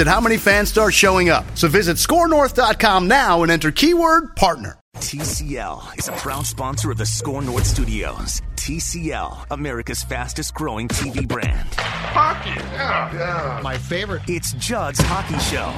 at 0.00 0.06
how 0.06 0.20
many 0.20 0.36
fans 0.36 0.68
start 0.68 0.94
showing 0.94 1.28
up. 1.28 1.44
So 1.54 1.68
visit 1.68 1.96
scorenorth.com 1.96 3.08
now 3.08 3.42
and 3.42 3.52
enter 3.52 3.70
keyword 3.70 4.36
partner. 4.36 4.78
TCL 4.96 5.98
is 5.98 6.08
a 6.08 6.12
proud 6.12 6.46
sponsor 6.46 6.90
of 6.90 6.96
the 6.96 7.04
Score 7.04 7.42
North 7.42 7.66
Studios. 7.66 8.40
TCL, 8.56 9.46
America's 9.50 10.02
fastest 10.02 10.54
growing 10.54 10.88
TV 10.88 11.28
brand. 11.28 11.68
Hockey, 11.74 12.50
yeah, 12.50 13.14
yeah. 13.14 13.60
My 13.62 13.76
favorite. 13.76 14.22
It's 14.26 14.54
Judd's 14.54 14.98
Hockey 15.00 15.38
Show. 15.38 15.68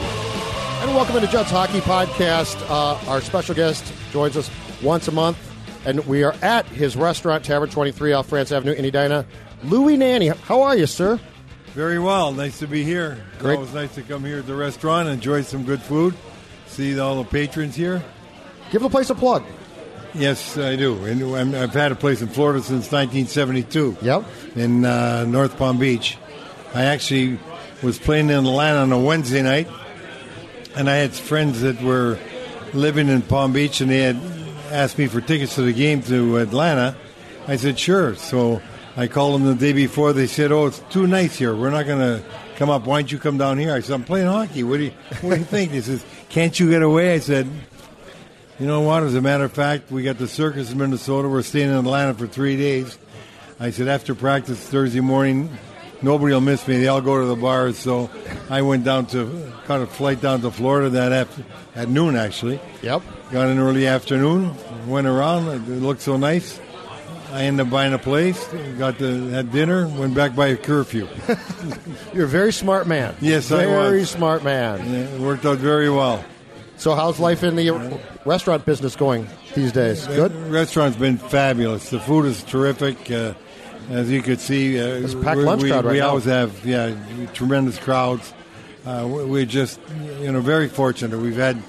And 0.80 0.94
welcome 0.94 1.16
into 1.16 1.26
Judd's 1.28 1.50
Hockey 1.50 1.80
Podcast. 1.80 2.56
Uh, 2.70 3.10
our 3.10 3.20
special 3.20 3.54
guest 3.56 3.92
joins 4.12 4.36
us 4.36 4.48
once 4.82 5.08
a 5.08 5.12
month, 5.12 5.36
and 5.84 5.98
we 6.06 6.22
are 6.22 6.34
at 6.40 6.64
his 6.66 6.96
restaurant, 6.96 7.44
Tavern 7.44 7.68
23 7.68 8.12
off 8.12 8.28
France 8.28 8.52
Avenue 8.52 8.72
in 8.72 8.84
Edina. 8.84 9.26
Louis 9.64 9.96
Nanne, 9.96 10.28
how 10.28 10.62
are 10.62 10.76
you, 10.76 10.86
sir? 10.86 11.18
Very 11.78 12.00
well. 12.00 12.32
Nice 12.32 12.58
to 12.58 12.66
be 12.66 12.82
here. 12.82 13.16
Great. 13.38 13.54
Always 13.54 13.72
nice 13.72 13.94
to 13.94 14.02
come 14.02 14.24
here 14.24 14.40
at 14.40 14.48
the 14.48 14.56
restaurant, 14.56 15.08
enjoy 15.08 15.42
some 15.42 15.62
good 15.62 15.80
food, 15.80 16.12
see 16.66 16.98
all 16.98 17.22
the 17.22 17.30
patrons 17.30 17.76
here. 17.76 18.02
Give 18.72 18.82
the 18.82 18.88
place 18.88 19.10
a 19.10 19.14
plug. 19.14 19.44
Yes, 20.12 20.58
I 20.58 20.74
do. 20.74 21.04
And 21.04 21.54
I've 21.54 21.72
had 21.72 21.92
a 21.92 21.94
place 21.94 22.20
in 22.20 22.26
Florida 22.26 22.58
since 22.62 22.90
1972. 22.90 23.98
Yep. 24.02 24.24
In 24.56 24.84
uh, 24.84 25.24
North 25.26 25.56
Palm 25.56 25.78
Beach. 25.78 26.18
I 26.74 26.86
actually 26.86 27.38
was 27.80 27.96
playing 27.96 28.30
in 28.30 28.44
Atlanta 28.44 28.80
on 28.80 28.90
a 28.90 28.98
Wednesday 28.98 29.42
night, 29.42 29.68
and 30.74 30.90
I 30.90 30.96
had 30.96 31.12
friends 31.12 31.60
that 31.60 31.80
were 31.80 32.18
living 32.74 33.08
in 33.08 33.22
Palm 33.22 33.52
Beach, 33.52 33.80
and 33.80 33.88
they 33.88 34.00
had 34.00 34.20
asked 34.72 34.98
me 34.98 35.06
for 35.06 35.20
tickets 35.20 35.54
to 35.54 35.62
the 35.62 35.72
game 35.72 36.02
to 36.02 36.38
Atlanta. 36.38 36.96
I 37.46 37.54
said, 37.54 37.78
sure. 37.78 38.16
So 38.16 38.62
I 38.98 39.06
called 39.06 39.40
them 39.40 39.46
the 39.46 39.54
day 39.54 39.72
before. 39.72 40.12
They 40.12 40.26
said, 40.26 40.50
oh, 40.50 40.66
it's 40.66 40.80
too 40.90 41.06
nice 41.06 41.36
here. 41.36 41.54
We're 41.54 41.70
not 41.70 41.86
going 41.86 42.00
to 42.00 42.24
come 42.56 42.68
up. 42.68 42.84
Why 42.84 43.00
don't 43.00 43.12
you 43.12 43.20
come 43.20 43.38
down 43.38 43.56
here? 43.56 43.72
I 43.72 43.78
said, 43.78 43.94
I'm 43.94 44.02
playing 44.02 44.26
hockey. 44.26 44.64
What 44.64 44.78
do 44.78 44.86
you, 44.86 44.92
what 45.20 45.34
do 45.34 45.38
you 45.38 45.44
think? 45.44 45.70
They 45.70 45.82
says, 45.82 46.04
can't 46.30 46.58
you 46.58 46.68
get 46.68 46.82
away? 46.82 47.14
I 47.14 47.20
said, 47.20 47.48
you 48.58 48.66
know 48.66 48.80
what? 48.80 49.04
As 49.04 49.14
a 49.14 49.20
matter 49.20 49.44
of 49.44 49.52
fact, 49.52 49.92
we 49.92 50.02
got 50.02 50.18
the 50.18 50.26
circus 50.26 50.72
in 50.72 50.78
Minnesota. 50.78 51.28
We're 51.28 51.42
staying 51.42 51.68
in 51.68 51.76
Atlanta 51.76 52.12
for 52.12 52.26
three 52.26 52.56
days. 52.56 52.98
I 53.60 53.70
said 53.70 53.86
after 53.86 54.16
practice 54.16 54.58
Thursday 54.58 54.98
morning, 54.98 55.56
nobody 56.02 56.34
will 56.34 56.40
miss 56.40 56.66
me. 56.66 56.78
They 56.78 56.88
all 56.88 57.00
go 57.00 57.20
to 57.20 57.26
the 57.26 57.36
bars. 57.36 57.78
So 57.78 58.10
I 58.50 58.62
went 58.62 58.82
down 58.82 59.06
to 59.06 59.52
caught 59.66 59.80
a 59.80 59.86
flight 59.86 60.20
down 60.20 60.40
to 60.40 60.50
Florida 60.50 60.90
that 60.90 61.12
after, 61.12 61.44
at 61.76 61.88
noon 61.88 62.16
actually. 62.16 62.58
Yep. 62.82 63.02
Got 63.30 63.48
in 63.48 63.60
early 63.60 63.86
afternoon. 63.86 64.56
Went 64.88 65.06
around. 65.06 65.46
It 65.46 65.68
looked 65.68 66.00
so 66.00 66.16
nice. 66.16 66.58
I 67.32 67.44
ended 67.44 67.66
up 67.66 67.70
buying 67.70 67.92
a 67.92 67.98
place. 67.98 68.42
Got 68.78 68.98
to 68.98 69.28
had 69.28 69.52
dinner. 69.52 69.86
Went 69.86 70.14
back 70.14 70.34
by 70.34 70.48
a 70.48 70.56
curfew. 70.56 71.06
You're 72.14 72.24
a 72.24 72.28
very 72.28 72.52
smart 72.52 72.86
man. 72.86 73.14
Yes, 73.20 73.52
I 73.52 73.64
am 73.64 73.68
very 73.70 74.04
smart 74.04 74.44
man. 74.44 74.80
it 74.94 75.20
worked 75.20 75.44
out 75.44 75.58
very 75.58 75.90
well. 75.90 76.24
So, 76.78 76.94
how's 76.94 77.18
life 77.18 77.42
in 77.42 77.56
the 77.56 77.98
restaurant 78.24 78.64
business 78.64 78.94
going 78.96 79.26
these 79.54 79.72
days? 79.72 80.06
Good. 80.06 80.32
The 80.32 80.50
restaurant's 80.50 80.96
been 80.96 81.18
fabulous. 81.18 81.90
The 81.90 81.98
food 82.00 82.24
is 82.26 82.42
terrific. 82.44 83.10
Uh, 83.10 83.34
as 83.90 84.10
you 84.10 84.22
could 84.22 84.38
see, 84.40 84.78
uh, 84.80 84.86
It's 84.86 85.14
packed 85.14 85.38
we, 85.38 85.44
lunch 85.44 85.62
we, 85.62 85.70
crowd 85.70 85.84
right 85.86 85.92
we 85.92 85.98
now. 85.98 86.08
always 86.10 86.24
have 86.26 86.64
yeah 86.64 86.94
tremendous 87.34 87.78
crowds. 87.78 88.32
Uh, 88.86 89.06
we- 89.10 89.24
we're 89.24 89.44
just 89.46 89.80
you 90.20 90.30
know 90.30 90.40
very 90.40 90.68
fortunate. 90.68 91.18
We've 91.18 91.36
had 91.36 91.60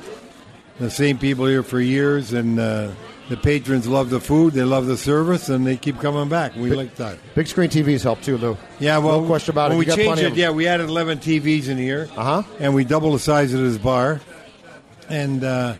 the 0.79 0.91
same 0.91 1.17
people 1.17 1.45
here 1.47 1.63
for 1.63 1.79
years, 1.81 2.31
and 2.33 2.59
uh, 2.59 2.91
the 3.29 3.37
patrons 3.37 3.87
love 3.87 4.09
the 4.09 4.19
food, 4.19 4.53
they 4.53 4.63
love 4.63 4.85
the 4.87 4.97
service, 4.97 5.49
and 5.49 5.65
they 5.65 5.77
keep 5.77 5.99
coming 5.99 6.27
back. 6.29 6.55
We 6.55 6.71
like 6.71 6.95
that. 6.95 7.17
Big 7.35 7.47
screen 7.47 7.69
TVs 7.69 8.03
help 8.03 8.21
too, 8.21 8.37
Lou. 8.37 8.57
Yeah, 8.79 8.97
well, 8.97 9.21
no 9.21 9.27
question 9.27 9.51
about 9.53 9.71
it. 9.71 9.75
You 9.75 9.79
we 9.79 9.85
changed 9.85 10.21
it, 10.21 10.33
yeah, 10.35 10.49
we 10.49 10.67
added 10.67 10.89
11 10.89 11.19
TVs 11.19 11.67
in 11.69 11.77
here, 11.77 12.09
Uh-huh. 12.17 12.43
and 12.59 12.73
we 12.73 12.83
doubled 12.83 13.13
the 13.15 13.19
size 13.19 13.53
of 13.53 13.61
this 13.61 13.77
bar, 13.77 14.19
and 15.09 15.43
uh, 15.43 15.75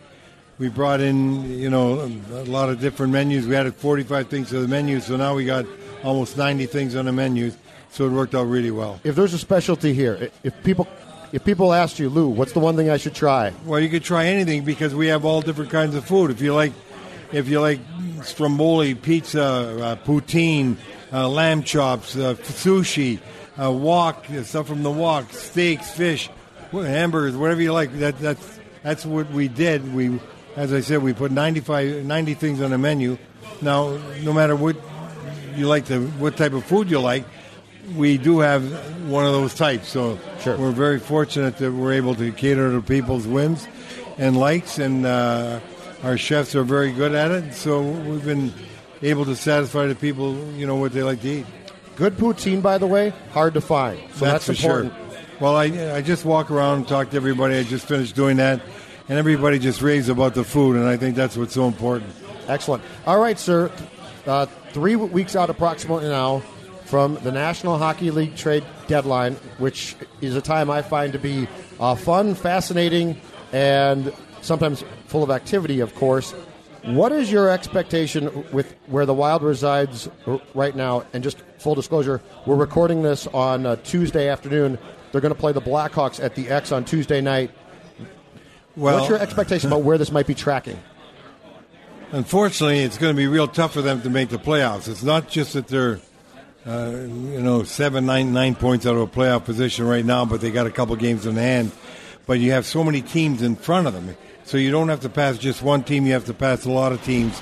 we 0.58 0.68
brought 0.68 1.00
in, 1.00 1.58
you 1.58 1.70
know, 1.70 2.00
a 2.32 2.44
lot 2.44 2.68
of 2.68 2.80
different 2.80 3.12
menus. 3.12 3.46
We 3.46 3.56
added 3.56 3.74
45 3.74 4.28
things 4.28 4.48
to 4.50 4.60
the 4.60 4.68
menu, 4.68 5.00
so 5.00 5.16
now 5.16 5.34
we 5.34 5.44
got 5.44 5.66
almost 6.04 6.36
90 6.36 6.66
things 6.66 6.94
on 6.96 7.06
the 7.06 7.12
menu. 7.12 7.52
So 7.92 8.06
it 8.06 8.10
worked 8.10 8.36
out 8.36 8.44
really 8.44 8.70
well. 8.70 9.00
If 9.02 9.16
there's 9.16 9.34
a 9.34 9.38
specialty 9.38 9.92
here, 9.92 10.30
if 10.44 10.62
people 10.62 10.86
if 11.32 11.44
people 11.44 11.72
asked 11.72 11.98
you, 11.98 12.08
Lou, 12.08 12.28
what's 12.28 12.52
the 12.52 12.60
one 12.60 12.76
thing 12.76 12.88
I 12.88 12.96
should 12.98 13.14
try? 13.14 13.52
Well, 13.64 13.80
you 13.80 13.88
could 13.88 14.04
try 14.04 14.26
anything 14.26 14.64
because 14.64 14.94
we 14.94 15.08
have 15.08 15.24
all 15.24 15.40
different 15.40 15.70
kinds 15.72 15.96
of 15.96 16.04
food. 16.04 16.30
If 16.30 16.40
you 16.40 16.54
like, 16.54 16.72
if 17.32 17.48
you 17.48 17.60
like 17.60 17.80
stromboli, 18.22 18.94
pizza, 18.94 19.42
uh, 19.42 19.96
poutine, 19.96 20.76
uh, 21.12 21.28
lamb 21.28 21.62
chops, 21.62 22.16
uh, 22.16 22.34
sushi, 22.34 23.18
uh, 23.60 23.70
wok, 23.70 24.26
uh, 24.30 24.42
stuff 24.42 24.66
from 24.68 24.82
the 24.82 24.90
wok, 24.90 25.32
steaks, 25.32 25.90
fish, 25.90 26.28
hamburgers, 26.72 27.36
whatever 27.36 27.60
you 27.62 27.72
like. 27.72 27.92
That 27.98 28.18
that's 28.18 28.58
that's 28.82 29.04
what 29.06 29.30
we 29.30 29.48
did. 29.48 29.94
We, 29.94 30.20
as 30.56 30.72
I 30.72 30.80
said, 30.80 31.02
we 31.02 31.12
put 31.12 31.32
95, 31.32 32.04
90 32.04 32.34
things 32.34 32.60
on 32.60 32.70
the 32.70 32.78
menu. 32.78 33.18
Now, 33.62 33.98
no 34.22 34.32
matter 34.32 34.56
what 34.56 34.76
you 35.56 35.66
like, 35.66 35.86
the 35.86 36.00
what 36.18 36.36
type 36.36 36.52
of 36.52 36.64
food 36.64 36.90
you 36.90 37.00
like, 37.00 37.24
we 37.96 38.18
do 38.18 38.40
have 38.40 38.62
one 39.08 39.24
of 39.26 39.32
those 39.32 39.54
types. 39.54 39.88
So 39.88 40.18
Sure. 40.42 40.56
we're 40.56 40.70
very 40.70 40.98
fortunate 40.98 41.58
that 41.58 41.72
we're 41.72 41.92
able 41.92 42.14
to 42.14 42.32
cater 42.32 42.70
to 42.72 42.80
people's 42.80 43.26
whims 43.26 43.66
and 44.16 44.36
likes, 44.38 44.78
and 44.78 45.04
uh, 45.04 45.60
our 46.02 46.16
chefs 46.16 46.54
are 46.54 46.64
very 46.64 46.92
good 46.92 47.14
at 47.14 47.30
it. 47.30 47.54
So 47.54 47.82
we've 47.82 48.24
been 48.24 48.52
able 49.02 49.24
to 49.26 49.36
satisfy 49.36 49.86
the 49.86 49.94
people, 49.94 50.36
you 50.52 50.66
know, 50.66 50.76
what 50.76 50.92
they 50.92 51.02
like 51.02 51.20
to 51.22 51.28
eat. 51.28 51.46
Good 51.96 52.16
poutine, 52.16 52.62
by 52.62 52.78
the 52.78 52.86
way, 52.86 53.10
hard 53.32 53.54
to 53.54 53.60
find. 53.60 54.00
So 54.14 54.24
that's, 54.24 54.46
for 54.46 54.52
important. 54.52 54.94
sure. 54.94 55.28
Well, 55.40 55.56
I 55.56 55.64
I 55.96 56.02
just 56.02 56.24
walk 56.24 56.50
around 56.50 56.78
and 56.78 56.88
talk 56.88 57.10
to 57.10 57.16
everybody. 57.16 57.56
I 57.56 57.62
just 57.62 57.86
finished 57.86 58.14
doing 58.14 58.36
that, 58.38 58.60
and 59.08 59.18
everybody 59.18 59.58
just 59.58 59.82
raves 59.82 60.08
about 60.08 60.34
the 60.34 60.44
food, 60.44 60.76
and 60.76 60.86
I 60.86 60.96
think 60.96 61.16
that's 61.16 61.36
what's 61.36 61.54
so 61.54 61.66
important. 61.66 62.10
Excellent. 62.48 62.82
All 63.06 63.18
right, 63.18 63.38
sir. 63.38 63.70
Uh, 64.26 64.46
three 64.72 64.96
weeks 64.96 65.36
out 65.36 65.50
approximately 65.50 66.08
now 66.08 66.42
from 66.84 67.14
the 67.22 67.32
National 67.32 67.78
Hockey 67.78 68.10
League 68.10 68.36
trade 68.36 68.64
deadline, 68.86 69.34
which 69.58 69.96
is 70.20 70.36
a 70.36 70.40
time 70.40 70.70
I 70.70 70.82
find 70.82 71.12
to 71.12 71.18
be 71.18 71.48
uh, 71.78 71.94
fun, 71.94 72.34
fascinating, 72.34 73.20
and 73.52 74.12
sometimes 74.42 74.84
full 75.06 75.22
of 75.22 75.30
activity, 75.30 75.80
of 75.80 75.94
course. 75.94 76.32
What 76.84 77.12
is 77.12 77.30
your 77.30 77.50
expectation 77.50 78.44
with 78.52 78.74
where 78.86 79.04
the 79.04 79.12
Wild 79.12 79.42
resides 79.42 80.08
right 80.54 80.74
now? 80.74 81.04
And 81.12 81.22
just 81.22 81.42
full 81.58 81.74
disclosure, 81.74 82.22
we're 82.46 82.56
recording 82.56 83.02
this 83.02 83.26
on 83.28 83.66
uh, 83.66 83.76
Tuesday 83.76 84.28
afternoon. 84.28 84.78
They're 85.12 85.20
going 85.20 85.34
to 85.34 85.38
play 85.38 85.52
the 85.52 85.60
Blackhawks 85.60 86.22
at 86.22 86.34
the 86.34 86.48
X 86.48 86.72
on 86.72 86.84
Tuesday 86.84 87.20
night. 87.20 87.50
Well, 88.76 88.98
What's 88.98 89.10
your 89.10 89.18
expectation 89.18 89.68
about 89.68 89.82
where 89.82 89.98
this 89.98 90.10
might 90.10 90.26
be 90.26 90.34
tracking? 90.34 90.78
Unfortunately, 92.12 92.80
it's 92.80 92.98
going 92.98 93.14
to 93.14 93.16
be 93.16 93.26
real 93.26 93.46
tough 93.46 93.72
for 93.72 93.82
them 93.82 94.00
to 94.02 94.10
make 94.10 94.30
the 94.30 94.38
playoffs. 94.38 94.88
It's 94.88 95.02
not 95.02 95.28
just 95.28 95.52
that 95.52 95.68
they're, 95.68 96.00
uh, 96.66 96.90
you 96.92 97.40
know, 97.40 97.62
seven, 97.62 98.06
nine, 98.06 98.32
nine 98.32 98.54
points 98.54 98.86
out 98.86 98.96
of 98.96 99.02
a 99.02 99.06
playoff 99.06 99.44
position 99.44 99.86
right 99.86 100.04
now, 100.04 100.24
but 100.24 100.40
they 100.40 100.50
got 100.50 100.66
a 100.66 100.70
couple 100.70 100.96
games 100.96 101.26
in 101.26 101.36
hand. 101.36 101.72
But 102.26 102.40
you 102.40 102.52
have 102.52 102.64
so 102.64 102.82
many 102.82 103.02
teams 103.02 103.42
in 103.42 103.54
front 103.54 103.86
of 103.86 103.92
them, 103.92 104.16
so 104.50 104.56
you 104.56 104.72
don't 104.72 104.88
have 104.88 105.02
to 105.02 105.08
pass 105.08 105.38
just 105.38 105.62
one 105.62 105.84
team. 105.84 106.06
You 106.06 106.14
have 106.14 106.24
to 106.24 106.34
pass 106.34 106.64
a 106.64 106.72
lot 106.72 106.90
of 106.90 107.00
teams. 107.04 107.40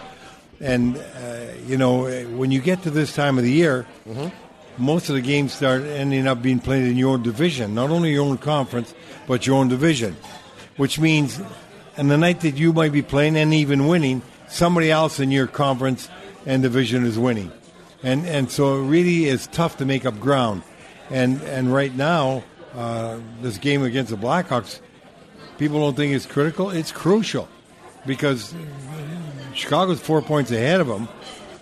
And 0.61 0.99
uh, 0.99 1.47
you 1.67 1.79
know, 1.79 2.03
when 2.37 2.51
you 2.51 2.61
get 2.61 2.83
to 2.83 2.91
this 2.91 3.15
time 3.15 3.39
of 3.39 3.45
the 3.45 3.51
year, 3.51 3.87
most 4.77 5.09
of 5.09 5.15
the 5.15 5.23
games 5.23 5.55
start 5.55 5.85
ending 5.85 6.27
up 6.27 6.43
being 6.43 6.61
played 6.61 6.85
in 6.85 6.99
your 6.99 7.15
own 7.15 7.23
division, 7.23 7.75
not 7.75 7.89
only 7.89 8.13
your 8.13 8.27
own 8.27 8.37
conference, 8.37 8.93
but 9.27 9.47
your 9.47 9.57
own 9.57 9.69
division. 9.69 10.17
Which 10.77 10.99
means, 10.99 11.41
and 11.97 12.11
the 12.11 12.19
night 12.19 12.43
that 12.43 12.57
you 12.57 12.75
might 12.75 12.93
be 12.93 13.01
playing 13.01 13.39
and 13.39 13.55
even 13.55 13.87
winning, 13.87 14.21
somebody 14.47 14.91
else 14.91 15.19
in 15.19 15.31
your 15.31 15.47
conference 15.47 16.11
and 16.45 16.63
division 16.63 17.07
is 17.07 17.19
winning. 17.19 17.51
And, 18.03 18.27
and 18.27 18.51
so 18.51 18.83
it 18.83 18.87
really 18.87 19.25
is 19.25 19.47
tough 19.47 19.79
to 19.79 19.87
make 19.87 20.05
up 20.05 20.21
ground. 20.21 20.63
And, 21.09 21.41
and 21.45 21.73
right 21.73 21.95
now, 21.95 22.45
uh, 22.75 23.19
this 23.41 23.57
game 23.57 23.83
against 23.83 24.11
the 24.11 24.19
Blackhawks, 24.19 24.81
people 25.59 25.81
don't 25.81 25.97
think 25.97 26.15
it's 26.15 26.27
critical. 26.27 26.71
It's 26.71 26.93
crucial 26.93 27.49
because 28.07 28.55
Chicago's 29.55 30.01
four 30.01 30.23
points 30.23 30.51
ahead 30.51 30.81
of 30.81 30.87
them. 30.87 31.09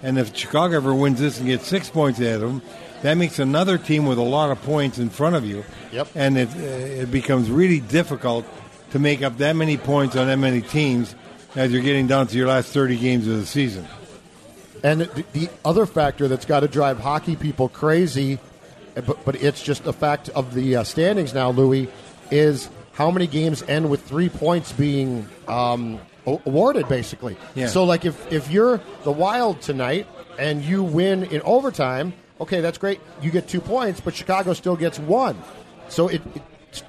And 0.02 0.18
if 0.18 0.36
Chicago 0.36 0.76
ever 0.76 0.94
wins 0.94 1.18
this 1.18 1.38
and 1.38 1.48
gets 1.48 1.66
six 1.66 1.88
points 1.88 2.20
ahead 2.20 2.42
of 2.42 2.42
them, 2.42 2.62
that 3.02 3.14
makes 3.14 3.38
another 3.38 3.78
team 3.78 4.06
with 4.06 4.18
a 4.18 4.22
lot 4.22 4.50
of 4.50 4.62
points 4.62 4.98
in 4.98 5.10
front 5.10 5.36
of 5.36 5.44
you. 5.44 5.64
Yep. 5.92 6.08
And 6.14 6.38
it, 6.38 6.48
uh, 6.50 6.60
it 7.02 7.10
becomes 7.10 7.50
really 7.50 7.80
difficult 7.80 8.46
to 8.90 8.98
make 8.98 9.22
up 9.22 9.38
that 9.38 9.56
many 9.56 9.76
points 9.76 10.16
on 10.16 10.26
that 10.26 10.36
many 10.36 10.62
teams 10.62 11.14
as 11.54 11.72
you're 11.72 11.82
getting 11.82 12.06
down 12.06 12.26
to 12.28 12.36
your 12.36 12.48
last 12.48 12.72
30 12.72 12.98
games 12.98 13.26
of 13.26 13.38
the 13.38 13.46
season. 13.46 13.86
And 14.82 15.02
the, 15.02 15.24
the 15.32 15.50
other 15.64 15.86
factor 15.86 16.28
that's 16.28 16.44
got 16.44 16.60
to 16.60 16.68
drive 16.68 16.98
hockey 16.98 17.34
people 17.34 17.68
crazy, 17.68 18.38
uh, 18.96 19.00
but, 19.00 19.24
but 19.24 19.42
it's 19.42 19.62
just 19.62 19.86
a 19.86 19.92
fact 19.92 20.28
of 20.30 20.54
the 20.54 20.76
uh, 20.76 20.84
standings 20.84 21.32
now, 21.34 21.50
Louis, 21.50 21.88
is 22.30 22.68
how 22.96 23.10
many 23.10 23.26
games 23.26 23.62
end 23.68 23.90
with 23.90 24.00
three 24.02 24.30
points 24.30 24.72
being 24.72 25.28
um, 25.48 26.00
awarded, 26.24 26.88
basically. 26.88 27.36
Yeah. 27.54 27.66
So, 27.66 27.84
like, 27.84 28.06
if, 28.06 28.32
if 28.32 28.50
you're 28.50 28.80
the 29.04 29.12
Wild 29.12 29.60
tonight 29.60 30.06
and 30.38 30.62
you 30.62 30.82
win 30.82 31.24
in 31.24 31.42
overtime, 31.42 32.14
okay, 32.40 32.62
that's 32.62 32.78
great. 32.78 33.00
You 33.20 33.30
get 33.30 33.48
two 33.48 33.60
points, 33.60 34.00
but 34.00 34.14
Chicago 34.14 34.54
still 34.54 34.76
gets 34.76 34.98
one. 34.98 35.36
So, 35.88 36.08
it, 36.08 36.22
it 36.34 36.42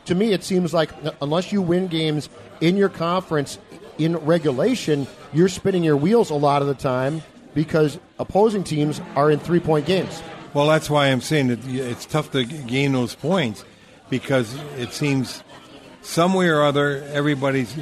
to 0.05 0.15
me, 0.15 0.31
it 0.31 0.45
seems 0.45 0.73
like 0.73 0.91
unless 1.21 1.51
you 1.51 1.61
win 1.61 1.87
games 1.87 2.29
in 2.61 2.77
your 2.77 2.89
conference 2.89 3.59
in 3.97 4.15
regulation, 4.17 5.07
you're 5.33 5.49
spinning 5.49 5.83
your 5.83 5.97
wheels 5.97 6.29
a 6.29 6.35
lot 6.35 6.61
of 6.61 6.69
the 6.69 6.73
time 6.73 7.21
because 7.53 7.99
opposing 8.17 8.63
teams 8.63 9.01
are 9.15 9.29
in 9.29 9.39
three 9.39 9.59
point 9.59 9.85
games. 9.85 10.21
Well, 10.53 10.67
that's 10.67 10.89
why 10.89 11.07
I'm 11.07 11.21
saying 11.21 11.47
that 11.47 11.59
it's 11.67 12.05
tough 12.05 12.31
to 12.31 12.45
gain 12.45 12.93
those 12.93 13.13
points 13.13 13.65
because 14.09 14.55
it 14.77 14.93
seems 14.93 15.43
somewhere 16.07 16.59
or 16.61 16.63
other 16.63 17.03
everybody's. 17.11 17.75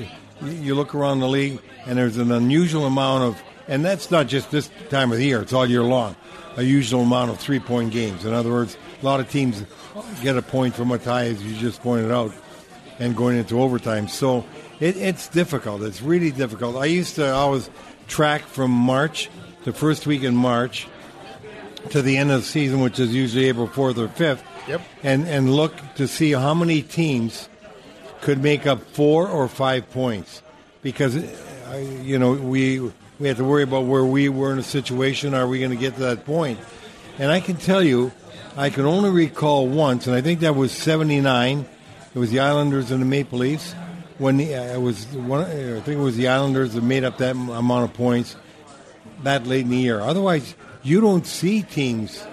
You 0.43 0.75
look 0.75 0.93
around 0.93 1.19
the 1.19 1.29
league 1.29 1.59
and 1.85 1.97
there's 1.97 2.17
an 2.17 2.31
unusual 2.31 2.85
amount 2.85 3.23
of, 3.23 3.41
and 3.67 3.85
that's 3.85 4.11
not 4.11 4.27
just 4.27 4.51
this 4.51 4.69
time 4.89 5.11
of 5.11 5.17
the 5.17 5.25
year; 5.25 5.41
it's 5.41 5.53
all 5.53 5.65
year 5.65 5.83
long. 5.83 6.15
A 6.57 6.63
usual 6.63 7.01
amount 7.01 7.31
of 7.31 7.39
three 7.39 7.59
point 7.59 7.91
games. 7.91 8.25
In 8.25 8.33
other 8.33 8.51
words, 8.51 8.77
a 9.01 9.05
lot 9.05 9.19
of 9.19 9.29
teams 9.29 9.63
get 10.21 10.37
a 10.37 10.41
point 10.41 10.75
from 10.75 10.91
a 10.91 10.97
tie, 10.97 11.25
as 11.27 11.43
you 11.43 11.55
just 11.55 11.81
pointed 11.81 12.11
out, 12.11 12.33
and 12.99 13.15
going 13.15 13.37
into 13.37 13.61
overtime. 13.61 14.07
So 14.07 14.45
it, 14.79 14.97
it's 14.97 15.27
difficult. 15.27 15.81
It's 15.83 16.01
really 16.01 16.31
difficult. 16.31 16.75
I 16.77 16.85
used 16.85 17.15
to 17.15 17.31
always 17.33 17.69
track 18.07 18.43
from 18.43 18.71
March, 18.71 19.29
the 19.63 19.73
first 19.73 20.07
week 20.07 20.23
in 20.23 20.35
March, 20.35 20.87
to 21.91 22.01
the 22.01 22.17
end 22.17 22.31
of 22.31 22.41
the 22.41 22.47
season, 22.47 22.79
which 22.79 22.99
is 22.99 23.13
usually 23.13 23.45
April 23.45 23.67
4th 23.67 23.97
or 23.97 24.07
5th, 24.07 24.41
Yep. 24.67 24.81
and, 25.03 25.27
and 25.27 25.53
look 25.53 25.73
to 25.95 26.07
see 26.07 26.31
how 26.31 26.53
many 26.53 26.81
teams 26.81 27.49
could 28.25 28.41
make 28.41 28.65
up 28.65 28.81
four 28.81 29.27
or 29.27 29.47
five 29.47 29.87
points. 29.91 30.41
Because, 30.81 31.15
uh, 31.15 32.01
you 32.01 32.17
know, 32.17 32.33
we, 32.33 32.79
we 33.19 33.27
have 33.27 33.37
to 33.37 33.43
worry 33.43 33.61
about 33.61 33.85
where 33.85 34.03
we 34.03 34.29
were 34.29 34.51
in 34.51 34.57
a 34.57 34.63
situation. 34.63 35.35
Are 35.35 35.47
we 35.47 35.59
going 35.59 35.69
to 35.69 35.77
get 35.77 35.93
to 35.93 35.99
that 36.01 36.25
point? 36.25 36.59
And 37.19 37.31
I 37.31 37.39
can 37.39 37.55
tell 37.55 37.83
you, 37.83 38.11
I 38.57 38.71
can 38.71 38.85
only 38.85 39.11
recall 39.11 39.67
once, 39.67 40.07
and 40.07 40.15
I 40.15 40.21
think 40.21 40.39
that 40.39 40.55
was 40.55 40.71
79. 40.71 41.67
It 42.15 42.17
was 42.17 42.31
the 42.31 42.39
Islanders 42.39 42.89
and 42.89 42.99
the 42.99 43.05
Maple 43.05 43.37
Leafs. 43.37 43.73
When 44.17 44.37
the, 44.37 44.55
uh, 44.55 44.73
it 44.73 44.81
was 44.81 45.05
one, 45.05 45.41
I 45.41 45.79
think 45.81 45.99
it 45.99 46.03
was 46.03 46.17
the 46.17 46.29
Islanders 46.29 46.73
that 46.73 46.83
made 46.83 47.03
up 47.03 47.19
that 47.19 47.35
amount 47.35 47.83
of 47.83 47.93
points 47.93 48.35
that 49.21 49.45
late 49.45 49.65
in 49.65 49.69
the 49.69 49.77
year. 49.77 50.01
Otherwise, 50.01 50.55
you 50.81 50.99
don't 50.99 51.27
see 51.27 51.61
teams 51.61 52.25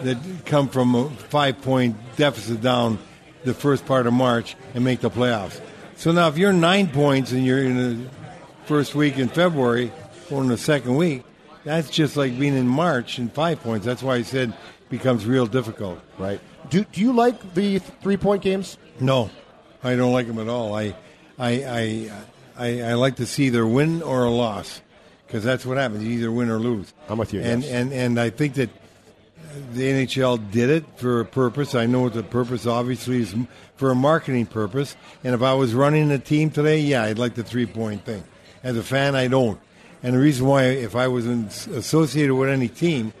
that 0.00 0.16
come 0.46 0.70
from 0.70 0.94
a 0.94 1.10
five 1.10 1.60
point 1.60 1.94
deficit 2.16 2.62
down 2.62 2.98
the 3.44 3.54
first 3.54 3.86
part 3.86 4.06
of 4.06 4.12
March 4.12 4.56
and 4.74 4.84
make 4.84 5.00
the 5.00 5.10
playoffs. 5.10 5.60
So 5.96 6.12
now, 6.12 6.28
if 6.28 6.38
you're 6.38 6.52
nine 6.52 6.88
points 6.88 7.32
and 7.32 7.44
you're 7.44 7.62
in 7.62 7.76
the 7.76 8.10
first 8.64 8.94
week 8.94 9.18
in 9.18 9.28
February 9.28 9.92
or 10.30 10.42
in 10.42 10.48
the 10.48 10.58
second 10.58 10.96
week, 10.96 11.22
that's 11.64 11.88
just 11.88 12.16
like 12.16 12.38
being 12.38 12.56
in 12.56 12.66
March 12.66 13.18
in 13.18 13.28
five 13.28 13.60
points. 13.60 13.86
That's 13.86 14.02
why 14.02 14.16
I 14.16 14.22
said 14.22 14.50
it 14.50 14.90
becomes 14.90 15.24
real 15.24 15.46
difficult. 15.46 16.00
Right. 16.18 16.40
Do, 16.70 16.84
do 16.84 17.00
you 17.00 17.12
like 17.12 17.54
the 17.54 17.78
three 17.78 18.16
point 18.16 18.42
games? 18.42 18.76
No, 19.00 19.30
I 19.82 19.96
don't 19.96 20.12
like 20.12 20.26
them 20.26 20.38
at 20.38 20.48
all. 20.48 20.74
I, 20.74 20.94
I, 21.38 21.50
I, 21.64 22.10
I, 22.56 22.82
I 22.82 22.94
like 22.94 23.16
to 23.16 23.26
see 23.26 23.44
either 23.46 23.66
win 23.66 24.02
or 24.02 24.24
a 24.24 24.30
loss 24.30 24.80
because 25.26 25.44
that's 25.44 25.66
what 25.66 25.76
happens. 25.76 26.04
You 26.04 26.10
either 26.10 26.32
win 26.32 26.50
or 26.50 26.58
lose. 26.58 26.92
I'm 27.08 27.18
with 27.18 27.32
you, 27.32 27.40
And 27.40 27.62
yes. 27.62 27.72
and 27.72 27.92
and 27.92 28.20
I 28.20 28.30
think 28.30 28.54
that 28.54 28.70
the 29.72 29.82
NHL 30.06 30.50
did 30.50 30.70
it 30.70 30.84
for 30.96 31.20
a 31.20 31.24
purpose. 31.24 31.74
I 31.74 31.86
know 31.86 32.02
what 32.02 32.14
the 32.14 32.22
purpose 32.22 32.66
obviously 32.66 33.20
is 33.22 33.34
for 33.76 33.90
a 33.90 33.94
marketing 33.94 34.46
purpose. 34.46 34.96
And 35.22 35.34
if 35.34 35.42
I 35.42 35.54
was 35.54 35.74
running 35.74 36.10
a 36.10 36.18
team 36.18 36.50
today, 36.50 36.80
yeah, 36.80 37.02
I'd 37.04 37.18
like 37.18 37.34
the 37.34 37.42
three 37.44 37.66
point 37.66 38.04
thing. 38.04 38.24
As 38.62 38.76
a 38.76 38.82
fan, 38.82 39.14
I 39.14 39.28
don't. 39.28 39.60
And 40.02 40.14
the 40.14 40.18
reason 40.18 40.46
why, 40.46 40.64
if 40.64 40.94
I 40.96 41.08
was 41.08 41.26
in, 41.26 41.44
associated 41.74 42.34
with 42.34 42.48
any 42.50 42.68
team, 42.68 43.12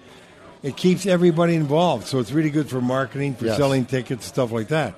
it 0.62 0.76
keeps 0.76 1.06
everybody 1.06 1.54
involved. 1.54 2.06
So 2.06 2.18
it's 2.18 2.32
really 2.32 2.50
good 2.50 2.68
for 2.68 2.80
marketing, 2.80 3.34
for 3.34 3.46
Yes. 3.46 3.56
selling 3.56 3.84
tickets, 3.84 4.24
stuff 4.26 4.50
like 4.52 4.68
that. 4.68 4.94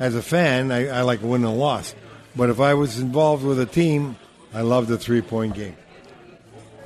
As 0.00 0.14
a 0.14 0.22
fan, 0.22 0.72
I, 0.72 0.88
I 0.88 1.02
like 1.02 1.22
a 1.22 1.26
win 1.26 1.44
and 1.44 1.52
a 1.52 1.56
loss. 1.56 1.94
But 2.34 2.48
if 2.50 2.60
I 2.60 2.74
was 2.74 2.98
involved 2.98 3.44
with 3.44 3.60
a 3.60 3.66
team, 3.66 4.16
I 4.54 4.62
love 4.62 4.86
the 4.88 4.98
three 4.98 5.20
point 5.20 5.54
game. 5.54 5.76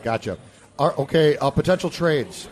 Gotcha. 0.03 0.39
Okay, 0.79 1.37
uh, 1.39 1.51
potential 1.51 1.89
trades. 1.91 2.49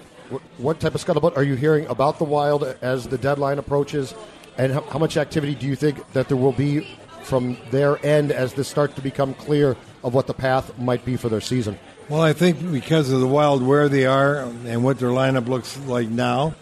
What, 0.58 0.80
type 0.80 0.94
of 0.94 1.04
scuttlebutt 1.04 1.36
are 1.36 1.42
you 1.42 1.54
hearing 1.54 1.86
about 1.86 2.18
the 2.18 2.24
Wild 2.24 2.64
as 2.80 3.06
the 3.08 3.18
deadline 3.18 3.58
approaches? 3.58 4.14
And 4.56 4.72
how, 4.72 4.80
how 4.82 4.98
much 4.98 5.16
activity 5.16 5.54
do 5.54 5.66
you 5.66 5.76
think 5.76 6.12
that 6.12 6.28
there 6.28 6.36
will 6.36 6.52
be 6.52 6.96
from 7.22 7.56
their 7.70 8.04
end 8.04 8.32
as 8.32 8.54
this 8.54 8.68
starts 8.68 8.94
to 8.94 9.00
become 9.00 9.34
clear 9.34 9.76
of 10.02 10.14
what 10.14 10.26
the 10.26 10.34
path 10.34 10.78
might 10.78 11.04
be 11.04 11.16
for 11.16 11.28
their 11.28 11.40
season? 11.40 11.78
Well, 12.08 12.22
I 12.22 12.32
think 12.32 12.70
because 12.72 13.10
of 13.10 13.20
the 13.20 13.26
Wild 13.26 13.62
where 13.62 13.88
they 13.88 14.06
are 14.06 14.40
and 14.40 14.84
what 14.84 14.98
their 14.98 15.10
lineup 15.10 15.48
looks 15.48 15.78
like 15.80 16.08
now, 16.08 16.54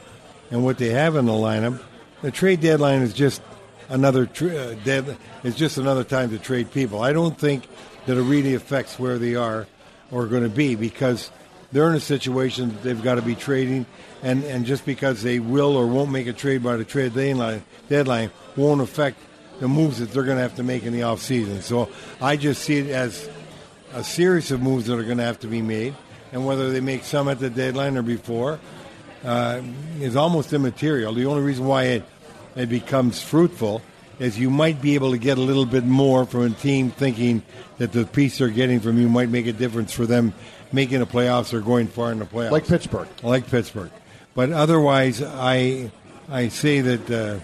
and 0.53 0.63
what 0.63 0.79
they 0.79 0.91
have 0.91 1.17
in 1.17 1.25
the 1.25 1.33
lineup, 1.33 1.81
the 2.21 2.31
trade 2.31 2.61
deadline 2.61 3.01
is 3.01 3.15
just 3.15 3.43
another 3.89 4.29
uh, 4.41 4.75
dead. 4.85 5.17
It's 5.43 5.57
just 5.57 5.79
another 5.79 6.05
time 6.05 6.31
to 6.31 6.39
trade 6.39 6.71
people. 6.71 7.03
I 7.03 7.13
don't 7.13 7.37
think 7.37 7.67
that 8.07 8.19
it 8.19 8.23
really 8.23 8.55
affects 8.55 8.99
where 8.99 9.19
they 9.19 9.35
are 9.35 9.67
or 10.11 10.27
going 10.27 10.43
to 10.43 10.51
be 10.51 10.75
because 10.75 11.31
they're 11.73 11.89
in 11.89 11.97
a 11.97 12.01
situation 12.01 12.69
that 12.69 12.83
they've 12.83 13.03
got 13.03 13.17
to 13.17 13.23
be 13.23 13.35
trading, 13.35 13.87
and, 14.23 14.45
and 14.45 14.65
just 14.67 14.85
because 14.85 15.23
they 15.23 15.39
will 15.39 15.77
or 15.77 15.87
won't 15.87 16.11
make 16.11 16.27
a 16.27 16.33
trade 16.33 16.63
by 16.63 16.77
the 16.77 16.85
trade 16.85 17.15
deadline, 17.15 17.65
deadline 17.89 18.31
won't 18.57 18.81
affect 18.81 19.19
the 19.61 19.69
moves 19.69 19.99
that 19.99 20.11
they're 20.11 20.25
going 20.25 20.37
to 20.37 20.43
have 20.43 20.57
to 20.57 20.63
make 20.63 20.85
in 20.85 20.93
the 20.93 21.01
offseason. 21.01 21.63
So 21.63 21.89
I 22.21 22.37
just 22.37 22.63
see 22.63 22.79
it 22.79 22.91
as 22.91 23.29
a 23.93 24.05
series 24.05 24.51
of 24.51 24.61
moves 24.61 24.87
that 24.87 24.99
are 24.99 25.05
going 25.05 25.19
to 25.19 25.25
have 25.25 25.41
to 25.41 25.47
be 25.47 25.63
made, 25.63 25.95
and 26.33 26.47
whether 26.47 26.71
they 26.71 26.81
make 26.81 27.05
some 27.05 27.29
at 27.29 27.39
the 27.39 27.51
deadline 27.51 27.97
or 27.97 28.03
before 28.03 28.59
uh, 29.25 29.63
is 30.01 30.17
almost 30.17 30.53
immaterial. 30.53 31.13
The 31.13 31.27
only 31.27 31.43
reason 31.43 31.67
why 31.67 31.85
it 31.85 32.05
it 32.55 32.69
becomes 32.69 33.23
fruitful 33.23 33.83
is 34.19 34.39
you 34.39 34.51
might 34.51 34.81
be 34.81 34.95
able 34.95 35.13
to 35.13 35.19
get 35.19 35.39
a 35.39 35.41
little 35.41 35.65
bit 35.65 35.85
more 35.85 36.27
from 36.27 36.43
a 36.43 36.51
team 36.51 36.91
thinking 36.91 37.43
that 37.79 37.93
the 37.93 38.05
piece 38.05 38.39
they're 38.39 38.49
getting 38.49 38.81
from 38.81 38.99
you 38.99 39.09
might 39.09 39.31
make 39.31 39.47
a 39.47 39.53
difference 39.53 39.93
for 39.93 40.07
them 40.07 40.35
making 40.73 41.01
the 41.01 41.07
playoffs 41.07 41.53
or 41.53 41.61
going 41.61 41.87
far 41.87 42.13
in 42.13 42.19
the 42.19 42.25
playoffs. 42.25 42.51
Like 42.51 42.67
Pittsburgh. 42.67 43.09
like 43.23 43.47
Pittsburgh. 43.49 43.91
But 44.35 44.53
otherwise, 44.53 45.23
I 45.23 45.91
I 46.31 46.49
say 46.49 46.81
that 46.81 47.11
uh, 47.11 47.41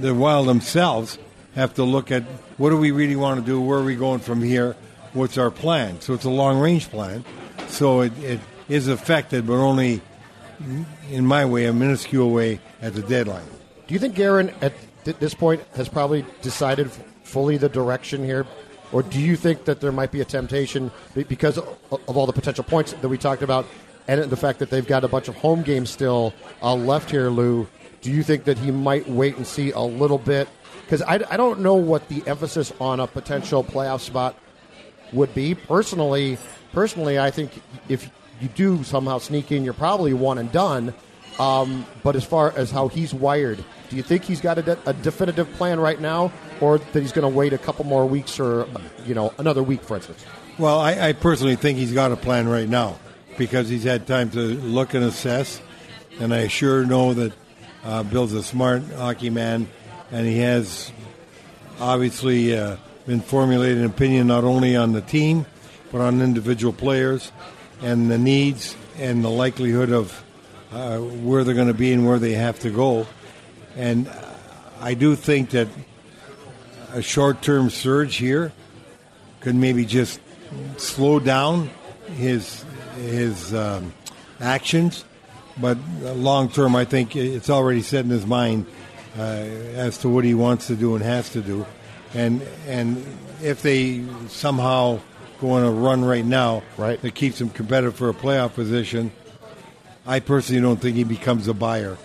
the 0.00 0.14
Wild 0.14 0.48
themselves 0.48 1.18
have 1.54 1.74
to 1.74 1.84
look 1.84 2.10
at 2.10 2.22
what 2.58 2.70
do 2.70 2.76
we 2.76 2.90
really 2.90 3.16
want 3.16 3.40
to 3.40 3.46
do, 3.46 3.60
where 3.60 3.78
are 3.78 3.84
we 3.84 3.96
going 3.96 4.20
from 4.20 4.42
here, 4.42 4.76
what's 5.12 5.38
our 5.38 5.50
plan. 5.50 6.00
So 6.00 6.14
it's 6.14 6.24
a 6.24 6.30
long 6.30 6.58
range 6.58 6.90
plan. 6.90 7.24
So 7.68 8.02
it, 8.02 8.12
it 8.22 8.40
is 8.68 8.88
affected, 8.88 9.46
but 9.46 9.54
only 9.54 10.00
in 11.10 11.26
my 11.26 11.44
way, 11.44 11.66
a 11.66 11.72
minuscule 11.72 12.30
way 12.30 12.60
at 12.82 12.94
the 12.94 13.02
deadline. 13.02 13.46
Do 13.86 13.94
you 13.94 14.00
think 14.00 14.14
Guerin 14.14 14.52
at 14.60 14.72
th- 15.04 15.16
this 15.18 15.34
point 15.34 15.62
has 15.76 15.88
probably 15.88 16.24
decided 16.42 16.90
fully 17.22 17.56
the 17.56 17.68
direction 17.68 18.24
here? 18.24 18.46
Or 18.94 19.02
do 19.02 19.20
you 19.20 19.34
think 19.34 19.64
that 19.64 19.80
there 19.80 19.90
might 19.90 20.12
be 20.12 20.20
a 20.20 20.24
temptation 20.24 20.92
because 21.16 21.58
of, 21.58 21.66
all 22.06 22.26
the 22.26 22.32
potential 22.32 22.62
points 22.62 22.92
that 22.92 23.08
we 23.08 23.18
talked 23.18 23.42
about 23.42 23.66
and 24.06 24.22
the 24.30 24.36
fact 24.36 24.60
that 24.60 24.70
they've 24.70 24.86
got 24.86 25.02
a 25.02 25.08
bunch 25.08 25.26
of 25.26 25.34
home 25.34 25.62
games 25.62 25.90
still 25.90 26.32
uh, 26.62 26.76
left 26.76 27.10
here, 27.10 27.28
Lou? 27.28 27.66
Do 28.02 28.12
you 28.12 28.22
think 28.22 28.44
that 28.44 28.56
he 28.56 28.70
might 28.70 29.08
wait 29.08 29.36
and 29.36 29.44
see 29.44 29.72
a 29.72 29.80
little 29.80 30.18
bit? 30.18 30.48
Because 30.82 31.02
I, 31.02 31.14
I 31.28 31.36
don't 31.36 31.58
know 31.58 31.74
what 31.74 32.08
the 32.08 32.22
emphasis 32.28 32.72
on 32.80 33.00
a 33.00 33.08
potential 33.08 33.64
playoff 33.64 33.98
spot 33.98 34.38
would 35.12 35.34
be. 35.34 35.56
Personally, 35.56 36.38
personally, 36.72 37.18
I 37.18 37.32
think 37.32 37.50
if 37.88 38.08
you 38.40 38.46
do 38.46 38.84
somehow 38.84 39.18
sneak 39.18 39.50
in, 39.50 39.64
you're 39.64 39.74
probably 39.74 40.14
one 40.14 40.38
and 40.38 40.52
done. 40.52 40.94
Um, 41.38 41.84
but 42.02 42.14
as 42.14 42.24
far 42.24 42.52
as 42.56 42.70
how 42.70 42.88
he's 42.88 43.12
wired, 43.12 43.64
do 43.90 43.96
you 43.96 44.02
think 44.02 44.22
he's 44.24 44.40
got 44.40 44.58
a, 44.58 44.62
de- 44.62 44.78
a 44.86 44.92
definitive 44.92 45.52
plan 45.54 45.80
right 45.80 46.00
now, 46.00 46.32
or 46.60 46.78
that 46.78 47.00
he's 47.00 47.12
going 47.12 47.30
to 47.30 47.36
wait 47.36 47.52
a 47.52 47.58
couple 47.58 47.84
more 47.84 48.06
weeks 48.06 48.38
or 48.38 48.66
you 49.04 49.14
know 49.14 49.32
another 49.38 49.62
week, 49.62 49.82
for 49.82 49.96
instance? 49.96 50.24
Well, 50.58 50.78
I, 50.78 51.08
I 51.08 51.12
personally 51.12 51.56
think 51.56 51.78
he's 51.78 51.92
got 51.92 52.12
a 52.12 52.16
plan 52.16 52.48
right 52.48 52.68
now 52.68 52.98
because 53.36 53.68
he's 53.68 53.82
had 53.82 54.06
time 54.06 54.30
to 54.30 54.38
look 54.38 54.94
and 54.94 55.04
assess, 55.04 55.60
and 56.20 56.32
I 56.32 56.46
sure 56.46 56.86
know 56.86 57.14
that 57.14 57.32
uh, 57.84 58.02
Bill's 58.04 58.32
a 58.32 58.42
smart 58.42 58.84
hockey 58.92 59.30
man, 59.30 59.68
and 60.12 60.26
he 60.26 60.38
has 60.38 60.92
obviously 61.80 62.56
uh, 62.56 62.76
been 63.06 63.20
formulating 63.20 63.80
an 63.80 63.90
opinion 63.90 64.28
not 64.28 64.44
only 64.44 64.76
on 64.76 64.92
the 64.92 65.00
team 65.00 65.44
but 65.90 66.00
on 66.00 66.20
individual 66.20 66.72
players 66.72 67.30
and 67.80 68.10
the 68.10 68.18
needs 68.18 68.76
and 68.98 69.24
the 69.24 69.30
likelihood 69.30 69.90
of 69.90 70.24
uh, 70.74 70.98
where 70.98 71.44
they're 71.44 71.54
going 71.54 71.68
to 71.68 71.74
be 71.74 71.92
and 71.92 72.06
where 72.06 72.18
they 72.18 72.32
have 72.32 72.58
to 72.60 72.70
go. 72.70 73.06
And 73.76 74.10
I 74.80 74.94
do 74.94 75.14
think 75.16 75.50
that 75.50 75.68
a 76.92 77.00
short-term 77.00 77.70
surge 77.70 78.16
here 78.16 78.52
could 79.40 79.54
maybe 79.54 79.84
just 79.84 80.20
slow 80.76 81.18
down 81.20 81.70
his 82.16 82.64
his 82.96 83.52
um, 83.54 83.92
actions, 84.40 85.04
but 85.60 85.76
long 86.02 86.48
term, 86.48 86.76
I 86.76 86.84
think 86.84 87.16
it's 87.16 87.50
already 87.50 87.82
set 87.82 88.04
in 88.04 88.10
his 88.10 88.26
mind 88.26 88.66
uh, 89.18 89.22
as 89.22 89.98
to 89.98 90.08
what 90.08 90.24
he 90.24 90.34
wants 90.34 90.68
to 90.68 90.76
do 90.76 90.94
and 90.94 91.04
has 91.04 91.30
to 91.30 91.40
do, 91.40 91.66
and 92.14 92.42
and 92.68 93.04
if 93.42 93.62
they 93.62 94.04
somehow 94.28 95.00
go 95.40 95.50
on 95.50 95.64
a 95.64 95.70
run 95.70 96.04
right 96.04 96.24
now 96.24 96.62
Right. 96.78 97.00
that 97.02 97.14
keeps 97.14 97.40
him 97.40 97.50
competitive 97.50 97.96
for 97.96 98.08
a 98.08 98.14
playoff 98.14 98.54
position, 98.54 99.10
I 100.06 100.20
personally 100.20 100.60
don't 100.60 100.80
think 100.80 100.96
he 100.96 101.04
becomes 101.04 101.48
a 101.48 101.54
buyer. 101.54 101.96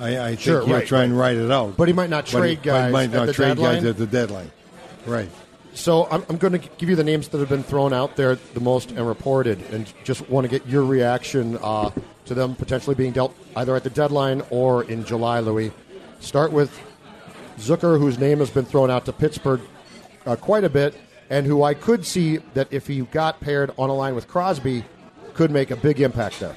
I, 0.00 0.18
I 0.18 0.28
think 0.28 0.40
Sure, 0.40 0.64
he'll 0.64 0.76
right, 0.76 0.86
try 0.86 1.02
and 1.04 1.16
ride 1.16 1.36
it 1.36 1.50
out. 1.50 1.76
But 1.76 1.88
he 1.88 1.94
might 1.94 2.10
not 2.10 2.26
trade 2.26 2.40
but 2.40 2.48
he 2.48 2.56
guys 2.56 2.92
might 2.92 3.04
at 3.04 3.12
not 3.12 3.26
the 3.26 3.32
trade 3.32 3.56
guys 3.56 3.82
deadline? 3.82 3.86
at 3.86 3.96
the 3.96 4.06
deadline. 4.06 4.50
Right. 5.06 5.28
So 5.74 6.08
I'm, 6.10 6.24
I'm 6.28 6.36
going 6.36 6.52
to 6.52 6.58
give 6.58 6.88
you 6.88 6.96
the 6.96 7.04
names 7.04 7.28
that 7.28 7.38
have 7.38 7.48
been 7.48 7.62
thrown 7.62 7.92
out 7.92 8.16
there 8.16 8.34
the 8.34 8.60
most 8.60 8.90
and 8.90 9.06
reported, 9.06 9.60
and 9.72 9.92
just 10.04 10.28
want 10.28 10.44
to 10.44 10.48
get 10.48 10.66
your 10.66 10.84
reaction 10.84 11.58
uh, 11.62 11.90
to 12.24 12.34
them 12.34 12.54
potentially 12.54 12.94
being 12.94 13.12
dealt 13.12 13.36
either 13.56 13.76
at 13.76 13.84
the 13.84 13.90
deadline 13.90 14.42
or 14.50 14.84
in 14.84 15.04
July, 15.04 15.40
Louis. 15.40 15.70
Start 16.20 16.52
with 16.52 16.76
Zucker, 17.58 17.98
whose 17.98 18.18
name 18.18 18.38
has 18.38 18.50
been 18.50 18.64
thrown 18.64 18.90
out 18.90 19.04
to 19.04 19.12
Pittsburgh 19.12 19.60
uh, 20.26 20.36
quite 20.36 20.64
a 20.64 20.70
bit, 20.70 20.94
and 21.28 21.46
who 21.46 21.62
I 21.62 21.74
could 21.74 22.04
see 22.04 22.38
that 22.54 22.68
if 22.72 22.86
he 22.86 23.00
got 23.02 23.40
paired 23.40 23.70
on 23.78 23.90
a 23.90 23.94
line 23.94 24.14
with 24.14 24.26
Crosby, 24.28 24.84
could 25.34 25.50
make 25.50 25.70
a 25.70 25.76
big 25.76 26.00
impact 26.00 26.40
there. 26.40 26.56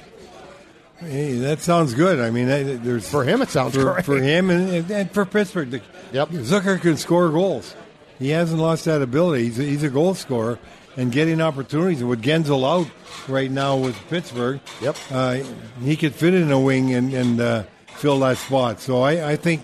Hey, 1.00 1.34
that 1.38 1.60
sounds 1.60 1.92
good. 1.94 2.20
I 2.20 2.30
mean, 2.30 2.46
there's 2.82 3.08
For 3.08 3.24
him, 3.24 3.42
it 3.42 3.48
sounds 3.50 3.74
for, 3.74 3.92
great. 3.94 4.04
for 4.04 4.16
him 4.20 4.48
and, 4.50 4.90
and 4.90 5.10
for 5.10 5.24
Pittsburgh. 5.26 5.82
Yep. 6.12 6.28
Zucker 6.30 6.80
can 6.80 6.96
score 6.96 7.28
goals. 7.30 7.74
He 8.18 8.30
hasn't 8.30 8.60
lost 8.60 8.84
that 8.84 9.02
ability. 9.02 9.44
He's 9.44 9.58
a, 9.58 9.62
he's 9.64 9.82
a 9.82 9.90
goal 9.90 10.14
scorer 10.14 10.58
and 10.96 11.10
getting 11.10 11.40
opportunities. 11.40 12.02
With 12.04 12.22
Guentzel 12.22 12.64
out 12.64 12.88
right 13.28 13.50
now 13.50 13.76
with 13.76 13.96
Pittsburgh, 14.08 14.60
Yep. 14.80 14.96
uh, 15.10 15.38
he 15.82 15.96
could 15.96 16.14
fit 16.14 16.32
in 16.32 16.50
a 16.52 16.60
wing 16.60 16.94
and, 16.94 17.12
and 17.12 17.40
uh, 17.40 17.64
fill 17.86 18.20
that 18.20 18.38
spot. 18.38 18.80
So 18.80 19.02
I, 19.02 19.32
I 19.32 19.36
think 19.36 19.62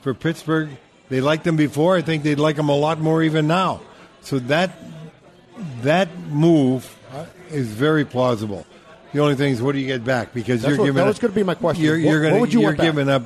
for 0.00 0.14
Pittsburgh, 0.14 0.68
they 1.08 1.20
liked 1.20 1.46
him 1.46 1.56
before. 1.56 1.96
I 1.96 2.02
think 2.02 2.24
they'd 2.24 2.40
like 2.40 2.56
him 2.56 2.68
a 2.68 2.76
lot 2.76 2.98
more 2.98 3.22
even 3.22 3.46
now. 3.46 3.80
So 4.22 4.40
that 4.40 4.72
that 5.82 6.08
move 6.28 6.96
is 7.50 7.68
very 7.68 8.04
plausible. 8.04 8.66
The 9.12 9.20
only 9.20 9.34
thing 9.34 9.52
is, 9.52 9.60
what 9.62 9.72
do 9.72 9.78
you 9.78 9.86
get 9.86 10.04
back? 10.04 10.32
Because 10.32 10.62
That's 10.62 10.70
you're 10.70 10.78
what- 10.78 10.84
giving 10.86 10.96
that 10.96 11.06
was 11.06 11.18
gonna 11.18 11.34
be 11.34 11.42
my 11.42 11.54
question. 11.54 11.84
You're, 11.84 11.96
What- 11.96 12.02
you're 12.02 12.22
gonna, 12.22 12.34
what 12.34 12.40
would 12.42 12.54
you 12.54 12.62
back? 12.68 12.78
giving 12.78 13.08
up. 13.08 13.22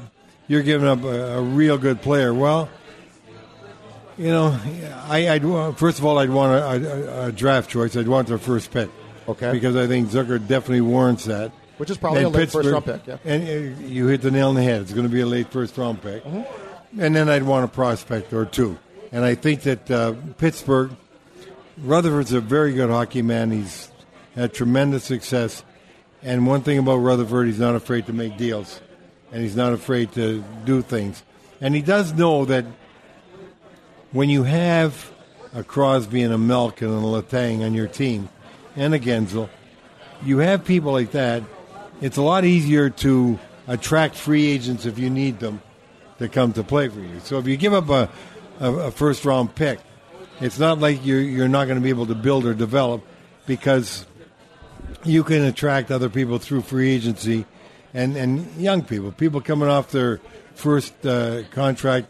You're 0.49 0.63
giving 0.63 0.87
up 0.89 1.03
a, 1.05 1.39
a 1.39 1.43
real 1.43 1.77
good 1.79 2.03
player. 2.03 2.33
Well, 2.33 2.69
you 4.19 4.29
know, 4.29 4.59
I, 5.09 5.29
I'd 5.29 5.77
first 5.77 5.99
of 5.99 6.05
all, 6.05 6.19
I'd 6.19 6.31
want 6.31 6.53
a, 6.53 7.23
a, 7.23 7.27
a 7.27 7.33
draft 7.33 7.69
choice. 7.71 7.97
I'd 7.97 8.09
want 8.09 8.29
their 8.29 8.39
first 8.39 8.71
pick. 8.71 8.91
Okay. 9.29 9.51
Because 9.53 9.77
I 9.77 9.87
think 9.87 10.09
Zucker 10.09 10.39
definitely 10.39 10.83
warrants 10.83 11.25
that. 11.25 11.51
Which 11.79 11.91
is 11.91 11.99
probably 11.99 12.25
And 12.25 12.35
a 12.35 12.39
late 12.39 12.51
first 12.51 12.71
round 12.71 12.85
pick, 12.85 13.07
yeah. 13.07 13.19
And 13.25 13.43
uh, 13.43 13.83
you 13.87 14.07
hit 14.07 14.23
the 14.23 14.31
nail 14.31 14.49
on 14.49 14.55
the 14.55 14.63
head. 14.63 14.83
It's 14.83 14.93
going 14.93 15.07
to 15.07 15.13
be 15.13 15.21
a 15.21 15.27
late 15.27 15.51
first 15.51 15.77
round 15.77 16.01
pick. 16.01 16.25
Mm-hmm. 16.25 17.01
And 17.01 17.15
then 17.15 17.29
I'd 17.29 17.43
want 17.43 17.65
a 17.65 17.69
prospect 17.69 18.33
or 18.33 18.47
two. 18.47 18.79
And 19.13 19.25
I 19.25 19.35
think 19.35 19.63
that 19.63 19.91
uh, 19.91 20.15
Pittsburgh, 20.39 20.93
Rutherford's 21.77 22.33
a 22.33 22.41
very 22.41 22.73
good 22.73 22.89
hockey 22.89 23.21
man. 23.21 23.51
He's 23.51 23.91
had 24.35 24.55
tremendous 24.55 25.05
success. 25.05 25.65
And 26.27 26.45
one 26.45 26.63
thing 26.63 26.77
about 26.79 26.97
Rutherford, 26.97 27.47
he's 27.47 27.61
not 27.61 27.77
afraid 27.77 28.07
to 28.07 28.13
make 28.13 28.37
deals. 28.37 28.81
And 29.31 29.43
he's 29.43 29.55
not 29.55 29.73
afraid 29.73 30.11
to 30.13 30.43
do 30.65 30.83
things. 30.83 31.23
And 31.61 31.73
he 31.73 31.83
does 31.83 32.13
know 32.13 32.45
that 32.47 32.65
when 34.11 34.29
you 34.29 34.43
have 34.43 35.13
a 35.55 35.63
Crosby 35.63 36.23
and 36.23 36.35
a 36.35 36.39
Milk 36.39 36.83
and 36.83 36.91
a 36.91 36.97
Letang 36.97 37.65
on 37.65 37.75
your 37.75 37.87
team, 37.87 38.29
and 38.75 38.93
a 38.93 38.99
Guentzel, 38.99 39.49
you 40.25 40.39
have 40.39 40.65
people 40.65 40.91
like 40.91 41.13
that. 41.13 41.45
It's 42.01 42.17
a 42.17 42.23
lot 42.23 42.45
easier 42.45 42.91
to 42.91 43.39
attract 43.69 44.17
free 44.17 44.47
agents 44.47 44.85
if 44.85 44.99
you 44.99 45.11
need 45.11 45.39
them 45.39 45.63
to 46.19 46.29
come 46.29 46.53
to 46.55 46.65
play 46.65 46.89
for 46.89 47.01
you. 47.01 47.21
So 47.21 47.39
if 47.39 47.47
you 47.47 47.57
give 47.57 47.73
up 47.73 47.89
a, 47.89 48.11
a, 48.61 48.73
a 48.73 48.91
first 48.91 49.25
round 49.25 49.55
pick, 49.55 49.79
it's 50.41 50.59
not 50.59 50.81
like 50.81 51.07
you're 51.07 51.21
you're 51.21 51.49
not 51.49 51.67
going 51.67 51.79
to 51.79 51.83
be 51.83 51.89
able 51.89 52.07
to 52.07 52.15
build 52.15 52.45
or 52.45 52.53
develop 52.53 53.03
because 53.47 54.05
you 55.05 55.25
can 55.25 55.43
attract 55.45 55.91
other 55.91 56.09
people 56.09 56.39
through 56.39 56.63
free 56.63 56.91
agency 56.91 57.47
and, 57.95 58.17
and 58.17 58.55
young 58.57 58.83
people, 58.83 59.13
people 59.13 59.41
coming 59.41 59.69
off 59.69 59.91
their 59.91 60.21
first 60.55 60.95
uh, 61.07 61.43
contract 61.51 62.09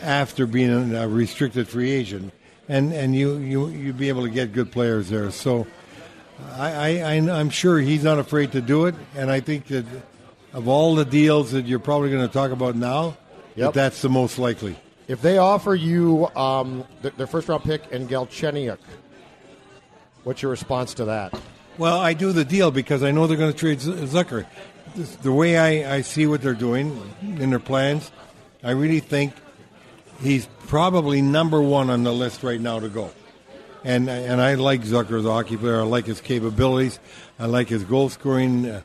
after 0.00 0.46
being 0.46 0.94
a 0.94 1.06
restricted 1.08 1.68
free 1.68 1.90
agent, 1.90 2.32
and 2.68 2.92
and 2.92 3.14
you 3.14 3.36
you 3.36 3.68
you'd 3.68 3.98
be 3.98 4.08
able 4.08 4.22
to 4.22 4.30
get 4.30 4.52
good 4.52 4.72
players 4.72 5.08
there. 5.10 5.30
So 5.30 5.66
I, 6.56 7.00
I 7.00 7.12
I'm 7.12 7.50
sure 7.50 7.78
he's 7.78 8.02
not 8.02 8.18
afraid 8.18 8.52
to 8.52 8.60
do 8.60 8.86
it, 8.86 8.94
and 9.14 9.30
I 9.30 9.40
think 9.40 9.66
that 9.66 9.84
of 10.52 10.66
all 10.68 10.94
the 10.94 11.04
deals 11.04 11.52
that 11.52 11.66
you're 11.66 11.78
probably 11.78 12.10
going 12.10 12.26
to 12.26 12.32
talk 12.32 12.50
about 12.50 12.74
now, 12.76 13.16
Yep. 13.54 13.66
that 13.66 13.74
that's 13.74 14.02
the 14.02 14.08
most 14.08 14.38
likely. 14.38 14.76
If 15.08 15.20
they 15.20 15.36
offer 15.38 15.74
you 15.74 16.28
um, 16.34 16.84
th- 17.02 17.14
their 17.16 17.26
first 17.26 17.48
round 17.48 17.64
pick 17.64 17.92
and 17.92 18.08
Galchenyuk, 18.08 18.78
what's 20.24 20.40
your 20.40 20.50
response 20.50 20.94
to 20.94 21.04
that? 21.06 21.38
Well, 21.78 21.98
I 21.98 22.12
do 22.12 22.32
the 22.32 22.44
deal 22.44 22.70
because 22.70 23.02
I 23.02 23.10
know 23.10 23.26
they're 23.26 23.36
going 23.36 23.52
to 23.52 23.58
trade 23.58 23.78
Zucker. 23.78 24.46
The 25.22 25.32
way 25.32 25.56
I, 25.56 25.96
I 25.96 26.00
see 26.02 26.26
what 26.26 26.42
they're 26.42 26.54
doing 26.54 27.00
in 27.22 27.50
their 27.50 27.58
plans, 27.58 28.10
I 28.62 28.72
really 28.72 29.00
think 29.00 29.32
he's 30.20 30.46
probably 30.66 31.22
number 31.22 31.62
one 31.62 31.88
on 31.88 32.02
the 32.04 32.12
list 32.12 32.42
right 32.42 32.60
now 32.60 32.78
to 32.80 32.88
go. 32.88 33.10
And 33.84 34.08
and 34.08 34.40
I 34.40 34.54
like 34.54 34.82
Zucker 34.82 35.18
as 35.18 35.24
a 35.24 35.32
hockey 35.32 35.56
player. 35.56 35.80
I 35.80 35.84
like 35.84 36.06
his 36.06 36.20
capabilities. 36.20 37.00
I 37.38 37.46
like 37.46 37.68
his 37.68 37.82
goal 37.82 38.10
scoring 38.10 38.66
uh, 38.66 38.82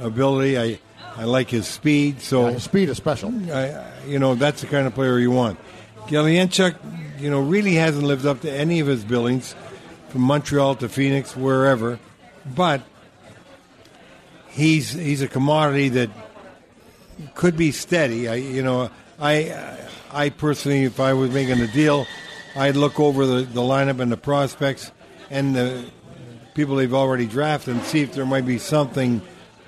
ability. 0.00 0.58
I 0.58 0.80
I 1.16 1.24
like 1.24 1.50
his 1.50 1.68
speed. 1.68 2.20
So 2.20 2.46
His 2.46 2.64
speed 2.64 2.88
is 2.88 2.96
special. 2.96 3.32
I, 3.52 3.84
you 4.06 4.18
know, 4.18 4.34
that's 4.34 4.62
the 4.62 4.66
kind 4.66 4.86
of 4.86 4.94
player 4.94 5.18
you 5.18 5.30
want. 5.30 5.58
Galchenyuk, 6.06 7.20
you 7.20 7.30
know, 7.30 7.40
really 7.40 7.74
hasn't 7.74 8.04
lived 8.04 8.26
up 8.26 8.40
to 8.40 8.50
any 8.50 8.80
of 8.80 8.86
his 8.86 9.04
billings 9.04 9.54
from 10.08 10.22
Montreal 10.22 10.76
to 10.76 10.88
Phoenix, 10.88 11.36
wherever. 11.36 11.98
But 12.54 12.82
he's 14.48 14.92
he's 14.92 15.22
a 15.22 15.28
commodity 15.28 15.90
that 15.90 16.10
could 17.34 17.56
be 17.56 17.72
steady. 17.72 18.28
I, 18.28 18.34
you 18.36 18.62
know, 18.62 18.90
I 19.20 19.78
I 20.12 20.30
personally, 20.30 20.84
if 20.84 21.00
I 21.00 21.12
was 21.12 21.30
making 21.30 21.60
a 21.60 21.66
deal, 21.66 22.06
I'd 22.56 22.76
look 22.76 22.98
over 22.98 23.26
the, 23.26 23.42
the 23.42 23.60
lineup 23.60 24.00
and 24.00 24.10
the 24.10 24.16
prospects 24.16 24.90
and 25.30 25.54
the 25.54 25.84
people 26.54 26.76
they've 26.76 26.94
already 26.94 27.26
drafted 27.26 27.76
and 27.76 27.84
see 27.84 28.00
if 28.00 28.12
there 28.12 28.26
might 28.26 28.46
be 28.46 28.58
something 28.58 29.22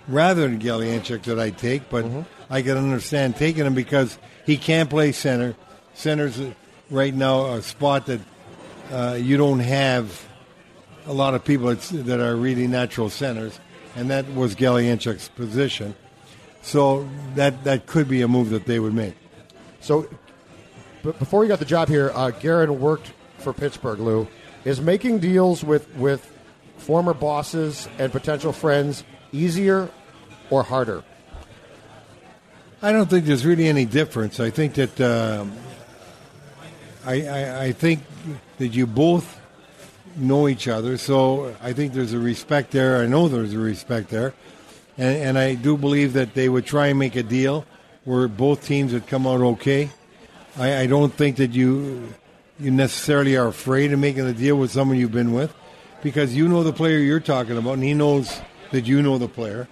rather 0.08 0.42
than 0.42 0.58
Galchenyuk 0.58 1.22
that 1.22 1.38
I'd 1.38 1.58
take. 1.58 1.88
But 1.88 2.06
I 2.50 2.62
can 2.62 2.76
understand 2.76 3.36
taking 3.36 3.64
him 3.64 3.74
because 3.74 4.18
he 4.44 4.56
can 4.56 4.88
play 4.88 5.12
center. 5.12 5.54
Center's 5.94 6.40
right 6.90 7.14
now 7.14 7.52
a 7.52 7.62
spot 7.62 8.06
that 8.06 8.20
uh, 8.90 9.18
you 9.20 9.36
don't 9.36 9.60
have 9.60 10.26
a 11.06 11.12
lot 11.12 11.34
of 11.34 11.44
people 11.44 11.74
that 11.74 12.20
are 12.20 12.36
really 12.36 12.66
natural 12.66 13.10
centers, 13.10 13.58
and 13.96 14.10
that 14.10 14.32
was 14.34 14.54
Galchenyuk's 14.54 15.28
position. 15.30 15.94
So 16.62 17.08
that 17.34 17.64
that 17.64 17.86
could 17.86 18.08
be 18.08 18.22
a 18.22 18.28
move 18.28 18.50
that 18.50 18.66
they 18.66 18.78
would 18.78 18.94
make. 18.94 19.14
So, 19.80 20.08
but 21.02 21.18
before 21.18 21.44
you 21.44 21.48
got 21.48 21.58
the 21.58 21.64
job 21.64 21.88
here, 21.88 22.12
uh, 22.14 22.30
Guerin 22.30 22.78
worked 22.78 23.12
for 23.38 23.52
Pittsburgh. 23.52 23.98
Lou 23.98 24.28
is 24.64 24.80
making 24.80 25.18
deals 25.18 25.64
with 25.64 25.92
with 25.96 26.28
former 26.78 27.14
bosses 27.14 27.88
and 27.98 28.12
potential 28.12 28.52
friends 28.52 29.04
easier 29.32 29.90
or 30.50 30.62
harder. 30.62 31.02
I 32.80 32.92
don't 32.92 33.08
think 33.08 33.26
there's 33.26 33.46
really 33.46 33.68
any 33.68 33.84
difference. 33.84 34.40
I 34.40 34.50
think 34.50 34.74
that 34.74 35.00
um, 35.00 35.52
I, 37.06 37.26
I, 37.26 37.64
I 37.64 37.72
think 37.72 38.00
that 38.58 38.68
you 38.68 38.86
both 38.86 39.40
know 40.16 40.48
each 40.48 40.68
other, 40.68 40.98
so 40.98 41.54
I 41.62 41.72
think 41.72 41.92
there's 41.92 42.12
a 42.12 42.18
respect 42.18 42.70
there. 42.70 43.02
I 43.02 43.06
know 43.06 43.28
there's 43.28 43.52
a 43.52 43.58
respect 43.58 44.10
there, 44.10 44.34
and, 44.98 45.16
and 45.16 45.38
I 45.38 45.54
do 45.54 45.76
believe 45.76 46.12
that 46.14 46.34
they 46.34 46.48
would 46.48 46.66
try 46.66 46.88
and 46.88 46.98
make 46.98 47.16
a 47.16 47.22
deal 47.22 47.64
where 48.04 48.28
both 48.28 48.66
teams 48.66 48.92
would 48.92 49.06
come 49.06 49.26
out 49.26 49.40
okay. 49.40 49.90
I, 50.58 50.80
I 50.80 50.86
don't 50.86 51.12
think 51.12 51.36
that 51.36 51.52
you 51.52 52.14
you 52.58 52.70
necessarily 52.70 53.36
are 53.36 53.48
afraid 53.48 53.92
of 53.92 53.98
making 53.98 54.26
a 54.26 54.32
deal 54.32 54.56
with 54.56 54.70
someone 54.70 54.98
you've 54.98 55.12
been 55.12 55.32
with, 55.32 55.54
because 56.02 56.34
you 56.34 56.48
know 56.48 56.62
the 56.62 56.72
player 56.72 56.98
you're 56.98 57.20
talking 57.20 57.56
about, 57.56 57.74
and 57.74 57.82
he 57.82 57.94
knows 57.94 58.40
that 58.70 58.86
you 58.86 59.02
know 59.02 59.18
the 59.18 59.28
player, 59.28 59.68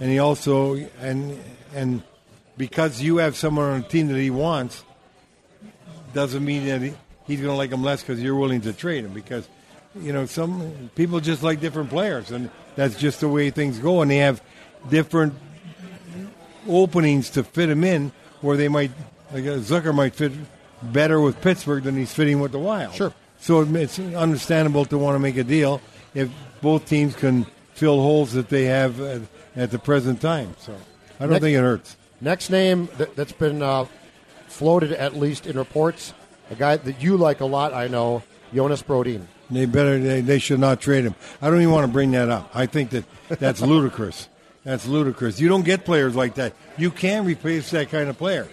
and 0.00 0.10
he 0.10 0.18
also 0.18 0.74
and 1.00 1.38
and 1.74 2.02
because 2.56 3.00
you 3.00 3.18
have 3.18 3.36
someone 3.36 3.70
on 3.70 3.82
the 3.82 3.88
team 3.88 4.08
that 4.08 4.18
he 4.18 4.30
wants, 4.30 4.84
doesn't 6.14 6.44
mean 6.44 6.66
that 6.66 6.80
he, 6.80 6.94
he's 7.26 7.40
going 7.40 7.52
to 7.52 7.56
like 7.56 7.70
him 7.70 7.82
less 7.82 8.02
because 8.02 8.22
you're 8.22 8.36
willing 8.36 8.62
to 8.62 8.72
trade 8.72 9.04
him. 9.04 9.12
Because 9.12 9.46
you 10.00 10.12
know 10.12 10.26
some 10.26 10.90
people 10.94 11.20
just 11.20 11.42
like 11.42 11.60
different 11.60 11.90
players, 11.90 12.30
and 12.30 12.50
that's 12.74 12.96
just 12.96 13.20
the 13.20 13.28
way 13.28 13.50
things 13.50 13.78
go, 13.78 14.02
and 14.02 14.10
they 14.10 14.18
have 14.18 14.42
different 14.88 15.34
openings 16.68 17.30
to 17.30 17.44
fit 17.44 17.66
them 17.68 17.84
in 17.84 18.12
where 18.40 18.56
they 18.56 18.68
might 18.68 18.90
like 19.32 19.44
uh, 19.44 19.58
Zucker 19.58 19.94
might 19.94 20.14
fit 20.14 20.32
better 20.82 21.20
with 21.20 21.40
Pittsburgh 21.40 21.84
than 21.84 21.96
he's 21.96 22.12
fitting 22.12 22.40
with 22.40 22.52
the 22.52 22.58
Wild. 22.58 22.94
Sure. 22.94 23.12
So 23.38 23.62
it's 23.62 23.98
understandable 23.98 24.84
to 24.86 24.98
want 24.98 25.14
to 25.14 25.18
make 25.18 25.36
a 25.36 25.44
deal 25.44 25.80
if 26.14 26.30
both 26.62 26.86
teams 26.86 27.14
can 27.14 27.44
fill 27.74 28.00
holes 28.00 28.32
that 28.32 28.48
they 28.48 28.64
have 28.64 29.00
at, 29.00 29.22
at 29.54 29.70
the 29.70 29.78
present 29.78 30.20
time. 30.20 30.54
So 30.58 30.74
I 31.18 31.24
don't 31.24 31.30
Next- 31.30 31.42
think 31.42 31.56
it 31.56 31.60
hurts. 31.60 31.96
Next 32.20 32.48
name 32.48 32.88
that, 32.96 33.14
that's 33.14 33.32
been 33.32 33.62
uh, 33.62 33.84
floated 34.48 34.92
at 34.92 35.14
least 35.16 35.46
in 35.46 35.58
reports, 35.58 36.14
a 36.50 36.54
guy 36.54 36.76
that 36.78 37.02
you 37.02 37.18
like 37.18 37.40
a 37.40 37.44
lot, 37.44 37.74
I 37.74 37.88
know, 37.88 38.22
Jonas 38.54 38.82
Brodin. 38.82 39.26
They 39.50 39.66
better 39.66 39.98
they, 39.98 40.20
they 40.20 40.38
should 40.38 40.60
not 40.60 40.80
trade 40.80 41.04
him. 41.04 41.14
I 41.40 41.48
don't 41.48 41.60
even 41.60 41.72
want 41.72 41.86
to 41.86 41.92
bring 41.92 42.10
that 42.12 42.28
up. 42.28 42.50
I 42.54 42.66
think 42.66 42.90
that 42.90 43.04
that's 43.28 43.60
ludicrous. 43.60 44.28
That's 44.64 44.86
ludicrous. 44.86 45.40
You 45.40 45.48
don't 45.48 45.64
get 45.64 45.84
players 45.84 46.16
like 46.16 46.34
that. 46.34 46.54
You 46.76 46.90
can 46.90 47.24
replace 47.24 47.70
that 47.70 47.90
kind 47.90 48.08
of 48.08 48.18
player, 48.18 48.48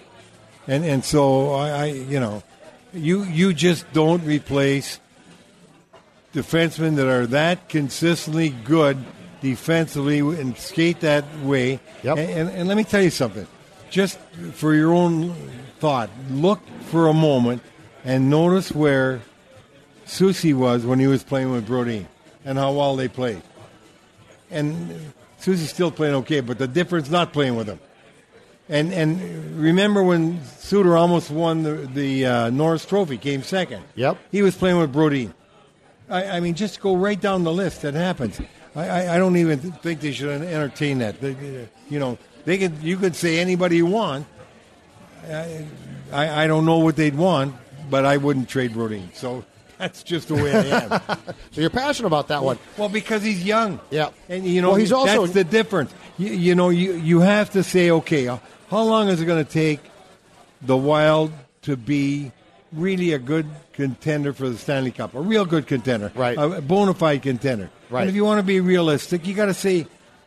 and 0.68 0.84
and 0.84 1.04
so 1.04 1.52
I, 1.52 1.68
I 1.68 1.84
you 1.86 2.20
know, 2.20 2.42
you 2.92 3.24
you 3.24 3.52
just 3.52 3.92
don't 3.92 4.24
replace 4.24 5.00
defensemen 6.32 6.96
that 6.96 7.08
are 7.08 7.26
that 7.28 7.68
consistently 7.68 8.50
good 8.50 8.98
defensively 9.44 10.20
and 10.20 10.56
skate 10.56 11.00
that 11.00 11.24
way. 11.40 11.78
Yep. 12.02 12.18
And, 12.18 12.30
and, 12.30 12.48
and 12.50 12.68
let 12.68 12.76
me 12.76 12.84
tell 12.84 13.02
you 13.02 13.10
something. 13.10 13.46
Just 13.90 14.18
for 14.52 14.74
your 14.74 14.92
own 14.92 15.34
thought, 15.78 16.08
look 16.30 16.60
for 16.86 17.08
a 17.08 17.12
moment 17.12 17.62
and 18.04 18.30
notice 18.30 18.72
where 18.72 19.20
Susie 20.06 20.54
was 20.54 20.84
when 20.84 20.98
he 20.98 21.06
was 21.06 21.22
playing 21.22 21.50
with 21.50 21.66
Brody 21.66 22.06
and 22.44 22.58
how 22.58 22.72
well 22.72 22.96
they 22.96 23.08
played. 23.08 23.42
And 24.50 25.12
Susie's 25.38 25.70
still 25.70 25.90
playing 25.90 26.14
okay, 26.16 26.40
but 26.40 26.58
the 26.58 26.68
difference 26.68 27.10
not 27.10 27.32
playing 27.32 27.56
with 27.56 27.66
him. 27.66 27.80
And 28.68 28.92
and 28.94 29.60
remember 29.60 30.02
when 30.02 30.42
Suter 30.58 30.96
almost 30.96 31.30
won 31.30 31.62
the, 31.64 31.72
the 31.74 32.26
uh, 32.26 32.50
Norris 32.50 32.86
Trophy, 32.86 33.18
came 33.18 33.42
second. 33.42 33.84
Yep. 33.94 34.16
He 34.32 34.40
was 34.40 34.56
playing 34.56 34.78
with 34.78 34.90
Brody. 34.92 35.30
I, 36.08 36.24
I 36.36 36.40
mean, 36.40 36.54
just 36.54 36.80
go 36.80 36.96
right 36.96 37.20
down 37.20 37.44
the 37.44 37.52
list. 37.52 37.82
That 37.82 37.92
happens. 37.94 38.40
I, 38.74 38.88
I, 38.88 39.14
I 39.16 39.18
don't 39.18 39.36
even 39.36 39.58
think 39.58 40.00
they 40.00 40.12
should 40.12 40.30
entertain 40.42 40.98
that. 40.98 41.20
They, 41.20 41.32
they- 41.34 41.68
you 41.90 41.98
know, 41.98 42.16
they 42.46 42.56
could. 42.56 42.82
You 42.82 42.96
could 42.96 43.14
say 43.14 43.38
anybody 43.38 43.76
you 43.76 43.86
want. 43.86 44.26
I, 45.28 45.66
I, 46.10 46.44
I 46.44 46.46
don't 46.46 46.64
know 46.64 46.78
what 46.78 46.96
they'd 46.96 47.14
want, 47.14 47.54
but 47.90 48.06
I 48.06 48.16
wouldn't 48.16 48.48
trade 48.48 48.72
Brody. 48.72 49.10
So 49.12 49.44
that's 49.78 50.02
just 50.02 50.28
the 50.28 50.34
way 50.34 50.52
I 50.52 50.84
am. 50.84 51.00
So 51.52 51.60
you're 51.60 51.70
passionate 51.70 52.08
about 52.08 52.28
that 52.28 52.42
one. 52.42 52.58
well, 52.76 52.88
because 52.88 53.22
he's 53.22 53.44
young. 53.44 53.78
Yeah. 53.90 54.10
and 54.28 54.44
you 54.44 54.60
know 54.60 54.70
Well, 54.70 54.78
he's 54.78 54.92
also- 54.92 55.22
that's 55.22 55.34
the 55.34 55.44
difference. 55.44 55.92
You, 56.18 56.28
you 56.32 56.54
know, 56.54 56.68
you 56.70 56.94
you 56.94 57.20
have 57.20 57.50
to 57.50 57.62
say, 57.62 57.90
okay, 57.90 58.26
uh, 58.28 58.38
how 58.70 58.82
long 58.82 59.08
is 59.08 59.20
it 59.20 59.24
going 59.26 59.44
to 59.44 59.50
take 59.50 59.80
the 60.62 60.76
Wild 60.76 61.32
to 61.62 61.76
be 61.76 62.32
really 62.72 63.12
a 63.12 63.18
good 63.18 63.46
contender 63.72 64.32
for 64.32 64.48
the 64.48 64.56
Stanley 64.58 64.90
Cup, 64.90 65.14
a 65.14 65.20
real 65.20 65.44
good 65.44 65.66
contender, 65.66 66.10
Right. 66.14 66.36
A 66.38 66.60
bona 66.60 66.94
fide 66.94 67.22
contender. 67.22 67.70
Right. 67.90 68.02
And 68.02 68.10
if 68.10 68.16
you 68.16 68.24
want 68.24 68.38
to 68.38 68.42
be 68.46 68.60
realistic, 68.60 69.26
you 69.26 69.34
got 69.34 69.46
to 69.46 69.54
say, 69.54 69.86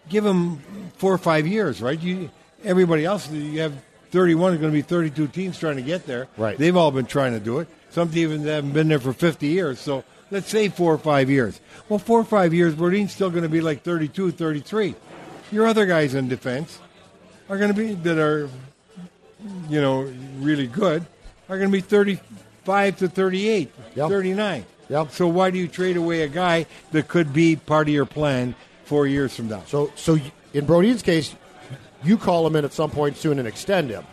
give 0.09 0.25
him 0.25 0.59
four 0.97 1.13
or 1.13 1.17
five 1.17 1.45
years, 1.47 1.81
right? 1.81 1.99
You, 1.99 2.29
everybody 2.63 3.03
else, 3.05 3.29
you 3.29 3.59
have 3.61 3.73
31, 4.11 4.53
is 4.53 4.59
going 4.59 4.71
to 4.71 4.77
be 4.77 4.81
32 4.81 5.27
teams 5.27 5.59
trying 5.59 5.75
to 5.77 5.81
get 5.81 6.05
there. 6.05 6.27
Right. 6.37 6.57
They've 6.57 6.75
all 6.75 6.91
been 6.91 7.05
trying 7.05 7.33
to 7.33 7.39
do 7.39 7.59
it. 7.59 7.67
Some 7.89 8.09
teams 8.09 8.45
haven't 8.45 8.71
been 8.73 8.87
there 8.87 8.99
for 8.99 9.13
50 9.13 9.47
years. 9.47 9.79
So 9.79 10.03
let's 10.31 10.49
say 10.49 10.69
four 10.69 10.93
or 10.93 10.97
five 10.97 11.29
years. 11.29 11.59
Well, 11.89 11.99
four 11.99 12.19
or 12.19 12.23
five 12.25 12.53
years, 12.53 12.75
Brodin's 12.75 13.13
still 13.13 13.29
going 13.29 13.43
to 13.43 13.49
be 13.49 13.61
like 13.61 13.83
32, 13.83 14.31
33. 14.31 14.95
Your 15.51 15.67
other 15.67 15.85
guys 15.85 16.13
in 16.13 16.27
defense 16.27 16.79
are 17.49 17.57
going 17.57 17.73
to 17.73 17.77
be, 17.77 17.93
that 17.93 18.17
are, 18.17 18.49
you 19.69 19.81
know, 19.81 20.01
really 20.39 20.67
good, 20.67 21.05
are 21.49 21.57
going 21.57 21.69
to 21.69 21.77
be 21.77 21.81
35 21.81 22.97
to 22.97 23.07
38, 23.07 23.71
Yep. 23.95 24.09
39. 24.09 24.65
Yep. 24.89 25.11
So 25.11 25.27
why 25.27 25.51
do 25.51 25.57
you 25.57 25.67
trade 25.67 25.97
away 25.97 26.21
a 26.23 26.27
guy 26.27 26.65
that 26.91 27.07
could 27.07 27.33
be 27.33 27.55
part 27.55 27.87
of 27.87 27.93
your 27.93 28.05
plan 28.05 28.55
four 28.85 29.07
years 29.07 29.35
from 29.35 29.49
now? 29.49 29.63
So, 29.67 29.91
so 29.95 30.17
in 30.53 30.65
Brodin's 30.65 31.01
case, 31.01 31.35
you 32.03 32.17
call 32.17 32.45
him 32.47 32.55
in 32.55 32.65
at 32.65 32.73
some 32.73 32.89
point 32.91 33.17
soon 33.17 33.39
and 33.39 33.47
extend 33.47 33.89
him. 33.89 34.05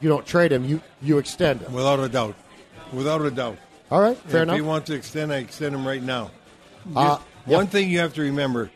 You 0.00 0.08
don't 0.08 0.26
trade 0.26 0.52
him. 0.52 0.64
You 0.64 0.80
you 1.02 1.18
extend 1.18 1.60
him. 1.62 1.72
Without 1.72 2.00
a 2.00 2.08
doubt. 2.08 2.34
Without 2.92 3.22
a 3.22 3.30
doubt. 3.30 3.56
All 3.90 4.00
right, 4.00 4.16
fair 4.16 4.42
if 4.42 4.48
enough. 4.48 4.56
you 4.56 4.64
want 4.64 4.86
to 4.86 4.94
extend, 4.94 5.32
I 5.32 5.36
extend 5.36 5.74
him 5.74 5.86
right 5.86 6.02
now. 6.02 6.30
Uh, 6.94 7.18
One 7.44 7.64
yeah. 7.64 7.70
thing 7.70 7.90
you 7.90 8.00
have 8.00 8.14
to 8.14 8.22
remember 8.22 8.70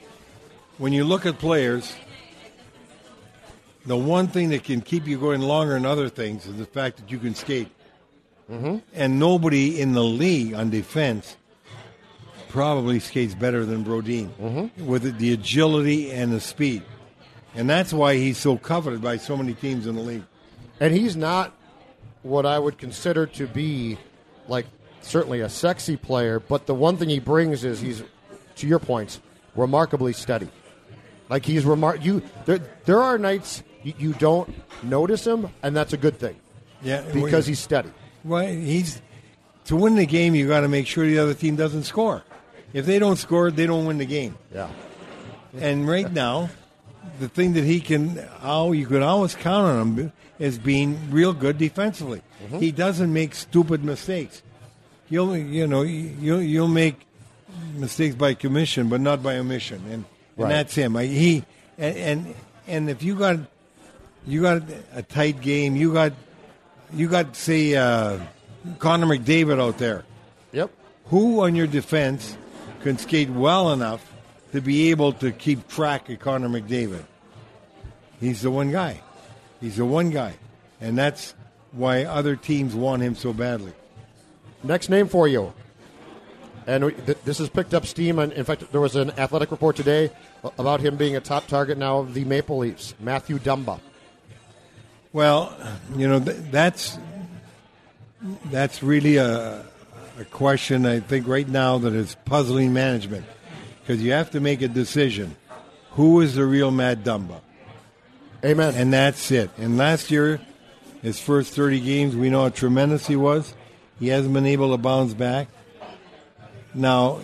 when 0.79 0.93
you 0.93 1.05
look 1.05 1.27
at 1.27 1.39
players, 1.39 1.93
the 3.87 3.97
one 3.97 4.29
thing 4.29 4.51
that 4.51 4.65
can 4.65 4.81
keep 4.81 5.07
you 5.07 5.19
going 5.19 5.41
longer 5.41 5.75
than 5.75 5.85
other 5.87 6.09
things 6.09 6.47
is 6.47 6.57
the 6.57 6.65
fact 6.67 6.99
that 6.99 7.11
you 7.11 7.19
can 7.19 7.35
skate. 7.35 7.69
Mm-hmm. 8.51 8.79
And 8.95 9.19
nobody 9.19 9.81
in 9.81 9.93
the 9.93 10.03
league 10.03 10.55
on 10.55 10.71
defense 10.71 11.37
probably 12.49 12.99
skates 13.01 13.35
better 13.35 13.65
than 13.65 13.85
Brodin 13.85 14.29
Mm-hmm. 14.41 14.87
with 14.87 15.19
the 15.19 15.33
agility 15.33 16.11
and 16.11 16.33
the 16.33 16.41
speed. 16.41 16.83
And 17.55 17.69
that's 17.69 17.93
why 17.93 18.15
he's 18.17 18.39
so 18.39 18.57
coveted 18.57 19.03
by 19.03 19.17
so 19.17 19.37
many 19.37 19.55
teams 19.55 19.87
in 19.87 19.95
the 19.97 20.01
league. 20.03 20.23
and 20.79 20.95
he's 20.95 21.17
not 21.17 21.53
what 22.23 22.47
I 22.47 22.59
would 22.59 22.79
consider 22.79 23.27
to 23.27 23.47
be 23.47 23.99
like 24.49 24.67
certainly 25.01 25.41
a 25.41 25.49
sexy 25.49 25.97
player, 25.97 26.39
but 26.41 26.67
the 26.67 26.75
one 26.75 26.97
thing 26.97 27.09
he 27.09 27.19
brings 27.19 27.65
is 27.65 27.81
he's 27.81 28.03
to 28.57 28.67
your 28.67 28.79
points 28.79 29.21
remarkably 29.57 30.13
steady. 30.13 30.49
Like 31.29 31.45
he's 31.45 31.65
remar- 31.65 32.03
you 32.03 32.23
there 32.45 32.59
there 32.85 33.01
are 33.01 33.19
nights 33.19 33.63
you, 33.83 33.95
you 33.99 34.13
don't 34.15 34.53
notice 34.83 35.27
him 35.27 35.49
and 35.63 35.75
that's 35.75 35.93
a 35.93 35.97
good 35.97 36.19
thing 36.19 36.37
Yeah, 36.83 37.03
because 37.13 37.47
he's 37.47 37.59
steady. 37.61 37.91
Well, 38.25 38.47
he's 38.47 39.01
to 39.67 39.77
win 39.77 39.95
the 39.95 40.07
game. 40.07 40.35
You 40.35 40.47
got 40.49 40.61
to 40.61 40.69
make 40.69 40.87
sure 40.87 41.07
the 41.07 41.19
other 41.19 41.35
team 41.35 41.57
doesn't 41.57 41.85
score. 41.85 42.23
If 42.73 42.85
they 42.87 42.99
don't 42.99 43.17
score, 43.17 43.51
they 43.51 43.67
don't 43.67 43.87
win 43.87 43.99
the 43.99 44.05
game. 44.07 44.37
Yeah. 44.55 44.69
And 45.59 45.89
right 45.89 46.13
now, 46.13 46.51
the 47.19 47.29
thing 47.29 47.53
that 47.55 47.65
he 47.65 47.81
can, 47.81 48.17
how 48.41 48.73
you 48.73 48.87
can 48.87 49.03
always 49.03 49.35
count 49.35 49.67
on 49.67 49.95
him 49.99 50.13
is 50.39 50.59
being 50.59 51.11
real 51.11 51.33
good 51.33 51.59
defensively. 51.59 52.23
He 52.59 52.73
doesn't 52.73 53.13
make 53.13 53.35
stupid 53.35 53.85
mistakes. 53.85 54.43
You'll, 55.09 55.37
you 55.37 55.67
know, 55.67 55.83
you'll 55.83 56.41
you'll 56.41 56.69
make 56.69 57.07
mistakes 57.75 58.15
by 58.15 58.35
commission, 58.35 58.89
but 58.89 59.01
not 59.01 59.23
by 59.23 59.37
omission, 59.37 59.83
and, 59.91 60.05
Right. 60.37 60.45
and 60.45 60.51
that's 60.53 60.75
him. 60.75 60.95
He 60.95 61.45
and, 61.77 61.97
and 61.97 62.35
and 62.69 62.91
if 62.91 63.03
you 63.03 63.17
got 63.17 63.39
you 64.27 64.41
got 64.43 64.63
a 64.95 65.03
tight 65.03 65.41
game, 65.43 65.77
you 65.77 65.93
got 65.93 66.13
you 66.95 67.09
got 67.09 67.37
say 67.37 67.75
uh, 67.77 68.21
Connor 68.79 69.07
McDavid 69.07 69.61
out 69.61 69.79
there 69.79 70.05
Yep. 70.53 70.71
who 71.07 71.43
on 71.43 71.55
your 71.57 71.67
defense 71.67 72.37
can 72.83 72.97
skate 72.97 73.29
well 73.31 73.73
enough 73.73 74.10
to 74.53 74.61
be 74.61 74.91
able 74.91 75.13
to 75.15 75.33
keep 75.33 75.69
track 75.69 76.09
of 76.09 76.19
Connor 76.19 76.49
McDavid? 76.49 77.05
He's 78.21 78.43
the 78.43 78.51
one 78.51 78.71
guy. 78.71 79.01
He's 79.61 79.77
the 79.77 79.85
one 79.85 80.11
guy. 80.11 80.35
And 80.81 80.97
that's 80.97 81.35
why 81.73 82.05
other 82.05 82.37
teams 82.37 82.75
want 82.75 83.03
him 83.03 83.15
so 83.15 83.33
badly. 83.33 83.73
Next 84.63 84.89
name 84.89 85.09
for 85.09 85.29
you. 85.29 85.53
And 86.67 86.85
this 87.25 87.39
has 87.39 87.49
picked 87.49 87.75
up 87.75 87.87
steam. 87.87 88.19
And 88.19 88.33
in 88.33 88.45
fact, 88.45 88.71
there 88.73 88.81
was 88.81 88.97
an 88.97 89.11
athletic 89.13 89.51
report 89.51 89.77
today 89.77 90.11
about 90.59 90.81
him 90.81 90.97
being 90.97 91.17
a 91.17 91.21
top 91.21 91.47
target 91.47 91.79
now 91.79 91.99
of 91.99 92.15
the 92.15 92.25
Maple 92.25 92.59
Leafs, 92.59 92.95
Matthew 93.01 93.39
Dumba. 93.39 93.81
Well, 95.13 95.57
you 95.97 96.07
know, 96.07 96.21
th- 96.21 96.37
that's 96.51 96.99
that's 98.45 98.83
really 98.83 99.17
a, 99.17 99.65
a 100.19 100.25
question 100.31 100.87
I 100.87 101.01
think 101.01 101.27
right 101.27 101.49
now 101.49 101.79
that 101.79 101.95
is 101.95 102.15
puzzling 102.27 102.73
management 102.73 103.25
because 103.91 104.05
you 104.05 104.13
have 104.13 104.31
to 104.31 104.39
make 104.39 104.63
a 104.63 104.69
decision. 104.69 105.35
Who 105.93 106.21
is 106.21 106.37
the 106.37 106.45
real 106.45 106.71
Matt 106.71 107.03
Dumba? 107.03 107.41
Amen. 108.45 108.73
And 108.77 108.93
that's 108.93 109.33
it. 109.33 109.51
And 109.59 109.77
last 109.77 110.13
year, 110.13 110.41
his 111.03 111.19
first 111.19 111.55
30 111.55 111.81
games, 111.81 112.15
we 112.15 112.31
know 112.31 112.43
how 112.43 112.51
tremendous 112.51 113.09
he 113.09 113.17
was. 113.17 113.53
He 113.99 114.07
hasn't 114.07 114.33
been 114.33 114.47
able 114.47 114.71
to 114.71 114.79
bounce 114.79 115.13
back. 115.13 115.49
Now, 116.73 117.19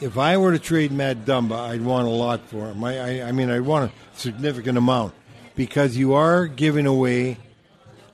if 0.00 0.18
I 0.18 0.38
were 0.38 0.50
to 0.50 0.58
trade 0.58 0.90
Matt 0.90 1.24
Dumba, 1.24 1.56
I'd 1.70 1.82
want 1.82 2.08
a 2.08 2.10
lot 2.10 2.48
for 2.48 2.66
him. 2.72 2.82
I, 2.82 3.20
I, 3.20 3.28
I 3.28 3.32
mean, 3.32 3.48
I'd 3.48 3.60
want 3.60 3.92
a 3.92 4.18
significant 4.18 4.76
amount 4.76 5.14
because 5.54 5.96
you 5.96 6.14
are 6.14 6.48
giving 6.48 6.86
away 6.86 7.36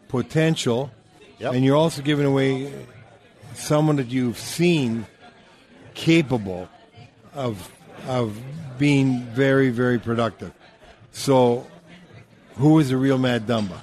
potential, 0.08 0.90
Yep. 1.38 1.54
and 1.54 1.64
you're 1.64 1.76
also 1.76 2.02
giving 2.02 2.26
away 2.26 2.70
someone 3.54 3.96
that 3.96 4.08
you've 4.08 4.38
seen 4.38 5.06
capable 5.94 6.68
of 7.32 7.72
of 8.06 8.38
being 8.78 9.22
very 9.26 9.70
very 9.70 9.98
productive. 9.98 10.52
So, 11.12 11.66
who 12.56 12.78
is 12.78 12.90
the 12.90 12.96
real 12.96 13.18
Matt 13.18 13.46
Dumba? 13.46 13.80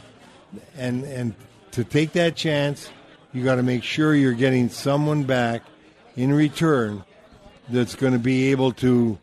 And 0.78 1.04
and 1.04 1.34
to 1.72 1.84
take 1.84 2.14
that 2.14 2.36
chance, 2.36 2.90
you 3.34 3.44
got 3.44 3.56
to 3.56 3.64
make 3.64 3.84
sure 3.84 4.16
you're 4.16 4.34
getting 4.34 4.70
someone 4.70 5.24
back 5.24 5.64
in 6.16 6.34
return 6.34 7.04
that's 7.70 7.96
going 7.96 8.14
to 8.14 8.20
be 8.20 8.52
able 8.52 8.72
to 8.72 9.18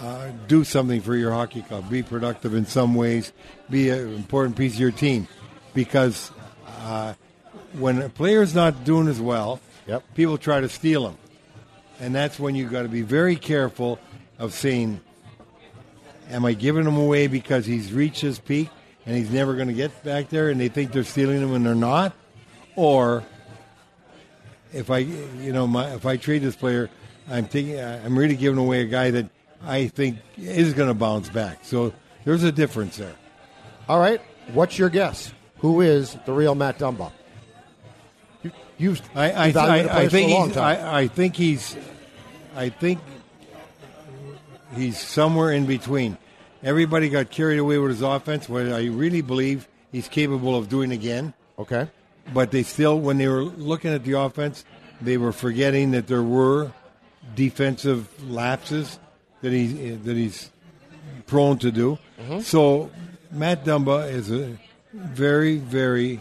uh, 0.00 0.28
do 0.46 0.64
something 0.64 1.00
for 1.00 1.14
your 1.14 1.32
hockey 1.32 1.62
club, 1.62 1.90
be 1.90 2.02
productive 2.02 2.54
in 2.54 2.64
some 2.64 2.94
ways, 2.94 3.32
be 3.68 3.90
an 3.90 4.14
important 4.14 4.56
piece 4.56 4.74
of 4.74 4.80
your 4.80 4.90
team. 4.90 5.26
Because 5.74 6.30
uh, 6.80 7.14
when 7.78 8.00
a 8.00 8.08
player's 8.08 8.54
not 8.54 8.84
doing 8.84 9.08
as 9.08 9.20
well, 9.20 9.60
Yep. 9.86 10.02
people 10.14 10.36
try 10.38 10.60
to 10.60 10.68
steal 10.68 11.08
him. 11.08 11.16
And 12.00 12.14
that's 12.14 12.38
when 12.40 12.54
you 12.54 12.68
got 12.68 12.82
to 12.82 12.88
be 12.88 13.02
very 13.02 13.36
careful 13.36 13.98
of 14.38 14.52
saying, 14.52 15.00
Am 16.28 16.44
I 16.44 16.54
giving 16.54 16.86
him 16.86 16.96
away 16.96 17.28
because 17.28 17.66
he's 17.66 17.92
reached 17.92 18.20
his 18.20 18.38
peak 18.38 18.68
and 19.04 19.16
he's 19.16 19.30
never 19.30 19.54
going 19.54 19.68
to 19.68 19.74
get 19.74 20.02
back 20.02 20.28
there 20.28 20.50
and 20.50 20.60
they 20.60 20.68
think 20.68 20.92
they're 20.92 21.04
stealing 21.04 21.40
him 21.40 21.54
and 21.54 21.64
they're 21.64 21.74
not? 21.74 22.14
Or 22.74 23.22
if 24.72 24.90
I, 24.90 24.98
you 24.98 25.52
know, 25.52 25.66
my, 25.66 25.94
if 25.94 26.04
I 26.04 26.16
trade 26.16 26.42
this 26.42 26.56
player, 26.56 26.90
I'm 27.28 27.46
taking, 27.46 27.80
I'm 27.80 28.18
really 28.18 28.34
giving 28.34 28.58
away 28.58 28.80
a 28.82 28.86
guy 28.86 29.10
that 29.12 29.28
I 29.64 29.86
think 29.86 30.18
is 30.36 30.74
going 30.74 30.88
to 30.88 30.94
bounce 30.94 31.28
back. 31.28 31.60
So 31.62 31.92
there's 32.24 32.42
a 32.42 32.52
difference 32.52 32.96
there. 32.96 33.14
All 33.88 34.00
right. 34.00 34.20
What's 34.52 34.78
your 34.78 34.90
guess? 34.90 35.32
Who 35.58 35.80
is 35.80 36.16
the 36.26 36.32
real 36.32 36.54
Matt 36.54 36.78
Dumba? 36.78 37.12
You, 38.42 38.50
you've 38.78 39.00
I, 39.14 39.30
I, 39.30 39.52
I, 39.52 40.02
I 40.02 40.08
think 40.08 40.30
a 40.30 40.34
long 40.34 40.46
he's, 40.48 40.56
time. 40.56 40.84
I, 40.84 40.98
I 40.98 41.08
think 41.08 41.36
he's, 41.36 41.76
I 42.54 42.68
think 42.68 42.98
he's 44.76 45.00
somewhere 45.00 45.52
in 45.52 45.66
between. 45.66 46.16
Everybody 46.62 47.08
got 47.08 47.30
carried 47.30 47.58
away 47.58 47.78
with 47.78 47.90
his 47.90 48.02
offense, 48.02 48.48
what 48.48 48.66
I 48.66 48.86
really 48.86 49.20
believe 49.20 49.68
he's 49.92 50.08
capable 50.08 50.56
of 50.56 50.68
doing 50.68 50.92
again. 50.92 51.34
okay. 51.58 51.88
But 52.34 52.50
they 52.50 52.64
still, 52.64 52.98
when 52.98 53.18
they 53.18 53.28
were 53.28 53.44
looking 53.44 53.92
at 53.92 54.02
the 54.02 54.14
offense, 54.14 54.64
they 55.00 55.16
were 55.16 55.32
forgetting 55.32 55.92
that 55.92 56.08
there 56.08 56.24
were 56.24 56.72
defensive 57.34 58.08
lapses 58.28 58.98
that 59.42 59.52
he 59.52 59.90
that 59.90 60.16
he's 60.16 60.50
prone 61.26 61.58
to 61.58 61.70
do. 61.70 61.98
Mm-hmm. 62.20 62.40
So 62.40 62.90
Matt 63.30 63.64
Dumba 63.64 64.10
is 64.10 64.32
a 64.32 64.58
very 64.92 65.58
very 65.58 66.20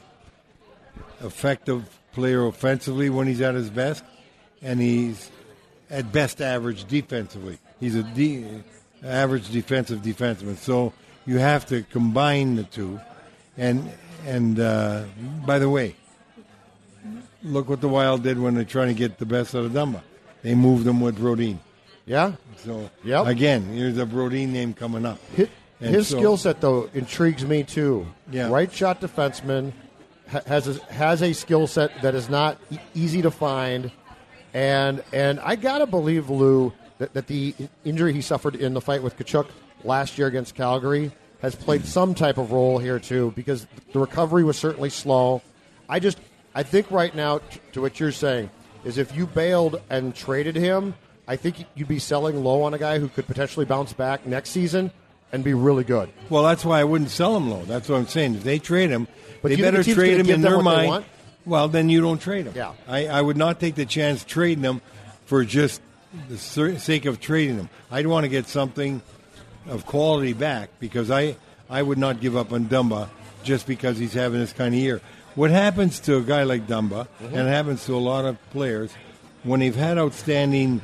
effective 1.21 1.89
player 2.11 2.45
offensively 2.45 3.09
when 3.09 3.25
he's 3.27 3.41
at 3.41 3.55
his 3.55 3.69
best, 3.69 4.03
and 4.61 4.79
he's 4.79 5.31
at 5.89 6.11
best 6.11 6.39
average 6.39 6.85
defensively. 6.85 7.57
He's 7.79 7.95
a 7.95 8.03
de- 8.03 8.45
average 9.03 9.49
defensive 9.51 9.99
defenseman. 9.99 10.57
So 10.57 10.93
you 11.25 11.37
have 11.37 11.65
to 11.67 11.83
combine 11.83 12.55
the 12.55 12.63
two. 12.63 12.99
And 13.57 13.89
and 14.25 14.59
uh, 14.59 15.03
by 15.45 15.59
the 15.59 15.69
way, 15.69 15.95
look 17.43 17.69
what 17.69 17.81
the 17.81 17.87
Wild 17.89 18.23
did 18.23 18.39
when 18.39 18.55
they're 18.55 18.63
trying 18.63 18.87
to 18.87 18.93
get 18.93 19.17
the 19.17 19.25
best 19.25 19.55
out 19.55 19.65
of 19.65 19.71
Dumba. 19.71 20.01
They 20.41 20.55
moved 20.55 20.85
him 20.87 20.99
with 21.01 21.17
Brodin. 21.19 21.57
Yeah. 22.05 22.33
So 22.57 22.89
Yep. 23.03 23.27
again, 23.27 23.65
here's 23.73 23.97
a 23.97 24.05
Brodin 24.05 24.49
name 24.49 24.73
coming 24.73 25.05
up. 25.05 25.19
His, 25.35 25.47
And 25.81 25.93
his 25.95 26.07
so- 26.07 26.17
skill 26.17 26.37
set, 26.37 26.61
though, 26.61 26.89
intrigues 26.93 27.45
me 27.45 27.63
too. 27.63 28.07
Yeah. 28.31 28.49
Right 28.49 28.71
shot 28.71 29.01
defenseman 29.01 29.73
ha- 30.29 30.41
has 30.47 30.67
a, 30.67 30.83
has 30.93 31.21
a 31.21 31.33
skill 31.33 31.67
set 31.67 32.01
that 32.01 32.15
is 32.15 32.29
not 32.29 32.57
e- 32.71 32.77
easy 32.93 33.21
to 33.21 33.31
find, 33.31 33.91
and 34.53 35.03
and 35.13 35.39
I 35.39 35.55
gotta 35.55 35.85
believe 35.85 36.29
Lou 36.29 36.73
that, 36.97 37.13
that 37.13 37.27
the 37.27 37.53
injury 37.83 38.13
he 38.13 38.21
suffered 38.21 38.55
in 38.55 38.73
the 38.73 38.81
fight 38.81 39.03
with 39.03 39.17
Tkachuk 39.17 39.47
last 39.83 40.17
year 40.17 40.27
against 40.27 40.55
Calgary 40.55 41.11
has 41.41 41.55
played 41.55 41.81
hmm. 41.81 41.87
some 41.87 42.15
type 42.15 42.37
of 42.37 42.51
role 42.51 42.79
here 42.79 42.99
too 42.99 43.33
because 43.35 43.67
the 43.91 43.99
recovery 43.99 44.43
was 44.43 44.57
certainly 44.57 44.89
slow. 44.89 45.41
I 45.89 45.99
just 45.99 46.17
I 46.53 46.63
think 46.63 46.89
right 46.91 47.13
now 47.13 47.39
t- 47.39 47.59
to 47.73 47.81
what 47.81 47.99
you're 47.99 48.11
saying 48.11 48.49
is 48.83 48.97
if 48.97 49.15
you 49.15 49.27
bailed 49.27 49.81
and 49.89 50.15
traded 50.15 50.55
him, 50.55 50.95
I 51.27 51.35
think 51.35 51.65
you'd 51.75 51.87
be 51.87 51.99
selling 51.99 52.43
low 52.43 52.63
on 52.63 52.73
a 52.73 52.77
guy 52.77 52.99
who 52.99 53.09
could 53.09 53.27
potentially 53.27 53.65
bounce 53.65 53.93
back 53.93 54.25
next 54.25 54.51
season 54.51 54.91
and 55.31 55.43
be 55.43 55.53
really 55.53 55.83
good. 55.83 56.09
Well, 56.29 56.43
that's 56.43 56.63
why 56.63 56.79
I 56.79 56.83
wouldn't 56.83 57.09
sell 57.09 57.35
him 57.35 57.49
low. 57.49 57.63
That's 57.65 57.89
what 57.89 57.97
I'm 57.97 58.07
saying. 58.07 58.35
If 58.35 58.43
they 58.43 58.59
trade 58.59 58.89
him, 58.89 59.07
But 59.41 59.49
they 59.49 59.55
you 59.55 59.63
better 59.63 59.83
the 59.83 59.93
trade 59.93 60.19
him 60.19 60.29
in 60.29 60.41
their 60.41 60.61
mind. 60.61 61.03
Well, 61.45 61.67
then 61.67 61.89
you 61.89 62.01
don't 62.01 62.19
trade 62.19 62.45
him. 62.45 62.53
Yeah. 62.55 62.73
I, 62.87 63.07
I 63.07 63.21
would 63.21 63.37
not 63.37 63.59
take 63.59 63.75
the 63.75 63.85
chance 63.85 64.23
trading 64.23 64.63
him 64.63 64.81
for 65.25 65.43
just 65.43 65.81
the 66.29 66.37
sake 66.37 67.05
of 67.05 67.19
trading 67.19 67.57
him. 67.57 67.69
I'd 67.91 68.07
want 68.07 68.23
to 68.23 68.29
get 68.29 68.47
something 68.47 69.01
of 69.67 69.85
quality 69.85 70.33
back 70.33 70.69
because 70.79 71.09
I, 71.11 71.35
I 71.69 71.81
would 71.81 71.97
not 71.97 72.21
give 72.21 72.35
up 72.35 72.51
on 72.53 72.65
Dumba 72.65 73.09
just 73.43 73.67
because 73.67 73.97
he's 73.97 74.13
having 74.13 74.39
this 74.39 74.53
kind 74.53 74.73
of 74.73 74.79
year. 74.79 75.01
What 75.35 75.51
happens 75.51 75.99
to 76.01 76.17
a 76.17 76.21
guy 76.21 76.43
like 76.43 76.67
Dumba, 76.67 77.07
Mm-hmm. 77.07 77.25
and 77.25 77.47
it 77.47 77.51
happens 77.51 77.85
to 77.85 77.95
a 77.95 77.97
lot 77.99 78.25
of 78.25 78.37
players, 78.51 78.91
when 79.43 79.59
they've 79.59 79.75
had 79.75 79.97
outstanding 79.97 80.81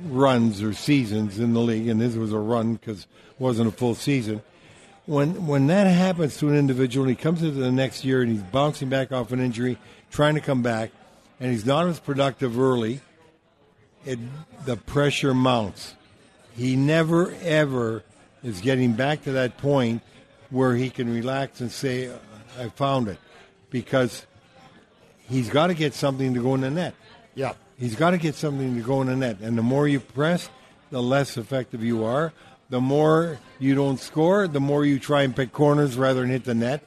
runs 0.00 0.62
or 0.62 0.72
seasons 0.72 1.38
in 1.38 1.52
the 1.54 1.60
league, 1.60 1.88
and 1.88 2.00
this 2.00 2.14
was 2.16 2.32
a 2.32 2.38
run 2.38 2.74
because 2.74 3.00
it 3.02 3.06
wasn't 3.38 3.68
a 3.68 3.72
full 3.72 3.94
season. 3.94 4.42
When 5.06 5.46
when 5.46 5.66
that 5.68 5.86
happens 5.86 6.36
to 6.38 6.48
an 6.48 6.56
individual, 6.56 7.06
and 7.06 7.16
he 7.16 7.22
comes 7.22 7.42
into 7.42 7.56
the 7.60 7.70
next 7.70 8.04
year 8.04 8.22
and 8.22 8.32
he's 8.32 8.42
bouncing 8.42 8.88
back 8.88 9.12
off 9.12 9.32
an 9.32 9.40
injury, 9.40 9.78
trying 10.10 10.34
to 10.34 10.40
come 10.40 10.62
back, 10.62 10.90
and 11.40 11.52
he's 11.52 11.64
not 11.66 11.86
as 11.86 12.00
productive 12.00 12.58
early, 12.58 13.00
it 14.04 14.18
the 14.64 14.76
pressure 14.76 15.34
mounts. 15.34 15.94
He 16.56 16.76
never 16.76 17.34
ever 17.42 18.02
is 18.42 18.60
getting 18.60 18.92
back 18.92 19.24
to 19.24 19.32
that 19.32 19.58
point 19.58 20.02
where 20.50 20.74
he 20.74 20.90
can 20.90 21.12
relax 21.12 21.60
and 21.60 21.70
say, 21.70 22.10
"I 22.58 22.68
found 22.68 23.08
it," 23.08 23.18
because 23.70 24.26
he's 25.28 25.48
got 25.48 25.68
to 25.68 25.74
get 25.74 25.94
something 25.94 26.34
to 26.34 26.42
go 26.42 26.54
in 26.54 26.60
the 26.60 26.70
net. 26.70 26.94
Yeah. 27.34 27.54
He's 27.78 27.96
got 27.96 28.10
to 28.10 28.18
get 28.18 28.36
something 28.36 28.76
to 28.76 28.82
go 28.82 29.00
in 29.00 29.08
the 29.08 29.16
net. 29.16 29.40
And 29.40 29.58
the 29.58 29.62
more 29.62 29.88
you 29.88 29.98
press, 29.98 30.48
the 30.90 31.02
less 31.02 31.36
effective 31.36 31.82
you 31.82 32.04
are. 32.04 32.32
The 32.70 32.80
more 32.80 33.38
you 33.58 33.74
don't 33.74 33.98
score, 33.98 34.48
the 34.48 34.60
more 34.60 34.84
you 34.84 34.98
try 34.98 35.22
and 35.22 35.34
pick 35.34 35.52
corners 35.52 35.96
rather 35.96 36.20
than 36.20 36.30
hit 36.30 36.44
the 36.44 36.54
net. 36.54 36.82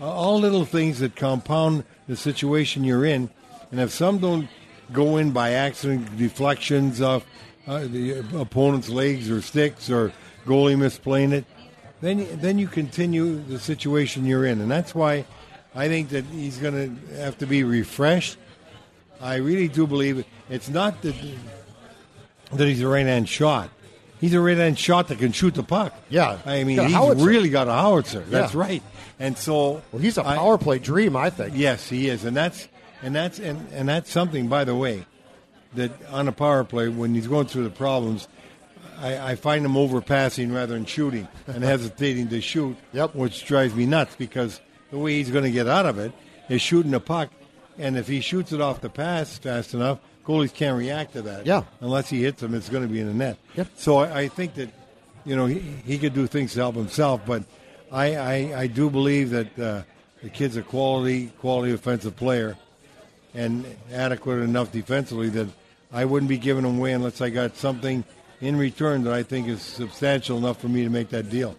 Uh, 0.00 0.10
all 0.10 0.40
little 0.40 0.64
things 0.64 1.00
that 1.00 1.14
compound 1.14 1.84
the 2.08 2.16
situation 2.16 2.84
you're 2.84 3.04
in. 3.04 3.28
And 3.70 3.80
if 3.80 3.90
some 3.90 4.18
don't 4.18 4.48
go 4.92 5.16
in 5.16 5.30
by 5.32 5.52
accident, 5.52 6.16
deflections 6.18 7.00
off 7.00 7.24
uh, 7.66 7.80
the 7.86 8.24
opponent's 8.38 8.88
legs 8.88 9.30
or 9.30 9.40
sticks 9.42 9.90
or 9.90 10.12
goalie 10.46 10.76
misplaying 10.76 11.32
it, 11.32 11.44
then 12.00 12.26
then 12.40 12.58
you 12.58 12.66
continue 12.66 13.38
the 13.42 13.58
situation 13.58 14.24
you're 14.26 14.44
in. 14.46 14.60
And 14.60 14.70
that's 14.70 14.94
why 14.94 15.24
I 15.74 15.88
think 15.88 16.08
that 16.10 16.24
he's 16.24 16.58
going 16.58 16.74
to 16.96 17.16
have 17.16 17.38
to 17.38 17.46
be 17.46 17.62
refreshed. 17.62 18.36
I 19.20 19.36
really 19.36 19.68
do 19.68 19.86
believe 19.86 20.18
it. 20.18 20.26
It's 20.48 20.68
not 20.68 21.02
that 21.02 21.14
that 22.52 22.66
he's 22.66 22.80
a 22.82 22.88
right 22.88 23.06
hand 23.06 23.28
shot. 23.28 23.70
He's 24.20 24.34
a 24.34 24.40
right 24.40 24.56
hand 24.56 24.78
shot 24.78 25.08
that 25.08 25.18
can 25.18 25.32
shoot 25.32 25.54
the 25.54 25.62
puck. 25.62 25.94
Yeah. 26.08 26.38
I 26.44 26.64
mean 26.64 26.78
he's 26.88 27.22
really 27.24 27.48
got 27.50 27.68
a 27.68 27.72
howitzer. 27.72 28.20
That's 28.20 28.54
Yeah. 28.54 28.60
right. 28.60 28.82
And 29.18 29.36
so 29.36 29.82
Well, 29.92 30.00
he's 30.02 30.18
a 30.18 30.22
power 30.24 30.58
play 30.58 30.78
dream, 30.78 31.14
I 31.16 31.30
think. 31.30 31.52
Yes, 31.54 31.88
he 31.88 32.08
is, 32.08 32.24
and 32.24 32.36
that's 32.36 32.68
and 33.02 33.14
that's 33.14 33.38
and, 33.38 33.66
and 33.72 33.88
that's 33.88 34.10
something. 34.10 34.48
By 34.48 34.64
the 34.64 34.74
way, 34.74 35.06
that 35.74 35.90
on 36.10 36.28
a 36.28 36.32
power 36.32 36.64
play 36.64 36.88
when 36.88 37.14
he's 37.14 37.26
going 37.26 37.46
through 37.46 37.64
the 37.64 37.70
problems, 37.70 38.28
I, 38.98 39.32
I 39.32 39.34
find 39.36 39.64
him 39.64 39.76
overpassing 39.76 40.52
rather 40.52 40.74
than 40.74 40.84
shooting 40.84 41.28
and 41.46 41.62
hesitating 41.72 42.28
to 42.28 42.40
shoot. 42.40 42.76
Yep. 42.92 43.14
which 43.14 43.44
drives 43.46 43.74
me 43.74 43.86
nuts 43.86 44.16
because 44.16 44.60
the 44.90 44.98
way 44.98 45.14
he's 45.14 45.30
going 45.30 45.44
to 45.44 45.50
get 45.50 45.68
out 45.68 45.86
of 45.86 45.98
it 45.98 46.12
is 46.48 46.60
shooting 46.60 46.92
a 46.94 47.00
puck, 47.00 47.30
and 47.78 47.96
if 47.96 48.08
he 48.08 48.20
shoots 48.20 48.52
it 48.52 48.60
off 48.60 48.80
the 48.80 48.90
pass 48.90 49.38
fast 49.38 49.72
enough, 49.74 49.98
goalies 50.24 50.52
can't 50.52 50.76
react 50.76 51.12
to 51.14 51.22
that. 51.22 51.46
Yeah. 51.46 51.62
unless 51.80 52.10
he 52.10 52.22
hits 52.22 52.40
them, 52.40 52.54
it's 52.54 52.68
going 52.68 52.82
to 52.86 52.92
be 52.92 53.00
in 53.00 53.06
the 53.06 53.14
net. 53.14 53.38
Yep. 53.56 53.68
So 53.76 53.98
I, 53.98 54.20
I 54.20 54.28
think 54.28 54.54
that 54.54 54.70
you 55.24 55.36
know 55.36 55.46
he, 55.46 55.58
he 55.58 55.98
could 55.98 56.14
do 56.14 56.26
things 56.26 56.54
to 56.54 56.60
help 56.60 56.74
himself, 56.74 57.22
but 57.26 57.44
I 57.92 58.16
I, 58.16 58.34
I 58.62 58.66
do 58.66 58.90
believe 58.90 59.30
that 59.30 59.58
uh, 59.58 59.82
the 60.22 60.28
kid's 60.28 60.56
a 60.56 60.62
quality 60.62 61.28
quality 61.38 61.72
offensive 61.72 62.16
player 62.16 62.56
and 63.34 63.64
adequate 63.92 64.38
enough 64.42 64.72
defensively 64.72 65.28
that 65.30 65.48
I 65.92 66.04
wouldn't 66.04 66.28
be 66.28 66.38
giving 66.38 66.64
him 66.64 66.78
away 66.78 66.92
unless 66.92 67.20
I 67.20 67.30
got 67.30 67.56
something 67.56 68.04
in 68.40 68.56
return 68.56 69.04
that 69.04 69.12
I 69.12 69.22
think 69.22 69.48
is 69.48 69.60
substantial 69.62 70.38
enough 70.38 70.60
for 70.60 70.68
me 70.68 70.82
to 70.84 70.90
make 70.90 71.10
that 71.10 71.28
deal. 71.30 71.56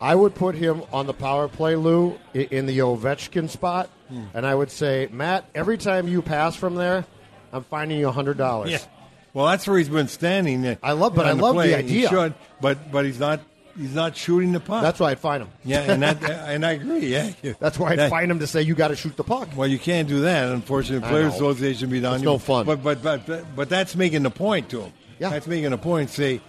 I 0.00 0.14
would 0.14 0.34
put 0.34 0.54
him 0.54 0.82
on 0.92 1.06
the 1.06 1.14
power 1.14 1.48
play, 1.48 1.76
Lou, 1.76 2.18
in 2.34 2.66
the 2.66 2.78
Ovechkin 2.78 3.48
spot, 3.48 3.88
Hmm. 4.08 4.24
and 4.34 4.46
I 4.46 4.54
would 4.54 4.70
say, 4.70 5.08
Matt, 5.10 5.48
every 5.54 5.78
time 5.78 6.06
you 6.08 6.20
pass 6.20 6.54
from 6.56 6.74
there, 6.74 7.06
I'm 7.52 7.64
finding 7.64 7.98
you 7.98 8.10
hundred 8.10 8.36
dollars. 8.36 8.86
Well, 9.32 9.46
that's 9.46 9.66
where 9.66 9.78
he's 9.78 9.88
been 9.88 10.08
standing. 10.08 10.66
uh, 10.66 10.76
I 10.82 10.92
love- 10.92 11.14
but 11.14 11.26
I 11.26 11.32
love 11.32 11.54
the 11.54 11.62
play. 11.62 11.74
idea. 11.74 12.02
He 12.02 12.14
should, 12.14 12.34
but 12.60 12.92
but 12.92 13.04
he's 13.06 13.18
not. 13.18 13.40
He's 13.76 13.94
not 13.94 14.16
shooting 14.16 14.52
the 14.52 14.60
puck. 14.60 14.82
That's 14.82 15.00
why 15.00 15.10
I'd 15.10 15.18
find 15.18 15.42
him. 15.42 15.48
yeah, 15.64 15.80
and 15.92 16.02
that 16.02 16.22
and 16.48 16.64
I 16.64 16.72
agree. 16.72 17.06
Yeah, 17.08 17.32
That's 17.58 17.78
why 17.78 17.90
I'd 17.90 17.98
That- 17.98 18.10
find 18.10 18.30
him 18.30 18.38
to 18.38 18.46
say 18.46 18.62
you 18.62 18.74
got 18.74 18.88
to 18.88 18.96
shoot 18.96 19.16
the 19.16 19.24
puck. 19.24 19.48
Well, 19.56 19.66
you 19.68 19.78
can't 19.78 20.08
do 20.08 20.20
that. 20.20 20.48
Unfortunately, 20.50 21.08
Players. 21.08 21.34
Association 21.34 21.90
be 21.90 22.00
done. 22.00 22.14
It's 22.16 22.22
no 22.24 22.38
fun. 22.38 22.66
But 22.66 22.82
but 22.84 23.02
but 23.02 23.56
but 23.56 23.68
that's 23.68 23.96
making 23.96 24.22
the 24.22 24.30
point 24.30 24.68
to 24.70 24.82
him. 24.82 24.92
Yeah. 25.18 25.30
That's 25.30 25.46
making 25.46 25.72
a 25.72 25.78
point. 25.78 26.10
Say, 26.10 26.40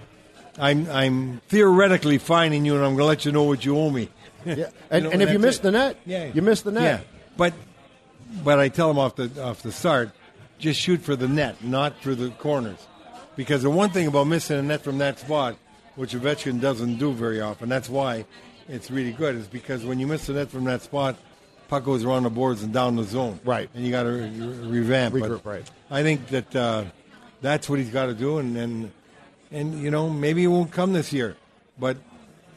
I'm 0.60 0.90
I'm 0.92 1.42
theoretically 1.50 2.18
fining 2.20 2.66
you, 2.66 2.76
and 2.76 2.84
I'm 2.86 2.92
going 2.96 3.00
to 3.00 3.06
let 3.06 3.26
you 3.26 3.32
know 3.32 3.44
what 3.44 3.66
you 3.66 3.78
owe 3.78 3.90
me. 3.90 4.10
Yeah. 4.46 4.70
And, 4.92 5.06
know, 5.06 5.10
and 5.10 5.22
if 5.24 5.32
you 5.32 5.40
miss 5.40 5.58
it. 5.58 5.64
the 5.64 5.72
net, 5.72 5.98
Yeah. 6.06 6.26
you 6.32 6.44
miss 6.44 6.62
the 6.62 6.72
net. 6.72 6.84
Yeah, 6.84 7.00
but 7.36 7.54
but 8.44 8.60
I 8.60 8.70
tell 8.70 8.88
them 8.88 9.00
off 9.00 9.16
the 9.16 9.32
off 9.44 9.64
the 9.64 9.72
start, 9.72 10.12
just 10.60 10.80
shoot 10.80 11.02
for 11.02 11.16
the 11.16 11.28
net, 11.28 11.64
not 11.64 12.00
for 12.04 12.14
the 12.14 12.30
corners, 12.30 12.78
because 13.36 13.64
the 13.64 13.70
one 13.72 13.90
thing 13.90 14.06
about 14.08 14.28
missing 14.28 14.60
a 14.60 14.62
net 14.62 14.82
from 14.84 15.00
that 15.00 15.18
spot, 15.20 15.56
which 15.96 16.14
Ovechkin 16.14 16.60
doesn't 16.60 16.98
do 16.98 17.12
very 17.14 17.42
often, 17.42 17.70
that's 17.70 17.90
why 17.90 18.26
it's 18.68 18.90
really 18.90 19.12
good, 19.12 19.36
is 19.36 19.48
because 19.48 19.86
when 19.86 20.00
you 20.00 20.08
miss 20.08 20.28
the 20.28 20.34
net 20.34 20.50
from 20.50 20.64
that 20.66 20.82
spot, 20.82 21.16
puck 21.68 21.84
goes 21.84 22.04
around 22.04 22.24
the 22.24 22.30
boards 22.30 22.64
and 22.64 22.74
down 22.74 22.96
the 22.96 23.04
zone, 23.04 23.40
Right. 23.44 23.70
and 23.74 23.86
you 23.86 23.92
got 23.92 24.04
to 24.04 24.10
re- 24.10 24.80
revamp. 24.80 25.14
But 25.14 25.30
Regroup, 25.30 25.46
right. 25.46 25.72
I 25.90 26.04
think 26.04 26.28
that 26.28 26.56
uh, 26.56 26.86
that's 27.42 27.70
what 27.70 27.80
he's 27.80 27.90
got 27.90 28.08
to 28.08 28.14
do, 28.14 28.38
and, 28.40 28.58
and 28.58 28.92
and 29.52 29.82
you 29.82 29.92
know 29.92 30.10
maybe 30.10 30.44
it 30.44 30.48
won't 30.48 30.72
come 30.72 30.94
this 30.94 31.14
year, 31.14 31.38
but 31.80 31.98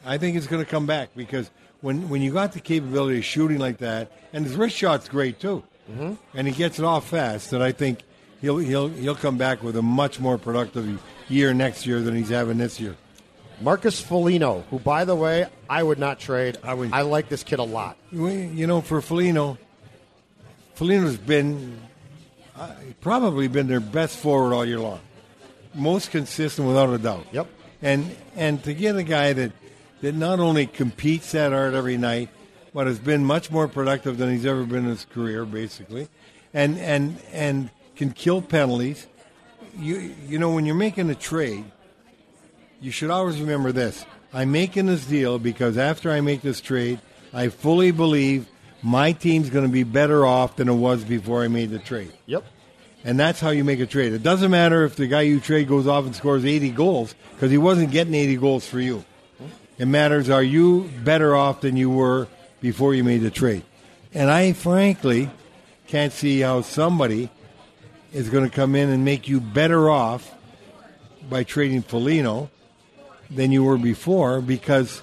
I 0.05 0.17
think 0.17 0.35
it's 0.37 0.47
going 0.47 0.63
to 0.63 0.69
come 0.69 0.85
back 0.85 1.09
because 1.15 1.49
when 1.81 2.09
when 2.09 2.21
you 2.21 2.33
got 2.33 2.53
the 2.53 2.59
capability 2.59 3.19
of 3.19 3.25
shooting 3.25 3.59
like 3.59 3.77
that, 3.79 4.11
and 4.33 4.45
his 4.45 4.55
wrist 4.55 4.75
shot's 4.75 5.07
great 5.07 5.39
too, 5.39 5.63
mm-hmm. 5.89 6.13
and 6.33 6.47
he 6.47 6.53
gets 6.53 6.79
it 6.79 6.85
off 6.85 7.07
fast, 7.07 7.51
that 7.51 7.61
I 7.61 7.71
think 7.71 7.99
he'll 8.41 8.57
he'll 8.57 8.89
he'll 8.89 9.15
come 9.15 9.37
back 9.37 9.63
with 9.63 9.75
a 9.75 9.81
much 9.81 10.19
more 10.19 10.37
productive 10.37 11.01
year 11.29 11.53
next 11.53 11.85
year 11.85 12.01
than 12.01 12.15
he's 12.15 12.29
having 12.29 12.57
this 12.57 12.79
year. 12.79 12.95
Marcus 13.61 13.99
Foligno, 14.01 14.63
who, 14.69 14.79
by 14.79 15.05
the 15.05 15.15
way, 15.15 15.45
I 15.69 15.83
would 15.83 15.99
not 15.99 16.19
trade. 16.19 16.57
I 16.63 16.73
would- 16.73 16.93
I 16.93 17.01
like 17.01 17.29
this 17.29 17.43
kid 17.43 17.59
a 17.59 17.63
lot. 17.63 17.97
You 18.11 18.67
know, 18.67 18.81
for 18.81 19.01
Foligno, 19.01 19.57
Foligno's 20.75 21.17
been 21.17 21.79
uh, 22.57 22.71
probably 23.01 23.47
been 23.47 23.67
their 23.67 23.79
best 23.79 24.17
forward 24.17 24.53
all 24.53 24.65
year 24.65 24.79
long, 24.79 24.99
most 25.73 26.11
consistent 26.11 26.67
without 26.67 26.89
a 26.93 26.97
doubt. 26.97 27.25
Yep. 27.31 27.47
And 27.81 28.15
and 28.35 28.61
to 28.65 28.73
get 28.73 28.95
a 28.97 29.03
guy 29.03 29.33
that 29.33 29.51
that 30.01 30.15
not 30.15 30.39
only 30.39 30.65
competes 30.67 31.31
that 31.31 31.51
hard 31.51 31.73
every 31.73 31.97
night, 31.97 32.29
but 32.73 32.87
has 32.87 32.99
been 32.99 33.23
much 33.25 33.49
more 33.51 33.67
productive 33.67 34.17
than 34.17 34.29
he's 34.31 34.45
ever 34.45 34.63
been 34.65 34.83
in 34.85 34.89
his 34.89 35.05
career, 35.05 35.45
basically, 35.45 36.07
and 36.53 36.77
and 36.77 37.17
and 37.31 37.69
can 37.95 38.11
kill 38.11 38.41
penalties. 38.41 39.07
You 39.77 40.13
you 40.27 40.39
know 40.39 40.51
when 40.51 40.65
you're 40.65 40.75
making 40.75 41.09
a 41.09 41.15
trade, 41.15 41.63
you 42.81 42.91
should 42.91 43.09
always 43.09 43.39
remember 43.39 43.71
this. 43.71 44.05
I'm 44.33 44.51
making 44.51 44.85
this 44.85 45.05
deal 45.05 45.39
because 45.39 45.77
after 45.77 46.11
I 46.11 46.21
make 46.21 46.41
this 46.41 46.61
trade, 46.61 46.99
I 47.33 47.49
fully 47.49 47.91
believe 47.91 48.47
my 48.81 49.11
team's 49.11 49.49
going 49.49 49.65
to 49.65 49.71
be 49.71 49.83
better 49.83 50.25
off 50.25 50.55
than 50.55 50.69
it 50.69 50.73
was 50.73 51.03
before 51.03 51.43
I 51.43 51.47
made 51.47 51.71
the 51.71 51.79
trade. 51.79 52.13
Yep. 52.27 52.43
And 53.03 53.19
that's 53.19 53.39
how 53.39 53.49
you 53.49 53.63
make 53.63 53.79
a 53.79 53.85
trade. 53.85 54.13
It 54.13 54.23
doesn't 54.23 54.51
matter 54.51 54.83
if 54.83 54.95
the 54.95 55.07
guy 55.07 55.21
you 55.21 55.39
trade 55.39 55.67
goes 55.67 55.87
off 55.87 56.05
and 56.05 56.15
scores 56.15 56.45
80 56.45 56.71
goals 56.71 57.15
because 57.33 57.49
he 57.49 57.57
wasn't 57.57 57.91
getting 57.91 58.13
80 58.13 58.37
goals 58.37 58.67
for 58.67 58.79
you. 58.79 59.03
It 59.77 59.87
matters 59.87 60.29
are 60.29 60.43
you 60.43 60.89
better 61.03 61.35
off 61.35 61.61
than 61.61 61.77
you 61.77 61.89
were 61.89 62.27
before 62.59 62.93
you 62.93 63.03
made 63.03 63.21
the 63.21 63.31
trade. 63.31 63.63
And 64.13 64.29
I 64.29 64.51
frankly 64.51 65.29
can't 65.87 66.11
see 66.11 66.41
how 66.41 66.61
somebody 66.61 67.29
is 68.11 68.29
going 68.29 68.43
to 68.43 68.53
come 68.53 68.75
in 68.75 68.89
and 68.89 69.05
make 69.05 69.27
you 69.29 69.39
better 69.39 69.89
off 69.89 70.33
by 71.29 71.43
trading 71.43 71.81
Foligno 71.81 72.49
than 73.29 73.51
you 73.51 73.63
were 73.63 73.77
before 73.77 74.41
because 74.41 75.01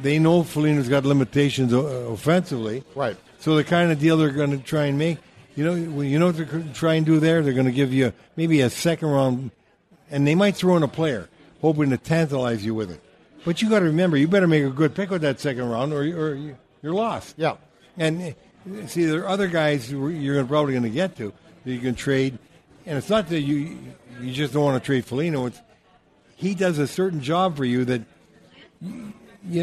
they 0.00 0.18
know 0.18 0.42
Foligno's 0.42 0.88
got 0.88 1.04
limitations 1.04 1.72
uh, 1.74 1.78
offensively. 1.78 2.84
Right. 2.94 3.16
So 3.40 3.56
the 3.56 3.64
kind 3.64 3.90
of 3.92 3.98
deal 3.98 4.16
they're 4.16 4.30
going 4.30 4.52
to 4.52 4.58
try 4.58 4.84
and 4.86 4.96
make, 4.96 5.18
you 5.56 5.64
know, 5.64 5.74
you 6.02 6.18
know 6.18 6.26
what 6.26 6.36
they're 6.36 6.44
going 6.46 6.68
to 6.68 6.72
try 6.74 6.94
and 6.94 7.04
do 7.04 7.18
there? 7.20 7.42
They're 7.42 7.52
going 7.52 7.66
to 7.66 7.72
give 7.72 7.92
you 7.92 8.12
maybe 8.36 8.60
a 8.60 8.70
second 8.70 9.08
round, 9.08 9.50
and 10.10 10.26
they 10.26 10.34
might 10.34 10.56
throw 10.56 10.76
in 10.76 10.82
a 10.82 10.88
player, 10.88 11.28
hoping 11.60 11.90
to 11.90 11.98
tantalize 11.98 12.64
you 12.64 12.74
with 12.74 12.90
it. 12.90 13.00
But 13.44 13.60
you 13.60 13.68
got 13.68 13.80
to 13.80 13.86
remember, 13.86 14.16
you 14.16 14.28
better 14.28 14.46
make 14.46 14.64
a 14.64 14.70
good 14.70 14.94
pick 14.94 15.10
with 15.10 15.22
that 15.22 15.40
second 15.40 15.68
round, 15.68 15.92
or, 15.92 16.02
or 16.02 16.34
you- 16.34 16.56
you're 16.82 16.94
lost. 16.94 17.34
Yeah. 17.36 17.56
And 17.98 18.22
uh, 18.22 18.86
see, 18.86 19.04
there 19.04 19.22
are 19.22 19.28
other 19.28 19.48
guys 19.48 19.90
you're 19.90 20.44
probably 20.44 20.72
going 20.72 20.84
to 20.84 20.90
get 20.90 21.16
to 21.16 21.32
that 21.64 21.70
you 21.72 21.80
can 21.80 21.94
trade, 21.94 22.38
and 22.86 22.96
it's 22.96 23.10
not 23.10 23.28
that 23.28 23.40
you 23.40 23.78
you 24.20 24.32
just 24.32 24.52
don't 24.52 24.64
want 24.64 24.82
to 24.82 24.86
trade 24.86 25.04
Foligno. 25.04 25.46
It's 25.46 25.60
he 26.42 26.54
does 26.54 26.78
a 26.78 26.86
certain 26.86 27.20
job 27.20 27.56
for 27.56 27.64
you 27.64 27.84
that 27.86 28.02
you, 28.80 29.12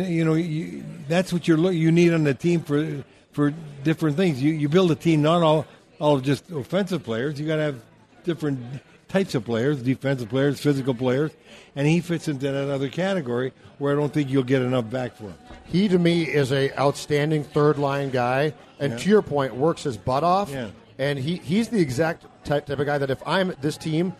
you 0.02 0.26
know 0.26 0.34
you, 0.34 0.84
that's 1.08 1.32
what 1.34 1.48
you're 1.48 1.58
look, 1.58 1.74
you 1.74 1.92
need 1.92 2.14
on 2.14 2.24
the 2.24 2.34
team 2.34 2.62
for 2.62 3.04
for 3.34 3.54
different 3.84 4.18
things. 4.18 4.42
You 4.42 4.54
you 4.54 4.70
build 4.70 4.92
a 4.92 4.96
team 4.96 5.22
not 5.22 5.42
all 5.44 5.66
all 6.00 6.20
just 6.20 6.50
offensive 6.50 7.04
players. 7.04 7.40
You 7.40 7.46
got 7.48 7.58
to 7.58 7.64
have 7.64 7.82
different 8.24 8.60
types 9.10 9.36
of 9.36 9.44
players, 9.44 9.82
defensive 9.82 10.30
players, 10.30 10.60
physical 10.60 10.94
players, 10.94 11.32
and 11.76 11.88
he 11.88 12.00
fits 12.00 12.28
into 12.28 12.52
that 12.52 12.70
other 12.70 12.90
category 12.90 13.54
where 13.80 13.94
I 13.94 13.96
don't 14.00 14.14
think 14.14 14.30
you'll 14.30 14.44
get 14.44 14.62
enough 14.62 14.90
back 14.90 15.16
for 15.16 15.24
him. 15.26 15.36
He 15.66 15.88
to 15.88 15.98
me 16.00 16.24
is 16.24 16.52
a 16.52 16.72
outstanding 16.80 17.44
third 17.44 17.78
line 17.78 18.10
guy, 18.12 18.54
and 18.80 18.94
Yeah. 18.94 18.98
to 19.00 19.10
your 19.10 19.22
point, 19.22 19.56
works 19.56 19.84
his 19.84 19.98
butt 19.98 20.24
off. 20.24 20.52
Yeah. 20.52 20.70
And 20.98 21.18
he, 21.18 21.38
he's 21.38 21.70
the 21.70 21.80
exact 21.80 22.26
type, 22.44 22.66
type 22.66 22.78
of 22.80 22.86
guy 22.86 22.98
that 22.98 23.10
if 23.10 23.22
I'm 23.26 23.54
this 23.62 23.78
team, 23.78 24.14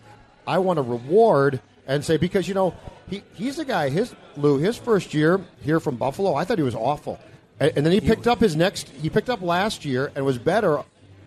I 0.46 0.58
want 0.58 0.78
to 0.78 0.82
reward 0.82 1.60
and 1.90 2.04
say 2.04 2.16
because 2.16 2.46
you 2.46 2.54
know 2.54 2.72
he, 3.10 3.22
he's 3.34 3.58
a 3.58 3.64
guy. 3.64 3.90
His 3.90 4.14
Lou, 4.36 4.58
his 4.58 4.78
first 4.78 5.12
year 5.12 5.40
here 5.60 5.80
from 5.80 5.96
Buffalo, 5.96 6.34
I 6.34 6.44
thought 6.44 6.56
he 6.56 6.64
was 6.64 6.76
awful, 6.76 7.18
and, 7.58 7.72
and 7.76 7.84
then 7.84 7.92
he 7.92 8.00
picked 8.00 8.28
up 8.28 8.38
his 8.38 8.56
next. 8.56 8.88
He 8.88 9.10
picked 9.10 9.28
up 9.28 9.42
last 9.42 9.84
year 9.84 10.12
and 10.14 10.24
was 10.24 10.38
better, 10.38 10.82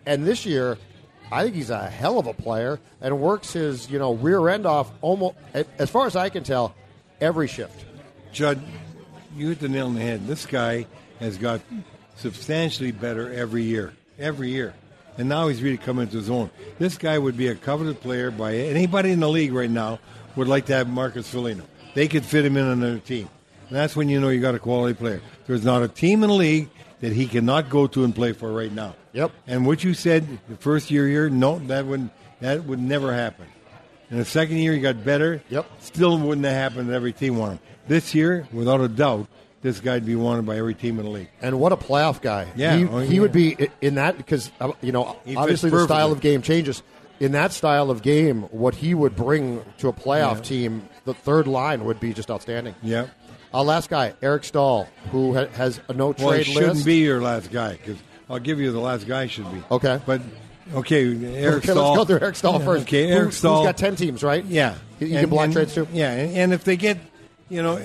and 0.08 0.26
this 0.26 0.48
year. 0.48 0.80
I 1.32 1.42
think 1.42 1.56
he's 1.56 1.72
a 1.72 1.90
hell 1.90 2.20
of 2.20 2.28
a 2.28 2.34
player 2.34 2.80
and 3.02 3.20
works 3.20 3.54
his 3.54 3.90
you 3.90 3.98
know 3.98 4.14
rear 4.14 4.50
end 4.50 4.68
off 4.68 4.92
almost 5.02 5.36
as 5.80 5.90
far 5.90 6.06
as 6.06 6.16
I 6.16 6.30
can 6.30 6.44
tell 6.44 6.76
every 7.20 7.48
shift. 7.48 7.86
Judd, 8.32 8.62
you 9.36 9.50
hit 9.50 9.60
the 9.60 9.70
nail 9.70 9.88
on 9.88 9.96
the 9.96 10.02
head. 10.02 10.28
This 10.28 10.46
guy 10.46 10.86
has 11.20 11.38
got 11.38 11.62
substantially 12.18 12.92
better 12.92 13.34
every 13.34 13.64
year, 13.64 13.94
every 14.20 14.52
year, 14.52 14.76
and 15.18 15.28
now 15.28 15.48
he's 15.48 15.64
really 15.64 15.78
coming 15.78 16.04
into 16.04 16.18
his 16.18 16.30
own. 16.30 16.52
This 16.78 17.00
guy 17.00 17.18
would 17.18 17.38
be 17.38 17.48
a 17.48 17.56
coveted 17.56 18.00
player 18.02 18.30
by 18.30 18.56
anybody 18.56 19.10
in 19.10 19.20
the 19.20 19.30
league 19.30 19.54
right 19.54 19.72
now. 19.72 20.00
Would 20.36 20.48
like 20.48 20.66
to 20.68 20.74
have 20.74 20.90
Marcus 20.90 21.30
Foligno. 21.30 21.64
They 21.94 22.08
could 22.08 22.26
fit 22.26 22.44
him 22.44 22.58
in 22.58 22.66
on 22.66 22.80
their 22.80 23.00
team, 23.00 23.30
and 23.68 23.78
that's 23.78 23.96
when 23.96 24.10
you 24.10 24.20
know 24.20 24.30
you 24.30 24.42
got 24.42 24.56
a 24.56 24.60
quality 24.60 24.96
player. 24.96 25.22
There's 25.46 25.64
not 25.64 25.84
a 25.84 25.88
team 25.88 26.24
in 26.24 26.30
the 26.30 26.36
league 26.36 26.70
that 27.02 27.14
he 27.14 27.28
cannot 27.28 27.70
go 27.70 27.86
to 27.88 28.04
and 28.04 28.16
play 28.16 28.34
for 28.34 28.52
right 28.52 28.72
now. 28.72 28.96
Yep. 29.14 29.32
And 29.46 29.66
what 29.66 29.84
you 29.84 29.94
said 29.94 30.40
the 30.50 30.56
first 30.58 30.90
year 30.90 31.08
here, 31.08 31.30
no, 31.30 31.60
that 31.60 31.86
would 31.86 32.10
that 32.40 32.64
would 32.66 32.80
never 32.80 33.14
happen. 33.14 33.46
And 34.10 34.20
the 34.20 34.26
second 34.26 34.58
year 34.58 34.74
he 34.74 34.80
got 34.80 35.04
better. 35.04 35.42
Yep. 35.50 35.66
Still 35.80 36.18
wouldn't 36.18 36.46
have 36.46 36.56
happened 36.56 36.90
that 36.90 36.96
every 36.96 37.14
team 37.14 37.38
wanted 37.38 37.54
him. 37.54 37.60
This 37.88 38.16
year, 38.16 38.48
without 38.52 38.80
a 38.82 38.88
doubt, 38.88 39.28
this 39.62 39.80
guy'd 39.80 40.06
be 40.06 40.16
wanted 40.16 40.46
by 40.46 40.58
every 40.58 40.74
team 40.74 41.00
in 41.00 41.06
the 41.06 41.12
league. 41.12 41.30
And 41.42 41.60
what 41.60 41.72
a 41.72 41.78
playoff 41.78 42.22
guy! 42.22 42.48
Yeah, 42.56 42.78
he, 42.78 42.86
oh, 42.86 43.00
he 43.00 43.20
would 43.20 43.32
be 43.32 43.70
in 43.82 43.96
that 43.96 44.18
because 44.18 44.52
uh, 44.60 44.72
you 44.82 44.92
know 44.92 45.18
He 45.26 45.36
obviously 45.36 45.70
the 45.70 45.86
style 45.86 46.12
of 46.12 46.22
game 46.22 46.42
changes. 46.42 46.84
In 47.20 47.32
that 47.34 47.52
style 47.54 47.90
of 47.92 48.02
game, 48.02 48.44
what 48.52 48.76
he 48.76 48.94
would 48.94 49.16
bring 49.16 49.62
to 49.78 49.88
a 49.88 49.94
playoff 49.94 50.38
Yeah. 50.38 50.42
team, 50.42 50.90
the 51.06 51.14
third 51.14 51.48
line 51.48 51.86
would 51.86 52.00
be 52.00 52.14
just 52.14 52.30
outstanding. 52.32 52.76
Yeah. 52.82 53.06
Uh, 53.54 53.64
last 53.64 53.90
guy, 53.90 54.14
Eric 54.22 54.44
Staal, 54.44 54.88
who 55.12 55.36
ha- 55.36 55.46
has 55.54 55.80
a 55.88 55.94
no 55.94 56.08
Well, 56.18 56.30
trade 56.32 56.46
shouldn't 56.48 56.74
list. 56.76 56.86
be 56.86 56.98
your 56.98 57.22
last 57.22 57.52
guy 57.52 57.74
because 57.74 57.98
I'll 58.30 58.40
give 58.40 58.60
you 58.60 58.72
the 58.72 58.80
last 58.80 59.08
guy 59.08 59.28
should 59.28 59.52
be. 59.54 59.62
Okay. 59.70 60.00
But 60.06 60.22
okay, 60.74 61.04
Eric 61.36 61.58
okay, 61.64 61.72
Staal. 61.72 61.90
let's 61.94 61.98
go 62.00 62.06
through 62.06 62.20
Eric 62.26 62.36
Staal 62.36 62.60
first. 62.60 62.84
Okay, 62.88 63.08
Who- 63.08 63.14
Eric 63.14 63.26
who's 63.26 63.38
Staal. 63.38 63.64
got 63.64 63.78
ten 63.78 63.96
teams, 63.96 64.24
right? 64.24 64.44
Yeah, 64.44 64.74
he, 65.00 65.06
he 65.10 65.12
can 65.14 65.30
block 65.30 65.46
and- 65.46 65.54
trades 65.54 65.76
too. 65.76 65.88
Yeah, 65.94 66.12
and, 66.12 66.36
and 66.36 66.54
if 66.54 66.64
they 66.64 66.76
get, 66.78 66.98
you 67.48 67.62
know, 67.62 67.80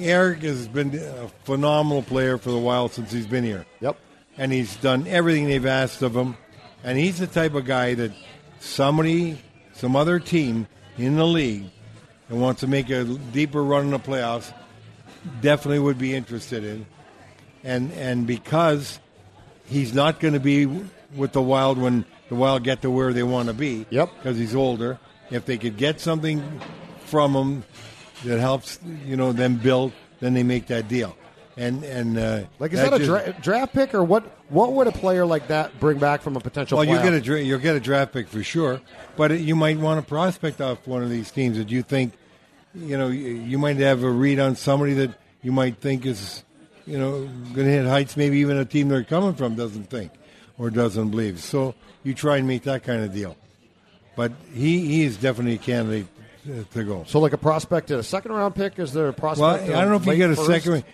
Eric 0.00 0.42
has 0.42 0.68
been 0.68 0.94
a 0.96 1.28
phenomenal 1.44 2.02
player 2.02 2.38
for 2.38 2.50
the 2.50 2.58
Wild 2.58 2.92
since 2.92 3.10
he's 3.12 3.26
been 3.26 3.44
here. 3.44 3.66
Yep. 3.80 3.96
and 4.38 4.52
he's 4.52 4.74
done 4.76 5.06
everything 5.06 5.46
they've 5.48 5.66
asked 5.66 6.00
of 6.02 6.14
him. 6.16 6.36
And 6.82 6.98
he's 6.98 7.18
the 7.18 7.26
type 7.26 7.54
of 7.54 7.64
guy 7.64 7.94
that 7.94 8.12
somebody, 8.60 9.38
some 9.74 9.96
other 9.96 10.18
team 10.18 10.66
in 10.96 11.16
the 11.16 11.26
league 11.26 11.66
that 12.28 12.36
wants 12.36 12.60
to 12.60 12.66
make 12.66 12.90
a 12.90 13.04
deeper 13.04 13.62
run 13.62 13.86
in 13.86 13.90
the 13.90 13.98
playoffs 13.98 14.52
definitely 15.40 15.80
would 15.80 15.98
be 15.98 16.14
interested 16.14 16.64
in. 16.64 16.86
And 17.62 17.92
and 17.92 18.26
because 18.26 18.98
he's 19.66 19.92
not 19.92 20.20
going 20.20 20.34
to 20.34 20.40
be 20.40 20.66
with 21.14 21.32
the 21.32 21.42
Wild 21.42 21.78
when 21.78 22.04
the 22.28 22.34
Wild 22.34 22.64
get 22.64 22.82
to 22.82 22.90
where 22.90 23.12
they 23.12 23.22
want 23.22 23.48
to 23.48 23.54
be. 23.54 23.86
Yep. 23.90 24.10
Because 24.16 24.38
he's 24.38 24.54
older. 24.54 24.98
If 25.30 25.44
they 25.44 25.58
could 25.58 25.76
get 25.76 26.00
something 26.00 26.60
from 27.04 27.34
him 27.34 27.64
that 28.24 28.40
helps, 28.40 28.78
you 29.04 29.16
know, 29.16 29.32
them 29.32 29.56
build, 29.56 29.92
then 30.20 30.34
they 30.34 30.42
make 30.42 30.66
that 30.68 30.88
deal. 30.88 31.16
And 31.60 31.84
and 31.84 32.16
uh, 32.18 32.44
Like, 32.58 32.72
is 32.72 32.80
that, 32.80 32.94
a 32.94 32.98
just- 32.98 33.04
dra- 33.10 33.36
draft 33.42 33.74
pick 33.74 33.94
or 33.94 34.02
what? 34.02 34.22
What 34.48 34.72
would 34.72 34.86
a 34.86 34.92
player 34.92 35.26
like 35.26 35.48
that 35.48 35.78
bring 35.78 35.98
back 35.98 36.22
from 36.22 36.34
a 36.34 36.40
potential? 36.40 36.78
Well, 36.78 36.86
you 36.86 36.94
playoff? 36.96 37.02
get 37.02 37.12
a 37.12 37.20
dra- 37.20 37.40
you'll 37.42 37.58
get 37.58 37.76
a 37.76 37.80
draft 37.80 38.14
pick 38.14 38.28
for 38.28 38.42
sure, 38.42 38.80
but 39.16 39.30
it, 39.30 39.42
you 39.42 39.54
might 39.54 39.78
want 39.78 40.00
to 40.00 40.08
prospect 40.08 40.62
off 40.62 40.86
one 40.86 41.02
of 41.02 41.10
these 41.10 41.30
teams 41.30 41.58
that 41.58 41.68
you 41.70 41.82
think, 41.82 42.14
you 42.74 42.96
know, 42.96 43.08
you, 43.08 43.28
you 43.34 43.58
might 43.58 43.76
have 43.76 44.02
a 44.02 44.10
read 44.10 44.40
on 44.40 44.56
somebody 44.56 44.94
that 44.94 45.10
you 45.42 45.52
might 45.52 45.76
think 45.76 46.06
is, 46.06 46.44
you 46.86 46.98
know, 46.98 47.26
going 47.52 47.66
to 47.66 47.72
hit 47.72 47.84
heights. 47.86 48.16
Maybe 48.16 48.38
even 48.38 48.56
a 48.56 48.64
team 48.64 48.88
they're 48.88 49.04
coming 49.04 49.34
from 49.34 49.54
doesn't 49.54 49.90
think 49.90 50.12
or 50.56 50.70
doesn't 50.70 51.10
believe. 51.10 51.40
So 51.40 51.74
you 52.04 52.14
try 52.14 52.38
and 52.38 52.48
make 52.48 52.62
that 52.62 52.84
kind 52.84 53.04
of 53.04 53.12
deal. 53.12 53.36
But 54.16 54.32
he, 54.54 54.86
he 54.86 55.04
is 55.04 55.18
definitely 55.18 55.56
a 55.56 55.58
candidate 55.58 56.06
to 56.72 56.84
go. 56.84 57.04
So, 57.06 57.20
like 57.20 57.32
a 57.32 57.38
prospect 57.38 57.90
at 57.90 57.98
a 57.98 58.02
second 58.02 58.32
round 58.32 58.54
pick, 58.54 58.78
is 58.78 58.92
there 58.92 59.04
a 59.04 59.06
Well, 59.06 59.12
prospect? 59.12 59.70
I 59.70 59.80
don't 59.80 59.90
know 59.90 59.96
if 59.96 60.06
you 60.06 60.16
get 60.16 60.30
a 60.30 60.36
first? 60.36 60.46
second. 60.64 60.84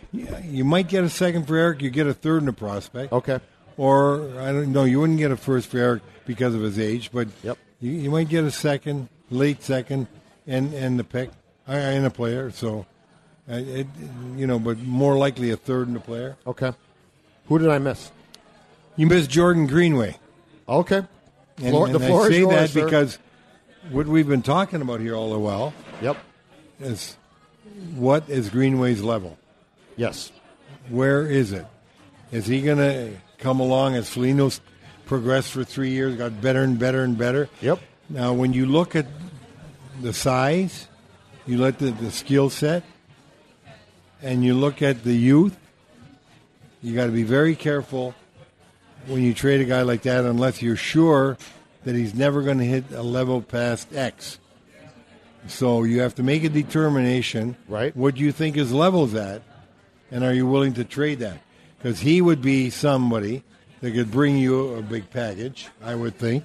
You 0.44 0.64
might 0.64 0.88
get 0.88 1.04
a 1.04 1.08
second 1.10 1.46
for 1.46 1.56
Eric. 1.56 1.82
You 1.82 1.90
get 1.90 2.06
a 2.06 2.14
third 2.14 2.38
in 2.38 2.46
the 2.46 2.52
prospect. 2.52 3.12
Okay. 3.12 3.40
Or 3.76 4.22
I 4.40 4.52
don't 4.52 4.72
know. 4.72 4.84
You 4.84 5.00
wouldn't 5.00 5.18
get 5.18 5.30
a 5.30 5.36
first 5.36 5.68
for 5.68 5.78
Eric 5.78 6.02
because 6.24 6.54
of 6.54 6.62
his 6.62 6.78
age, 6.78 7.10
but 7.12 7.28
Yep. 7.42 7.58
you, 7.80 7.92
you 7.92 8.10
might 8.10 8.28
get 8.28 8.44
a 8.44 8.50
second, 8.50 9.08
late 9.30 9.62
second, 9.62 10.06
and 10.46 10.72
and 10.74 10.98
the 10.98 11.04
pick 11.04 11.30
and 11.66 12.06
a 12.06 12.10
player. 12.10 12.50
So, 12.50 12.86
uh, 13.50 13.54
it, 13.54 13.86
you 14.36 14.46
know, 14.46 14.58
but 14.58 14.78
more 14.78 15.16
likely 15.18 15.50
a 15.50 15.56
third 15.56 15.88
in 15.88 15.94
the 15.94 16.00
player. 16.00 16.36
Okay. 16.46 16.72
Who 17.48 17.58
did 17.58 17.68
I 17.68 17.78
miss? 17.78 18.10
You 18.96 19.06
missed 19.06 19.28
Jordan 19.30 19.66
Greenway. 19.66 20.16
Okay. 20.68 21.02
And, 21.58 21.70
Floor, 21.70 21.86
and 21.86 21.94
the 21.94 22.00
floor 22.00 22.22
I 22.22 22.24
is 22.26 22.30
say 22.32 22.38
yours, 22.40 22.54
that 22.54 22.70
sir. 22.70 22.84
because 22.84 23.18
what 23.90 24.06
we've 24.06 24.28
been 24.28 24.42
talking 24.42 24.80
about 24.82 25.00
here 25.00 25.14
all 25.14 25.32
the 25.32 25.38
while 25.38 25.72
Yep. 26.02 26.16
is 26.80 27.16
what 27.94 28.28
is 28.28 28.48
Greenway's 28.50 29.02
level? 29.02 29.38
Yes. 29.96 30.32
Where 30.88 31.26
is 31.26 31.52
it? 31.52 31.66
Is 32.32 32.46
he 32.46 32.62
going 32.62 32.78
to 32.78 33.16
come 33.38 33.60
along 33.60 33.94
as 33.94 34.08
Foligno's 34.08 34.60
progressed 35.06 35.52
for 35.52 35.64
three 35.64 35.90
years, 35.90 36.16
got 36.16 36.40
better 36.40 36.62
and 36.62 36.78
better 36.78 37.02
and 37.02 37.16
better? 37.16 37.48
Yep. 37.60 37.80
Now, 38.08 38.32
when 38.32 38.52
you 38.52 38.66
look 38.66 38.94
at 38.96 39.06
the 40.00 40.12
size, 40.12 40.88
you 41.46 41.58
look 41.58 41.80
at 41.82 41.98
the 41.98 42.10
skill 42.10 42.50
set, 42.50 42.84
and 44.22 44.44
you 44.44 44.54
look 44.54 44.82
at 44.82 45.02
the 45.04 45.14
youth, 45.14 45.56
you 46.82 46.94
got 46.94 47.06
to 47.06 47.12
be 47.12 47.22
very 47.24 47.54
careful 47.56 48.14
when 49.06 49.22
you 49.22 49.34
trade 49.34 49.60
a 49.60 49.64
guy 49.64 49.82
like 49.82 50.02
that 50.02 50.24
unless 50.24 50.62
you're 50.62 50.76
sure 50.76 51.36
that 51.86 51.94
he's 51.94 52.14
never 52.14 52.42
going 52.42 52.58
to 52.58 52.64
hit 52.64 52.84
a 52.92 53.02
level 53.02 53.40
past 53.40 53.94
X. 53.94 54.40
So 55.46 55.84
you 55.84 56.00
have 56.00 56.16
to 56.16 56.24
make 56.24 56.42
a 56.42 56.48
determination. 56.48 57.56
Right. 57.68 57.96
What 57.96 58.16
do 58.16 58.22
you 58.22 58.32
think 58.32 58.56
his 58.56 58.72
level's 58.72 59.14
at, 59.14 59.42
and 60.10 60.24
are 60.24 60.34
you 60.34 60.48
willing 60.48 60.74
to 60.74 60.84
trade 60.84 61.20
that? 61.20 61.38
Because 61.78 62.00
he 62.00 62.20
would 62.20 62.42
be 62.42 62.70
somebody 62.70 63.44
that 63.80 63.92
could 63.92 64.10
bring 64.10 64.36
you 64.36 64.74
a 64.74 64.82
big 64.82 65.10
package, 65.10 65.68
I 65.80 65.94
would 65.94 66.18
think. 66.18 66.44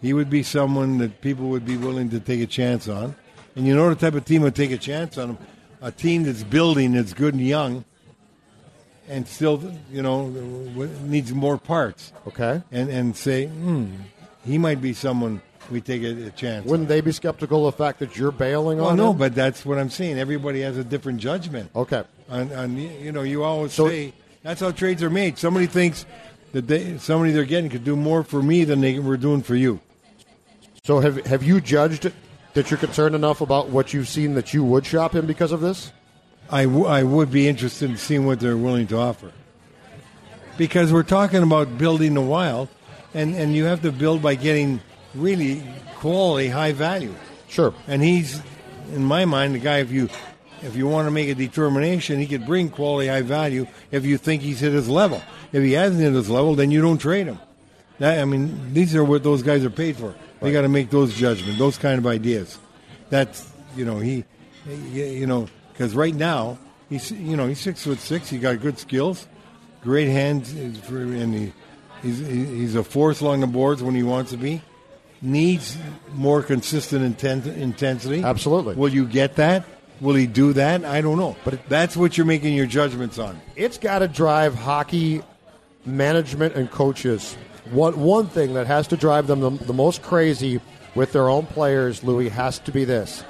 He 0.00 0.14
would 0.14 0.30
be 0.30 0.42
someone 0.42 0.96
that 0.98 1.20
people 1.20 1.50
would 1.50 1.66
be 1.66 1.76
willing 1.76 2.08
to 2.10 2.20
take 2.20 2.40
a 2.40 2.46
chance 2.46 2.88
on. 2.88 3.16
And 3.54 3.66
you 3.66 3.76
know 3.76 3.90
the 3.90 3.96
type 3.96 4.14
of 4.14 4.24
team 4.24 4.42
would 4.42 4.54
take 4.54 4.70
a 4.70 4.78
chance 4.78 5.18
on 5.18 5.30
him? 5.30 5.38
A 5.82 5.92
team 5.92 6.22
that's 6.22 6.42
building, 6.42 6.92
that's 6.92 7.12
good 7.12 7.34
and 7.34 7.46
young, 7.46 7.84
and 9.08 9.28
still, 9.28 9.74
you 9.90 10.00
know, 10.00 10.28
needs 11.02 11.34
more 11.34 11.58
parts. 11.58 12.14
Okay. 12.26 12.62
And 12.72 12.88
and 12.88 13.14
say, 13.14 13.46
hmm, 13.46 13.88
he 14.48 14.58
might 14.58 14.80
be 14.80 14.92
someone 14.92 15.40
we 15.70 15.80
take 15.80 16.02
a, 16.02 16.26
a 16.26 16.30
chance. 16.30 16.66
Wouldn't 16.66 16.88
they 16.88 17.00
be 17.02 17.12
skeptical 17.12 17.66
of 17.68 17.74
the 17.76 17.84
fact 17.84 17.98
that 17.98 18.16
you're 18.16 18.32
bailing 18.32 18.78
Well, 18.78 18.88
on 18.88 18.96
no, 18.96 19.10
him? 19.12 19.18
but 19.18 19.34
that's 19.34 19.64
what 19.66 19.78
I'm 19.78 19.90
saying. 19.90 20.18
Everybody 20.18 20.62
has 20.62 20.76
a 20.78 20.84
different 20.84 21.20
judgment. 21.20 21.70
Okay. 21.76 22.02
On, 22.30 22.52
on 22.52 22.76
you 22.76 23.12
know, 23.12 23.22
you 23.22 23.44
always 23.44 23.72
So- 23.74 23.88
say 23.88 24.12
that's 24.42 24.60
how 24.60 24.70
trades 24.70 25.02
are 25.02 25.10
made. 25.10 25.36
Somebody 25.38 25.66
thinks 25.66 26.06
that 26.52 26.66
they, 26.66 26.96
somebody 26.98 27.32
they're 27.32 27.44
getting 27.44 27.68
could 27.70 27.84
do 27.84 27.94
more 27.96 28.24
for 28.24 28.42
me 28.42 28.64
than 28.64 28.80
they 28.80 28.98
were 28.98 29.18
doing 29.18 29.42
for 29.42 29.54
you. 29.54 29.80
So 30.84 31.00
have 31.00 31.26
have 31.26 31.42
you 31.42 31.60
judged 31.60 32.10
that 32.54 32.70
you're 32.70 32.78
concerned 32.78 33.14
enough 33.14 33.42
about 33.42 33.68
what 33.68 33.92
you've 33.92 34.08
seen 34.08 34.34
that 34.34 34.54
you 34.54 34.64
would 34.64 34.86
shop 34.86 35.14
him 35.14 35.26
because 35.26 35.52
of 35.52 35.60
this? 35.60 35.92
I, 36.50 36.64
w- 36.64 36.86
I 36.86 37.02
would 37.02 37.30
be 37.30 37.46
interested 37.46 37.90
in 37.90 37.98
seeing 37.98 38.24
what 38.24 38.40
they're 38.40 38.56
willing 38.56 38.86
to 38.86 38.96
offer. 38.96 39.32
Because 40.56 40.92
we're 40.92 41.02
talking 41.02 41.42
about 41.42 41.76
building 41.76 42.14
the 42.14 42.22
wild, 42.22 42.68
and, 43.14 43.34
and 43.34 43.54
you 43.54 43.64
have 43.64 43.82
to 43.82 43.92
build 43.92 44.22
by 44.22 44.34
getting 44.34 44.80
really 45.14 45.62
quality, 45.96 46.48
high 46.48 46.72
value. 46.72 47.14
Sure. 47.48 47.74
And 47.86 48.02
he's, 48.02 48.40
in 48.92 49.04
my 49.04 49.24
mind, 49.24 49.54
the 49.54 49.58
guy. 49.58 49.78
If 49.78 49.90
you 49.90 50.08
if 50.62 50.74
you 50.76 50.86
want 50.88 51.06
to 51.06 51.10
make 51.10 51.28
a 51.28 51.34
determination, 51.34 52.18
he 52.18 52.26
could 52.26 52.44
bring 52.44 52.68
quality, 52.68 53.08
high 53.08 53.22
value. 53.22 53.66
If 53.90 54.04
you 54.04 54.18
think 54.18 54.42
he's 54.42 54.60
hit 54.60 54.72
his 54.72 54.88
level, 54.88 55.22
if 55.52 55.62
he 55.62 55.72
hasn't 55.72 56.00
hit 56.00 56.12
his 56.12 56.28
level, 56.28 56.54
then 56.54 56.70
you 56.70 56.80
don't 56.82 56.98
trade 56.98 57.26
him. 57.26 57.38
That, 57.98 58.20
I 58.20 58.24
mean, 58.24 58.74
these 58.74 58.94
are 58.94 59.02
what 59.04 59.22
those 59.22 59.42
guys 59.42 59.64
are 59.64 59.70
paid 59.70 59.96
for. 59.96 60.14
They 60.40 60.52
got 60.52 60.62
to 60.62 60.68
make 60.68 60.90
those 60.90 61.14
judgments, 61.14 61.58
those 61.58 61.78
kind 61.78 61.98
of 61.98 62.06
ideas. 62.06 62.58
That's 63.10 63.50
you 63.76 63.84
know 63.84 63.98
he, 63.98 64.24
he- 64.92 65.18
you 65.18 65.26
know, 65.26 65.48
because 65.72 65.94
right 65.94 66.14
now 66.14 66.58
he's 66.88 67.10
you 67.10 67.36
know 67.36 67.46
he's 67.48 67.60
six 67.60 67.82
foot 67.84 67.98
six. 67.98 68.28
He 68.28 68.38
got 68.38 68.60
good 68.60 68.78
skills, 68.78 69.26
great 69.82 70.08
hands, 70.08 70.52
and 70.52 71.34
he, 71.34 71.52
he's 72.02 72.18
he's 72.18 72.74
a 72.74 72.84
force 72.84 73.20
along 73.20 73.40
the 73.40 73.46
boards 73.46 73.82
when 73.82 73.94
he 73.94 74.02
wants 74.02 74.30
to 74.32 74.36
be. 74.36 74.62
Needs 75.20 75.76
more 76.14 76.42
consistent 76.42 77.18
inten- 77.18 77.56
intensity. 77.56 78.22
Absolutely. 78.22 78.76
Will 78.76 78.88
you 78.92 79.04
get 79.04 79.34
that? 79.36 79.64
Will 80.00 80.14
he 80.14 80.28
do 80.28 80.52
that? 80.52 80.84
I 80.84 81.00
don't 81.00 81.18
know. 81.18 81.36
But 81.44 81.68
that's 81.68 81.96
what 81.96 82.16
you're 82.16 82.26
making 82.26 82.54
your 82.54 82.66
judgments 82.66 83.18
on. 83.18 83.40
It's 83.56 83.78
got 83.78 83.98
to 83.98 84.06
drive 84.06 84.54
hockey 84.54 85.22
management 85.84 86.54
and 86.54 86.70
coaches. 86.70 87.36
One 87.70 87.98
one 88.00 88.28
thing 88.28 88.54
that 88.54 88.68
has 88.68 88.86
to 88.88 88.96
drive 88.96 89.26
them 89.26 89.40
the, 89.40 89.50
the 89.50 89.72
most 89.72 90.02
crazy 90.02 90.60
with 90.94 91.12
their 91.12 91.28
own 91.28 91.46
players, 91.46 92.04
Louis, 92.04 92.28
has 92.28 92.60
to 92.60 92.72
be 92.72 92.84
this: 92.84 93.24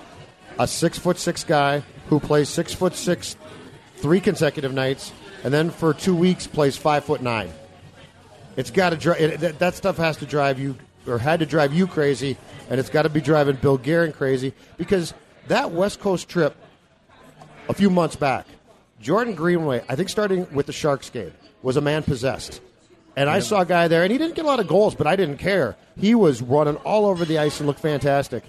a 0.59 0.69
six 0.69 0.99
foot 0.99 1.19
six 1.19 1.43
guy 1.43 1.83
who 2.09 2.21
plays 2.21 2.49
six 2.49 2.75
foot 2.75 2.95
six 2.95 3.37
three 3.97 4.21
consecutive 4.21 4.75
nights, 4.75 5.11
and 5.43 5.55
then 5.55 5.71
for 5.71 5.95
two 5.95 6.15
weeks 6.15 6.47
plays 6.47 6.77
five 6.77 7.05
foot 7.05 7.23
nine. 7.23 7.51
It's 8.59 8.73
got 8.73 8.91
to 8.91 8.97
drive. 8.97 9.41
That, 9.41 9.61
that 9.61 9.75
stuff 9.77 9.99
has 9.99 10.17
to 10.17 10.27
drive 10.27 10.59
you, 10.59 10.75
or 11.07 11.17
had 11.19 11.39
to 11.39 11.47
drive 11.47 11.73
you 11.73 11.87
crazy, 11.87 12.37
and 12.69 12.81
it's 12.81 12.91
got 12.91 13.03
to 13.03 13.09
be 13.09 13.21
driving 13.21 13.55
Bill 13.55 13.79
Guerin 13.79 14.13
crazy 14.13 14.53
because 14.77 15.15
that 15.47 15.71
West 15.71 16.01
Coast 16.01 16.29
trip 16.29 16.57
a 17.69 17.73
few 17.73 17.89
months 17.89 18.17
back, 18.17 18.47
Jordan 19.01 19.37
Greenway, 19.37 19.85
I 19.89 19.95
think 19.95 20.09
starting 20.09 20.53
with 20.53 20.67
the 20.67 20.73
Sharks 20.73 21.09
game, 21.09 21.33
was 21.63 21.77
a 21.77 21.81
man 21.81 22.03
possessed. 22.03 22.61
And 23.15 23.31
I 23.31 23.39
saw 23.39 23.61
a 23.61 23.65
guy 23.65 23.87
there, 23.87 24.03
and 24.03 24.11
he 24.11 24.19
didn't 24.19 24.35
get 24.35 24.45
a 24.45 24.49
lot 24.49 24.59
of 24.59 24.67
goals, 24.67 24.97
but 24.97 25.07
I 25.07 25.15
didn't 25.15 25.39
care. 25.39 25.77
He 25.97 26.17
was 26.17 26.43
running 26.43 26.77
all 26.79 27.07
over 27.07 27.25
the 27.25 27.39
ice 27.39 27.61
and 27.61 27.69
looked 27.69 27.79
fantastic. 27.79 28.43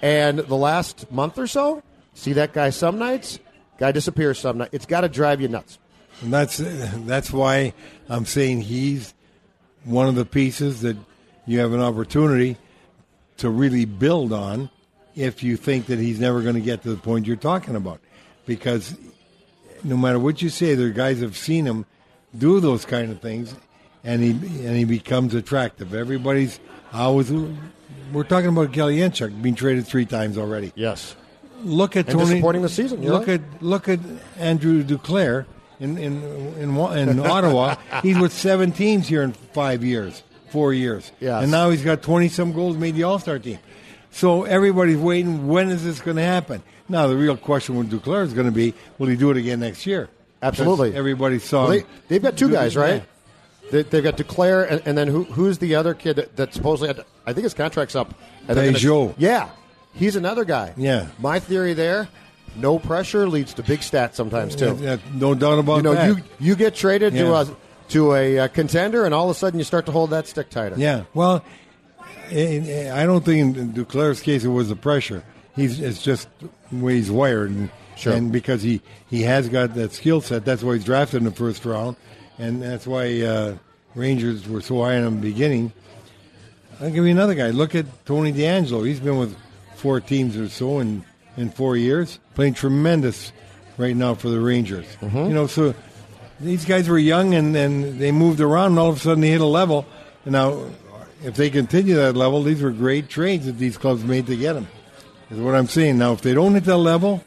And 0.00 0.38
the 0.38 0.56
last 0.56 1.12
month 1.12 1.36
or 1.36 1.46
so, 1.46 1.82
see 2.14 2.32
that 2.32 2.54
guy 2.54 2.70
some 2.70 2.98
nights, 2.98 3.38
guy 3.76 3.92
disappears 3.92 4.38
some 4.38 4.56
nights. 4.56 4.70
It's 4.72 4.86
got 4.86 5.02
to 5.02 5.08
drive 5.10 5.42
you 5.42 5.48
nuts. 5.48 5.78
And 6.22 6.32
that's 6.32 6.56
that's 6.58 7.30
why 7.30 7.74
I'm 8.08 8.24
saying 8.24 8.62
he's 8.62 9.12
one 9.84 10.08
of 10.08 10.14
the 10.14 10.24
pieces 10.24 10.82
that 10.82 10.96
you 11.46 11.58
have 11.60 11.72
an 11.72 11.80
opportunity 11.80 12.56
to 13.38 13.48
really 13.50 13.84
build 13.84 14.32
on 14.32 14.70
if 15.16 15.42
you 15.42 15.56
think 15.56 15.86
that 15.86 15.98
he's 15.98 16.20
never 16.20 16.42
going 16.42 16.54
to 16.54 16.60
get 16.60 16.82
to 16.82 16.90
the 16.90 16.96
point 16.96 17.26
you're 17.26 17.36
talking 17.36 17.74
about. 17.76 18.00
Because 18.46 18.96
no 19.82 19.96
matter 19.96 20.18
what 20.18 20.42
you 20.42 20.48
say, 20.48 20.74
there 20.74 20.90
guys 20.90 21.20
have 21.20 21.36
seen 21.36 21.66
him 21.66 21.86
do 22.36 22.60
those 22.60 22.84
kind 22.84 23.10
of 23.10 23.20
things, 23.20 23.54
and 24.04 24.22
he 24.22 24.30
and 24.30 24.76
he 24.76 24.84
becomes 24.84 25.34
attractive. 25.34 25.94
Everybody's 25.94 26.60
always. 26.92 27.32
We're 28.12 28.24
talking 28.24 28.48
about 28.48 28.72
Galchenyuk 28.72 29.40
being 29.42 29.54
traded 29.54 29.86
three 29.86 30.04
times 30.06 30.36
already. 30.36 30.72
Yes. 30.74 31.14
Look 31.62 31.96
at 31.96 32.08
And 32.08 32.18
Tony. 32.18 32.30
disappointing 32.30 32.62
this 32.62 32.74
season, 32.74 33.02
Look 33.02 33.26
right. 33.26 33.40
at 33.40 33.62
look 33.62 33.88
at 33.88 34.00
Andrew 34.38 34.82
Duclair 34.82 35.46
in 35.80 35.98
in 35.98 36.22
in, 36.58 37.08
in 37.08 37.20
Ottawa. 37.26 37.76
He's 38.02 38.18
with 38.18 38.32
seven 38.32 38.72
teams 38.72 39.08
here 39.08 39.22
in 39.22 39.32
five 39.32 39.82
years, 39.82 40.22
four 40.50 40.72
years, 40.72 41.10
Yes. 41.20 41.42
and 41.42 41.50
now 41.50 41.70
he's 41.70 41.82
got 41.82 42.02
twenty 42.02 42.28
some 42.28 42.52
goals, 42.52 42.76
made 42.76 42.94
the 42.94 43.02
All 43.04 43.18
Star 43.18 43.38
team. 43.38 43.58
So 44.12 44.44
everybody's 44.44 44.96
waiting. 44.98 45.46
When 45.48 45.70
is 45.70 45.84
this 45.84 46.00
going 46.00 46.16
to 46.16 46.22
happen? 46.22 46.62
Now 46.88 47.06
the 47.06 47.16
real 47.16 47.36
question 47.36 47.76
with 47.76 47.90
Duclair 47.90 48.24
is 48.24 48.32
going 48.34 48.46
to 48.46 48.52
be: 48.52 48.74
Will 48.98 49.06
he 49.08 49.16
do 49.16 49.30
it 49.30 49.36
again 49.36 49.60
next 49.60 49.86
year? 49.86 50.08
Absolutely. 50.42 50.94
Everybody 50.96 51.38
saw. 51.38 51.64
Well, 51.68 51.70
they, 51.78 51.84
they've 52.08 52.22
got 52.22 52.36
two 52.36 52.50
guys, 52.50 52.76
right? 52.76 53.04
They, 53.70 53.82
they've 53.84 54.02
got 54.02 54.16
Duclair, 54.16 54.68
and, 54.68 54.82
and 54.84 54.98
then 54.98 55.06
who, 55.06 55.22
who's 55.24 55.58
the 55.58 55.76
other 55.76 55.94
kid 55.94 56.16
that, 56.16 56.34
that 56.36 56.54
supposedly 56.54 56.88
had, 56.88 57.04
I 57.24 57.32
think 57.32 57.44
his 57.44 57.54
contract's 57.54 57.94
up. 57.94 58.08
And 58.48 58.56
gonna- 58.56 58.78
Yeah, 59.16 59.50
he's 59.94 60.16
another 60.16 60.44
guy. 60.44 60.74
Yeah. 60.76 61.06
My 61.20 61.38
theory 61.38 61.74
there: 61.74 62.08
no 62.56 62.78
pressure 62.78 63.28
leads 63.28 63.54
to 63.54 63.62
big 63.62 63.80
stats 63.80 64.14
sometimes 64.14 64.54
too. 64.56 64.76
Yeah, 64.80 64.96
no 65.14 65.34
doubt 65.34 65.58
about 65.58 65.76
you 65.78 65.82
know, 65.82 65.94
that. 65.94 66.08
you 66.16 66.22
you 66.38 66.56
get 66.56 66.74
traded 66.74 67.12
to 67.14 67.34
a 67.34 67.56
to 67.90 68.14
a, 68.14 68.38
uh 68.40 68.48
contender, 68.48 69.04
and 69.04 69.12
all 69.14 69.28
of 69.30 69.36
a 69.36 69.38
sudden 69.38 69.58
you 69.58 69.64
start 69.64 69.86
to 69.86 69.92
hold 69.92 70.10
that 70.10 70.26
stick 70.26 70.50
tighter. 70.50 70.76
Yeah, 70.78 71.04
well, 71.14 71.44
in- 72.30 72.66
in- 72.66 72.92
I 72.92 73.04
don't 73.04 73.24
think 73.24 73.56
in 73.56 73.72
Duclair's 73.72 74.20
case 74.20 74.44
it 74.44 74.48
was 74.48 74.68
the 74.68 74.76
pressure. 74.76 75.24
He's 75.56 75.80
it's 75.80 76.02
just 76.02 76.28
the 76.40 76.48
way 76.84 76.94
he's 76.94 77.10
wired, 77.10 77.50
and, 77.50 77.70
Sure. 77.96 78.14
and 78.14 78.32
because 78.32 78.62
he, 78.62 78.80
he 79.10 79.22
has 79.22 79.48
got 79.50 79.74
that 79.74 79.92
skill 79.92 80.20
set, 80.22 80.44
that's 80.44 80.62
why 80.62 80.74
he's 80.74 80.84
drafted 80.84 81.18
in 81.18 81.24
the 81.24 81.32
first 81.32 81.64
round, 81.66 81.96
and 82.38 82.62
that's 82.62 82.86
why 82.86 83.20
uh, 83.20 83.56
Rangers 83.94 84.48
were 84.48 84.62
so 84.62 84.82
high 84.82 84.96
on 84.96 85.02
him 85.02 85.06
in 85.14 85.20
the 85.20 85.30
beginning. 85.32 85.72
I'll 86.80 86.88
give 86.90 87.04
you 87.04 87.10
another 87.10 87.34
guy. 87.34 87.50
Look 87.50 87.74
at 87.74 87.84
Tony 88.06 88.32
DeAngelo. 88.32 88.86
He's 88.86 89.00
been 89.00 89.18
with 89.18 89.36
four 89.76 90.00
teams 90.00 90.34
or 90.38 90.48
so 90.48 90.78
in, 90.78 91.04
in 91.40 91.50
four 91.50 91.76
years, 91.76 92.18
playing 92.34 92.54
tremendous 92.54 93.32
right 93.78 93.96
now 93.96 94.14
for 94.14 94.28
the 94.28 94.38
Rangers. 94.40 94.86
You 95.28 95.34
know, 95.34 95.46
so 95.46 95.74
these 96.38 96.64
guys 96.64 96.88
were 96.88 96.98
young 96.98 97.34
and, 97.34 97.56
and 97.56 97.98
they 97.98 98.12
moved 98.12 98.40
around, 98.40 98.72
and 98.72 98.78
all 98.78 98.90
of 98.90 98.96
a 98.96 99.00
sudden 99.00 99.20
they 99.22 99.30
hit 99.30 99.40
a 99.40 99.46
level. 99.46 99.86
And 100.24 100.32
now, 100.32 100.66
if 101.24 101.34
they 101.34 101.50
continue 101.50 101.96
that 101.96 102.16
level, 102.16 102.42
these 102.42 102.62
were 102.62 102.70
great 102.70 103.08
trades 103.08 103.46
that 103.46 103.58
these 103.58 103.78
clubs 103.78 104.04
made 104.04 104.26
to 104.26 104.36
get 104.36 104.52
them. 104.52 104.68
Is 105.30 105.38
what 105.38 105.54
I'm 105.54 105.68
saying. 105.68 105.96
Now, 105.98 106.12
if 106.12 106.22
they 106.22 106.34
don't 106.34 106.54
hit 106.54 106.64
that 106.64 106.76
level, 106.76 107.24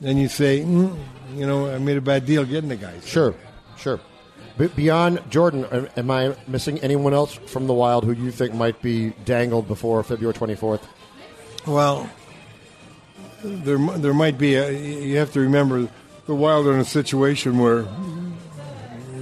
then 0.00 0.16
you 0.16 0.28
say, 0.28 0.60
mm, 0.60 0.96
you 1.34 1.46
know, 1.46 1.70
I 1.70 1.78
made 1.78 1.96
a 1.96 2.00
bad 2.00 2.24
deal 2.24 2.44
getting 2.44 2.68
the 2.68 2.76
guys. 2.76 3.06
Sure, 3.06 3.34
sure. 3.76 4.00
But 4.56 4.74
beyond 4.74 5.22
Jordan, 5.30 5.88
am 5.96 6.10
I 6.10 6.34
missing 6.46 6.78
anyone 6.80 7.14
else 7.14 7.32
from 7.32 7.66
the 7.66 7.74
Wild 7.74 8.04
who 8.04 8.12
you 8.12 8.30
think 8.30 8.54
might 8.54 8.80
be 8.82 9.10
dangled 9.24 9.68
before 9.68 10.02
February 10.02 10.34
24th? 10.34 10.80
Well, 11.66 12.08
there 13.42 13.78
there 13.98 14.14
might 14.14 14.38
be. 14.38 14.54
A, 14.56 14.70
you 14.72 15.16
have 15.18 15.32
to 15.32 15.40
remember 15.40 15.88
the 16.26 16.34
Wild 16.34 16.66
are 16.66 16.74
in 16.74 16.80
a 16.80 16.84
situation 16.84 17.58
where 17.58 17.84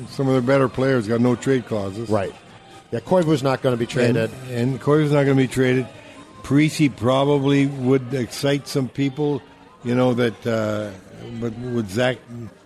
some 0.08 0.26
of 0.28 0.32
their 0.32 0.40
better 0.42 0.68
players 0.68 1.06
got 1.08 1.20
no 1.20 1.36
trade 1.36 1.66
clauses. 1.66 2.08
Right. 2.08 2.34
Yeah, 2.92 3.00
Koivu's 3.00 3.42
not 3.42 3.62
going 3.62 3.72
to 3.72 3.78
be 3.78 3.84
And, 3.84 4.14
traded. 4.16 4.30
and 4.50 4.80
Koivu's 4.80 5.12
not 5.12 5.24
going 5.24 5.36
to 5.36 5.42
be 5.42 5.48
traded. 5.48 5.86
Parise 6.42 6.94
probably 6.96 7.66
would 7.66 8.14
excite 8.14 8.68
some 8.68 8.88
people, 8.88 9.42
you 9.82 9.94
know, 9.96 10.14
that, 10.14 10.46
uh, 10.46 10.90
but 11.40 11.52
would 11.58 11.90
Zach 11.90 12.18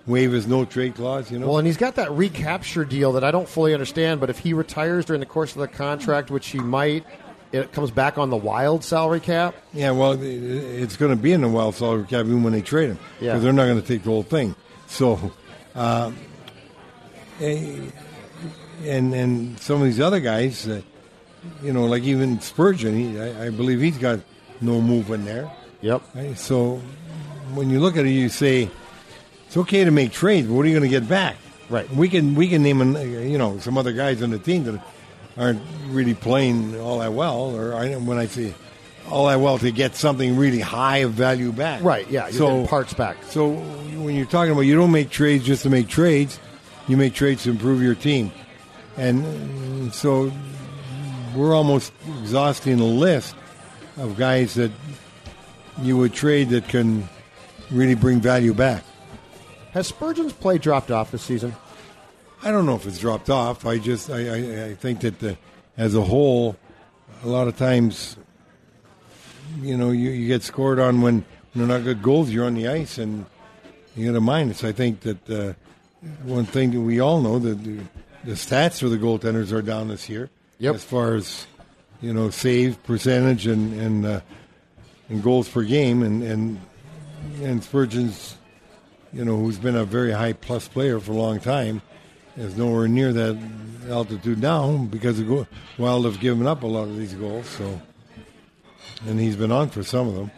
waive 0.06 0.32
his 0.32 0.46
no 0.46 0.66
trade 0.66 0.94
clause, 0.94 1.30
you 1.30 1.38
know? 1.38 1.46
Well, 1.48 1.58
and 1.58 1.66
he's 1.66 1.78
got 1.78 1.94
that 1.94 2.10
recapture 2.12 2.84
deal 2.84 3.12
that 3.12 3.24
I 3.24 3.30
don't 3.30 3.48
fully 3.48 3.72
understand. 3.72 4.20
But 4.20 4.28
if 4.28 4.38
he 4.38 4.52
retires 4.52 5.06
during 5.06 5.20
the 5.20 5.26
course 5.26 5.52
of 5.52 5.60
the 5.60 5.68
contract, 5.68 6.30
which 6.30 6.48
he 6.48 6.58
might, 6.58 7.06
it 7.52 7.72
comes 7.72 7.90
back 7.90 8.18
on 8.18 8.30
the 8.30 8.36
Wild 8.36 8.84
salary 8.84 9.20
cap. 9.20 9.54
yeah, 9.72 9.90
well, 9.90 10.16
it's 10.20 10.96
going 10.96 11.10
to 11.14 11.20
be 11.20 11.32
in 11.32 11.40
the 11.40 11.48
wild 11.48 11.74
salary 11.74 12.04
cap 12.04 12.26
even 12.26 12.42
when 12.42 12.52
they 12.52 12.62
trade 12.62 12.90
him. 12.90 12.98
Yeah. 13.20 13.32
Because 13.32 13.42
they're 13.42 13.52
not 13.52 13.66
going 13.66 13.80
to 13.80 13.86
take 13.86 14.04
the 14.04 14.10
whole 14.10 14.22
thing. 14.22 14.54
So, 14.86 15.32
uh, 15.74 16.12
and, 17.40 17.92
and 18.84 19.58
some 19.60 19.80
of 19.80 19.84
these 19.84 20.00
other 20.00 20.20
guys, 20.20 20.68
uh, 20.68 20.82
you 21.62 21.72
know, 21.72 21.86
like 21.86 22.02
even 22.04 22.40
Spurgeon, 22.40 22.94
he, 22.96 23.20
I, 23.20 23.46
I 23.46 23.50
believe 23.50 23.80
he's 23.80 23.98
got 23.98 24.20
no 24.60 24.80
movement 24.80 25.24
there. 25.24 25.50
Yep. 25.80 26.02
Right? 26.14 26.38
So 26.38 26.76
when 27.54 27.70
you 27.70 27.80
look 27.80 27.96
at 27.96 28.04
it, 28.04 28.10
you 28.10 28.28
say 28.28 28.70
it's 29.46 29.56
okay 29.56 29.84
to 29.84 29.90
make 29.90 30.12
trades, 30.12 30.46
but 30.46 30.54
what 30.54 30.64
are 30.64 30.68
you 30.68 30.78
going 30.78 30.90
to 30.90 31.00
get 31.00 31.08
back? 31.08 31.36
Right. 31.68 31.88
We 31.94 32.08
can 32.08 32.34
we 32.34 32.48
can 32.48 32.64
name 32.64 32.80
you 32.96 33.38
know 33.38 33.58
some 33.60 33.78
other 33.78 33.92
guys 33.92 34.22
on 34.22 34.30
the 34.30 34.40
team 34.40 34.64
that 34.64 34.84
aren't 35.40 35.62
really 35.88 36.14
playing 36.14 36.78
all 36.78 36.98
that 36.98 37.12
well, 37.12 37.56
or 37.56 37.74
I, 37.74 37.94
when 37.96 38.18
I 38.18 38.26
say 38.26 38.54
all 39.10 39.26
that 39.26 39.40
well 39.40 39.58
to 39.58 39.72
get 39.72 39.96
something 39.96 40.36
really 40.36 40.60
high 40.60 40.98
of 40.98 41.12
value 41.12 41.50
back. 41.50 41.82
Right. 41.82 42.08
Yeah. 42.08 42.28
You're 42.28 42.32
So 42.32 42.66
parts 42.66 42.92
back. 42.94 43.16
So 43.24 43.48
when 43.48 44.14
you're 44.14 44.26
talking 44.26 44.52
about 44.52 44.62
you 44.62 44.76
don't 44.76 44.92
make 44.92 45.10
trades 45.10 45.44
just 45.44 45.62
to 45.64 45.70
make 45.70 45.88
trades, 45.88 46.38
you 46.86 46.96
make 46.96 47.14
trades 47.14 47.44
to 47.44 47.50
improve 47.50 47.82
your 47.82 47.94
team, 47.94 48.30
and 48.96 49.92
so 49.92 50.30
we're 51.34 51.54
almost 51.54 51.92
exhausting 52.20 52.76
the 52.76 52.84
list 52.84 53.34
of 53.96 54.16
guys 54.16 54.54
that 54.54 54.70
you 55.82 55.96
would 55.96 56.12
trade 56.12 56.50
that 56.50 56.68
can 56.68 57.08
really 57.70 57.94
bring 57.94 58.20
value 58.20 58.52
back. 58.52 58.84
Has 59.72 59.86
Spurgeon's 59.86 60.32
play 60.32 60.58
dropped 60.58 60.90
off 60.90 61.10
this 61.12 61.22
season? 61.22 61.54
I 62.42 62.50
don't 62.50 62.66
know 62.66 62.74
if 62.74 62.86
it's 62.86 62.98
dropped 62.98 63.28
off. 63.28 63.66
I 63.66 63.78
just 63.78 64.10
I, 64.10 64.28
I, 64.28 64.64
I 64.66 64.74
think 64.74 65.00
that 65.00 65.18
the, 65.18 65.36
as 65.76 65.94
a 65.94 66.02
whole, 66.02 66.56
a 67.22 67.28
lot 67.28 67.48
of 67.48 67.56
times, 67.56 68.16
you 69.60 69.76
know, 69.76 69.90
you, 69.90 70.10
you 70.10 70.26
get 70.26 70.42
scored 70.42 70.78
on 70.78 71.02
when 71.02 71.24
they're 71.54 71.66
not 71.66 71.84
good 71.84 72.02
goals. 72.02 72.30
You're 72.30 72.46
on 72.46 72.54
the 72.54 72.68
ice 72.68 72.98
and 72.98 73.26
you 73.94 74.06
get 74.06 74.16
a 74.16 74.20
minus. 74.20 74.64
I 74.64 74.72
think 74.72 75.00
that 75.00 75.30
uh, 75.30 75.52
one 76.24 76.46
thing 76.46 76.70
that 76.70 76.80
we 76.80 77.00
all 77.00 77.20
know 77.20 77.38
that 77.38 77.62
the, 77.62 77.80
the 78.24 78.32
stats 78.32 78.80
for 78.80 78.88
the 78.88 78.96
goaltenders 78.96 79.52
are 79.52 79.62
down 79.62 79.88
this 79.88 80.08
year. 80.08 80.30
Yep. 80.58 80.74
As 80.74 80.84
far 80.84 81.14
as 81.14 81.46
you 82.00 82.14
know, 82.14 82.30
save 82.30 82.82
percentage 82.84 83.46
and 83.46 83.78
and, 83.78 84.06
uh, 84.06 84.20
and 85.08 85.22
goals 85.22 85.48
per 85.48 85.62
game, 85.62 86.02
and 86.02 86.22
and 86.22 86.60
and 87.42 87.62
Spurgeon's 87.62 88.36
you 89.12 89.24
know, 89.24 89.36
who's 89.36 89.58
been 89.58 89.76
a 89.76 89.84
very 89.84 90.12
high 90.12 90.32
plus 90.32 90.68
player 90.68 91.00
for 91.00 91.12
a 91.12 91.16
long 91.16 91.40
time, 91.40 91.82
is 92.40 92.56
nowhere 92.56 92.88
near 92.88 93.12
that 93.12 93.38
altitude 93.88 94.40
now 94.40 94.76
because 94.76 95.18
the 95.18 95.46
Wild 95.78 96.04
have 96.06 96.20
given 96.20 96.46
up 96.46 96.62
a 96.62 96.66
lot 96.66 96.84
of 96.84 96.96
these 96.96 97.12
goals. 97.14 97.46
So, 97.46 97.80
and 99.06 99.20
he's 99.20 99.36
been 99.36 99.52
on 99.52 99.68
for 99.68 99.82
some 99.82 100.08
of 100.08 100.14
them. 100.14 100.30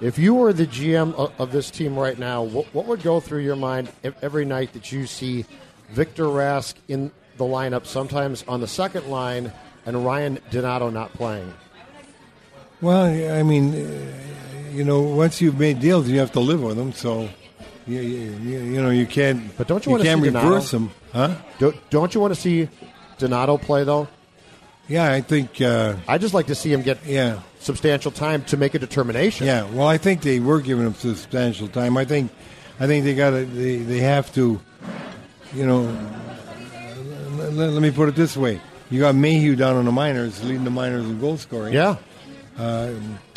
If 0.00 0.18
you 0.18 0.34
were 0.34 0.54
the 0.54 0.66
GM 0.66 1.14
of, 1.38 1.52
this 1.52 1.70
team 1.70 1.98
right 1.98 2.18
now, 2.18 2.42
what, 2.42 2.66
what 2.74 2.86
would 2.86 3.02
go 3.02 3.20
through 3.20 3.40
your 3.40 3.56
mind 3.56 3.92
every 4.22 4.46
night 4.46 4.72
that 4.72 4.90
you 4.90 5.06
see 5.06 5.44
Victor 5.90 6.24
Rask 6.24 6.74
in 6.88 7.12
the 7.36 7.44
lineup, 7.44 7.84
sometimes 7.84 8.42
on 8.48 8.62
the 8.62 8.66
second 8.66 9.08
line, 9.08 9.52
and 9.84 10.02
Ryan 10.04 10.38
Donato 10.50 10.88
not 10.88 11.12
playing? 11.12 11.52
Well, 12.80 13.04
I 13.36 13.42
mean, 13.42 13.74
you 14.72 14.84
know, 14.84 15.02
once 15.02 15.42
you've 15.42 15.58
made 15.58 15.80
deals, 15.80 16.08
you 16.08 16.18
have 16.20 16.32
to 16.32 16.40
live 16.40 16.62
with 16.62 16.78
them. 16.78 16.94
So, 16.94 17.28
you, 17.98 18.00
you, 18.00 18.60
you 18.60 18.82
know, 18.82 18.90
you 18.90 19.06
can't. 19.06 19.56
But 19.56 19.66
don't 19.68 19.84
you 19.84 19.92
wanna 19.92 20.04
can't 20.04 20.22
see 20.22 20.30
Donato? 20.30 20.48
reverse 20.48 20.70
them, 20.70 20.90
huh? 21.12 21.34
Don't, 21.58 21.90
don't 21.90 22.14
you 22.14 22.20
want 22.20 22.34
to 22.34 22.40
see 22.40 22.68
Donato 23.18 23.58
play 23.58 23.84
though? 23.84 24.08
Yeah, 24.88 25.10
I 25.10 25.20
think. 25.20 25.60
Uh, 25.60 25.96
I 26.08 26.18
just 26.18 26.34
like 26.34 26.46
to 26.46 26.54
see 26.54 26.72
him 26.72 26.82
get 26.82 27.04
yeah, 27.06 27.40
substantial 27.60 28.10
time 28.10 28.42
to 28.44 28.56
make 28.56 28.74
a 28.74 28.78
determination. 28.78 29.46
Yeah, 29.46 29.64
well, 29.70 29.86
I 29.86 29.98
think 29.98 30.22
they 30.22 30.40
were 30.40 30.60
giving 30.60 30.84
him 30.84 30.94
substantial 30.94 31.68
time. 31.68 31.96
I 31.96 32.04
think, 32.04 32.32
I 32.80 32.86
think 32.86 33.04
they 33.04 33.14
got 33.14 33.30
to, 33.30 33.44
they, 33.44 33.76
they 33.76 33.98
have 34.00 34.32
to, 34.34 34.60
you 35.54 35.66
know. 35.66 35.82
Let, 37.32 37.70
let 37.70 37.82
me 37.82 37.90
put 37.90 38.08
it 38.08 38.16
this 38.16 38.36
way: 38.36 38.60
you 38.90 39.00
got 39.00 39.14
Mayhew 39.14 39.54
down 39.56 39.76
on 39.76 39.84
the 39.84 39.92
minors, 39.92 40.42
leading 40.42 40.64
the 40.64 40.70
minors 40.70 41.04
in 41.04 41.20
goal 41.20 41.36
scoring. 41.36 41.72
yeah. 41.72 41.96
uh, 42.58 42.92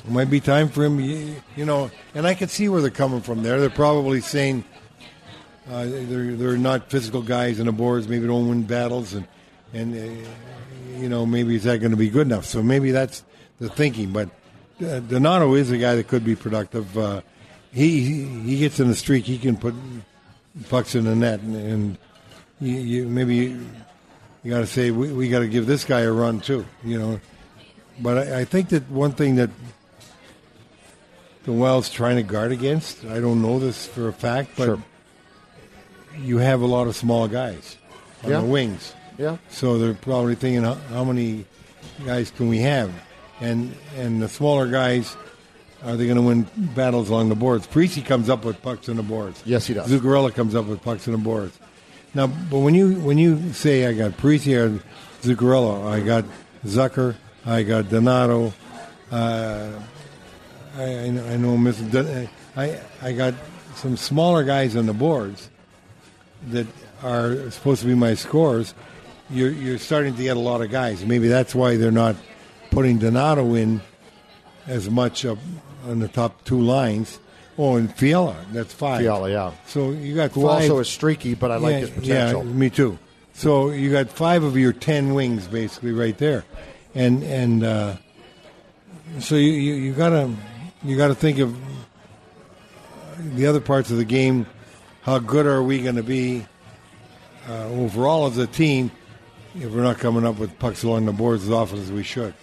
it 0.06 0.12
might 0.12 0.30
be 0.30 0.40
time 0.40 0.70
for 0.70 0.84
him. 0.84 1.00
You, 1.00 1.66
know, 1.66 1.90
and 2.14 2.28
I 2.28 2.34
can 2.34 2.50
see 2.50 2.68
where 2.68 2.82
they're 2.82 2.92
coming 2.92 3.22
from. 3.22 3.44
There, 3.44 3.60
they're 3.60 3.70
probably 3.70 4.22
saying 4.22 4.66
uh, 5.70 5.86
they're 5.86 6.36
they're 6.36 6.58
not 6.58 6.90
physical 6.90 7.22
guys 7.22 7.60
in 7.60 7.68
the 7.68 7.72
boards. 7.72 8.08
Maybe 8.08 8.28
don't 8.28 8.50
win 8.50 8.64
battles, 8.64 9.14
and 9.14 9.26
and 9.74 9.96
uh, 9.96 10.30
you 10.98 11.08
know 11.08 11.26
maybe 11.26 11.56
is 11.56 11.64
that 11.64 11.80
going 11.80 11.92
to 11.92 11.98
be 11.98 12.10
good 12.10 12.28
enough? 12.28 12.46
So 12.46 12.62
maybe 12.62 12.92
that's 12.92 13.24
the 13.60 13.70
thinking. 13.70 14.12
But 14.12 14.30
uh, 14.86 15.00
Donato 15.00 15.54
is 15.56 15.72
a 15.72 15.78
guy 15.78 15.96
that 15.96 16.08
could 16.10 16.26
be 16.26 16.36
productive. 16.36 16.98
Uh, 16.98 17.22
he 17.72 18.26
he 18.26 18.60
gets 18.60 18.80
in 18.82 18.90
the 18.90 18.96
streak. 18.96 19.24
He 19.24 19.38
can 19.38 19.56
put 19.56 19.74
pucks 20.70 20.96
in 20.96 21.06
the 21.06 21.16
net, 21.16 21.40
and, 21.40 21.56
and 21.56 21.98
you, 22.60 22.76
you 22.76 23.08
maybe 23.08 23.36
you, 23.36 23.66
you 24.44 24.52
got 24.52 24.60
to 24.60 24.68
say 24.68 24.92
we, 24.92 25.14
we 25.14 25.30
got 25.30 25.40
to 25.40 25.48
give 25.48 25.66
this 25.66 25.86
guy 25.86 26.02
a 26.02 26.12
run 26.12 26.42
too. 26.42 26.66
You 26.84 27.00
know, 27.00 27.22
but 28.02 28.18
I, 28.18 28.42
I 28.42 28.46
think 28.46 28.70
that 28.70 28.90
one 28.90 29.14
thing 29.14 29.36
that 29.36 29.50
the 31.44 31.52
Wild's 31.52 31.90
trying 31.90 32.16
to 32.18 32.24
guard 32.24 32.52
against, 32.52 33.04
I 33.06 33.20
don't 33.20 33.42
know 33.42 33.60
this 33.60 33.86
for 33.86 34.08
a 34.08 34.14
fact, 34.14 34.52
but 34.58 34.66
Sure. 34.66 34.84
you 36.22 36.38
have 36.38 36.62
a 36.62 36.66
lot 36.66 36.88
of 36.88 36.96
small 36.96 37.28
guys 37.28 37.78
on 38.24 38.30
Yeah. 38.32 38.40
the 38.42 38.46
wings. 38.46 38.94
Yeah. 39.18 39.38
So 39.50 39.78
they're 39.78 39.94
probably 39.94 40.36
thinking, 40.36 40.64
how, 40.64 40.78
how 40.92 41.04
many 41.04 41.46
guys 42.06 42.32
can 42.32 42.48
we 42.50 42.60
have? 42.60 42.92
And 43.42 43.76
and 43.98 44.22
the 44.22 44.30
smaller 44.30 44.68
guys, 44.68 45.16
are 45.86 45.96
they 45.98 46.06
going 46.06 46.16
to 46.18 46.22
win 46.24 46.48
battles 46.76 47.10
along 47.10 47.30
the 47.30 47.36
boards? 47.36 47.68
Parise 47.68 48.04
comes 48.06 48.30
up 48.30 48.46
with 48.46 48.62
pucks 48.62 48.88
on 48.90 48.96
the 48.96 49.04
boards. 49.04 49.42
Yes, 49.46 49.68
he 49.68 49.74
does. 49.74 49.90
Zuccarello 49.92 50.34
comes 50.34 50.56
up 50.56 50.66
with 50.66 50.82
pucks 50.82 51.08
on 51.08 51.12
the 51.12 51.18
boards. 51.18 51.58
Now, 52.14 52.28
but 52.28 52.60
when 52.60 52.74
you 52.76 52.94
when 53.02 53.18
you 53.18 53.52
say 53.54 53.86
I 53.86 53.94
got 53.94 54.12
Parise 54.18 54.56
or 54.56 54.80
Zuccarello, 55.24 55.86
I 55.88 56.00
got 56.00 56.26
Zucker, 56.66 57.16
I 57.46 57.64
got 57.64 57.90
Donato, 57.90 58.54
uh, 59.12 59.72
I, 60.76 60.84
I 60.84 61.10
know, 61.10 61.26
I 61.26 61.38
know. 61.38 61.72
Dun- 61.72 62.30
I 62.56 62.80
I 63.02 63.14
got 63.14 63.34
some 63.76 63.98
smaller 63.98 64.44
guys 64.44 64.76
on 64.76 64.86
the 64.86 64.94
boards 64.94 65.50
that 66.50 66.68
are 67.04 67.50
supposed 67.52 67.82
to 67.82 67.88
be 67.88 67.96
my 67.96 68.14
scores. 68.16 68.74
You're 69.30 69.52
you're 69.52 69.78
starting 69.78 70.16
to 70.16 70.24
get 70.24 70.38
a 70.38 70.40
lot 70.40 70.62
of 70.62 70.72
guys. 70.72 71.06
Maybe 71.06 71.28
that's 71.28 71.56
why 71.56 71.78
they're 71.78 71.92
not 71.92 72.16
putting 72.72 72.98
Donato 73.00 73.54
in 73.56 73.82
as 74.68 74.90
much 74.90 75.26
up 75.26 75.38
on 75.88 76.00
the 76.00 76.08
top 76.08 76.44
two 76.44 76.60
lines. 76.60 77.20
Oh, 77.58 77.76
and 77.76 77.94
Fiala, 77.94 78.36
that's 78.52 78.74
five. 78.74 79.02
Fiala, 79.02 79.30
yeah. 79.30 79.52
So 79.68 79.92
you 79.92 80.16
got 80.16 80.32
Who 80.32 80.42
five. 80.42 80.64
also 80.64 80.80
is 80.80 80.90
streaky, 80.90 81.36
but 81.36 81.52
I 81.52 81.58
like 81.58 81.74
yeah, 81.74 81.80
his 81.80 81.90
potential. 81.92 82.46
Yeah, 82.46 82.52
me 82.52 82.70
too. 82.70 82.98
So 83.34 83.70
you 83.70 83.92
got 83.92 84.10
five 84.10 84.44
of 84.44 84.58
your 84.58 84.74
ten 84.74 85.14
wings 85.14 85.48
basically 85.48 85.92
right 85.92 86.18
there, 86.18 86.46
and 86.96 87.24
and 87.24 87.64
uh, 87.64 87.96
so 89.20 89.36
you, 89.36 89.52
you, 89.52 89.74
you 89.76 89.94
gotta 89.94 90.32
you 90.84 90.98
gotta 90.98 91.16
think 91.16 91.40
of 91.40 91.56
the 93.36 93.46
other 93.48 93.62
parts 93.62 93.92
of 93.92 93.98
the 93.98 94.06
game. 94.06 94.46
How 95.04 95.20
good 95.20 95.46
are 95.46 95.62
we 95.62 95.82
going 95.82 95.96
to 95.98 96.04
be 96.04 96.46
uh, 97.50 97.66
overall 97.68 98.28
as 98.28 98.38
a 98.38 98.48
team 98.48 98.90
if 99.56 99.70
we're 99.72 99.84
not 99.84 99.98
coming 100.00 100.26
up 100.26 100.40
with 100.40 100.58
pucks 100.60 100.84
along 100.84 101.06
the 101.06 101.12
boards 101.12 101.44
as 101.44 101.50
often 101.52 101.80
as 101.80 101.92
we 101.92 102.04
should? 102.04 102.34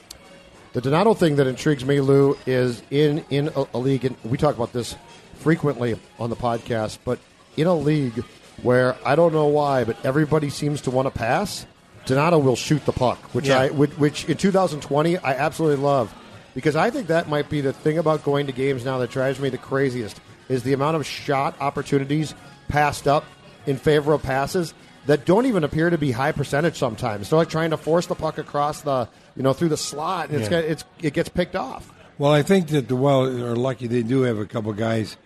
The 0.74 0.80
Donato 0.80 1.14
thing 1.14 1.36
that 1.36 1.47
intrigues 1.47 1.84
me, 1.84 2.01
Lou, 2.01 2.36
is 2.47 2.82
in 2.91 3.24
in 3.30 3.49
a, 3.57 3.64
a 3.74 3.78
league, 3.78 4.05
and 4.05 4.16
we 4.24 4.38
talk 4.38 4.55
about 4.55 4.72
this 4.72 4.95
frequently 5.36 5.99
on 6.18 6.30
the 6.30 6.36
podcast, 6.36 6.99
but 7.05 7.18
in 7.57 7.66
a 7.66 7.74
league 7.74 8.22
where 8.62 8.95
I 9.05 9.16
don't 9.16 9.32
know 9.32 9.47
why, 9.47 9.84
but 9.84 9.97
everybody 10.05 10.51
seems 10.51 10.82
to 10.82 10.91
want 10.91 11.07
to 11.07 11.11
pass. 11.18 11.66
Donato 12.07 12.38
will 12.38 12.57
shoot 12.57 12.84
the 12.84 12.93
puck, 12.93 13.18
which 13.34 13.49
Yeah. 13.49 13.59
I 13.61 13.68
which, 13.70 13.91
which 13.93 14.24
in 14.26 14.36
2020 14.36 15.18
I 15.18 15.32
absolutely 15.34 15.82
love. 15.82 16.14
Because 16.55 16.76
I 16.76 16.90
think 16.90 17.09
that 17.09 17.28
might 17.28 17.48
be 17.48 17.61
the 17.61 17.72
thing 17.72 17.98
about 17.98 18.24
going 18.24 18.46
to 18.46 18.53
games 18.53 18.84
now 18.84 18.98
that 18.98 19.11
drives 19.11 19.38
me 19.38 19.48
the 19.48 19.59
craziest 19.59 20.20
is 20.48 20.62
the 20.62 20.72
amount 20.72 20.96
of 20.96 21.07
shot 21.07 21.55
opportunities 21.61 22.34
passed 22.68 23.07
up 23.07 23.24
in 23.66 23.76
favor 23.76 24.12
of 24.12 24.22
passes 24.22 24.74
that 25.07 25.24
don't 25.24 25.46
even 25.46 25.64
appear 25.64 25.90
to 25.90 25.98
be 25.98 26.11
high 26.11 26.32
percentage 26.32 26.76
sometimes. 26.76 27.30
They're 27.30 27.38
like 27.38 27.48
trying 27.48 27.70
to 27.70 27.76
force 27.76 28.07
the 28.07 28.14
puck 28.14 28.38
across 28.38 28.82
the, 28.82 29.09
you 29.36 29.42
know, 29.42 29.53
through 29.53 29.70
the 29.70 29.76
slot, 29.76 30.30
and 30.30 30.40
it's, 30.40 30.48
got, 30.48 30.64
it's 30.64 30.84
it 31.01 31.14
gets 31.14 31.28
picked 31.28 31.57
off. 31.57 31.92
Well, 32.18 32.32
I 32.32 32.42
think 32.42 32.68
that 32.68 32.88
the 32.88 32.96
Wild 32.96 33.28
are 33.40 33.57
lucky 33.57 33.86
they 33.86 34.03
do 34.03 34.22
have 34.22 34.38
a 34.38 34.46
couple 34.46 34.72
guys. 34.72 35.16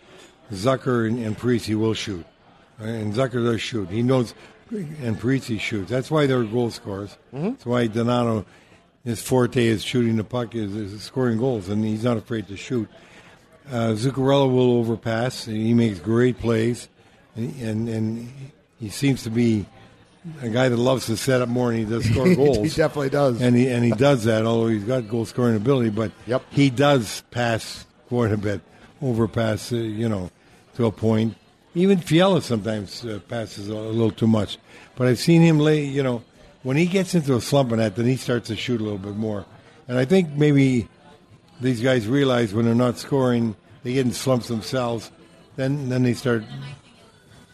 Zucker 0.52 1.08
and, 1.08 1.18
and 1.24 1.36
Parise 1.36 1.74
will 1.74 1.94
shoot, 1.94 2.24
and 2.78 3.14
Zucker 3.14 3.44
does 3.44 3.60
shoot. 3.62 3.88
He 3.88 4.02
knows, 4.02 4.34
and 4.70 5.18
Parise 5.18 5.58
shoots. 5.58 5.90
That's 5.90 6.10
why 6.10 6.26
they're 6.26 6.44
goal 6.44 6.70
scorers. 6.70 7.16
Mm-hmm. 7.34 7.50
That's 7.50 7.66
why 7.66 7.86
Donato, 7.86 8.44
his 9.05 9.20
forte 9.22 9.64
is 9.66 9.84
shooting 9.84 10.16
the 10.16 10.24
puck, 10.24 10.55
is, 10.55 10.74
is 10.74 11.02
scoring 11.02 11.38
goals, 11.38 11.68
and 11.68 11.84
he's 11.84 12.05
not 12.05 12.16
afraid 12.16 12.48
to 12.48 12.57
shoot. 12.57 12.88
Uh, 13.70 13.92
Zuccarello 13.94 14.50
will 14.50 14.78
overpass. 14.78 15.44
He 15.44 15.72
makes 15.74 15.98
great 15.98 16.38
plays, 16.38 16.88
and, 17.36 17.55
and 17.61 17.88
and 17.88 18.28
he 18.80 18.88
seems 18.90 19.22
to 19.24 19.30
be 19.30 19.66
a 20.42 20.48
guy 20.48 20.68
that 20.68 20.76
loves 20.76 21.07
to 21.07 21.16
set 21.18 21.42
up 21.42 21.48
more 21.50 21.70
and 21.70 21.78
he 21.80 21.84
does 21.84 22.05
score 22.11 22.34
goals. 22.34 22.59
he 22.59 22.68
definitely 22.68 23.11
does. 23.11 23.40
and 23.42 23.55
he 23.57 23.68
and 23.68 23.84
he 23.84 23.90
does 23.92 24.24
that. 24.24 24.44
Although 24.46 24.68
he's 24.68 24.84
got 24.84 25.09
goal 25.09 25.24
scoring 25.24 25.57
ability, 25.57 25.90
but 25.90 26.12
Yep. 26.26 26.42
he 26.50 26.70
does 26.70 27.22
pass 27.30 27.86
quite 28.09 28.32
a 28.32 28.36
bit, 28.36 28.61
overpass. 29.02 29.72
Uh, 29.72 29.76
you 29.76 30.09
know, 30.09 30.30
to 30.76 30.86
a 30.86 30.92
point. 30.92 31.34
Even 31.74 31.98
Fiala 31.98 32.40
sometimes 32.40 33.05
uh, 33.05 33.18
passes 33.28 33.68
a 33.68 33.74
little 33.74 34.11
too 34.12 34.26
much, 34.28 34.59
but 34.94 35.09
I've 35.09 35.18
seen 35.18 35.42
him 35.42 35.59
lay. 35.59 35.84
You 35.84 36.02
know, 36.02 36.22
when 36.64 36.76
he 36.76 36.86
gets 36.86 37.14
into 37.14 37.36
a 37.36 37.40
slump 37.40 37.70
on 37.70 37.78
that, 37.78 37.94
then 37.94 38.06
he 38.06 38.16
starts 38.16 38.48
to 38.48 38.56
shoot 38.56 38.80
a 38.80 38.82
little 38.82 38.98
bit 38.98 39.14
more. 39.16 39.46
And 39.86 39.96
I 39.98 40.04
think 40.04 40.30
maybe 40.30 40.88
these 41.60 41.80
guys 41.80 42.08
realize 42.08 42.52
when 42.52 42.64
they're 42.64 42.74
not 42.74 42.98
scoring, 42.98 43.54
they 43.84 43.92
get 43.92 44.06
in 44.06 44.12
slumps 44.12 44.48
themselves. 44.48 45.10
Then 45.56 45.88
then 45.88 46.02
they 46.02 46.14
start 46.14 46.42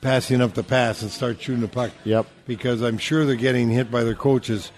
passing 0.01 0.41
up 0.41 0.55
the 0.55 0.63
pass 0.63 1.03
and 1.03 1.11
start 1.11 1.41
shooting 1.41 1.61
the 1.61 1.69
puck. 1.69 1.91
Yep. 2.05 2.27
Because 2.47 2.83
I'm 2.83 2.99
sure 2.99 3.25
they're 3.27 3.37
getting 3.37 3.69
hit 3.69 3.91
by 3.91 4.03
their 4.05 4.15
coaches, 4.15 4.73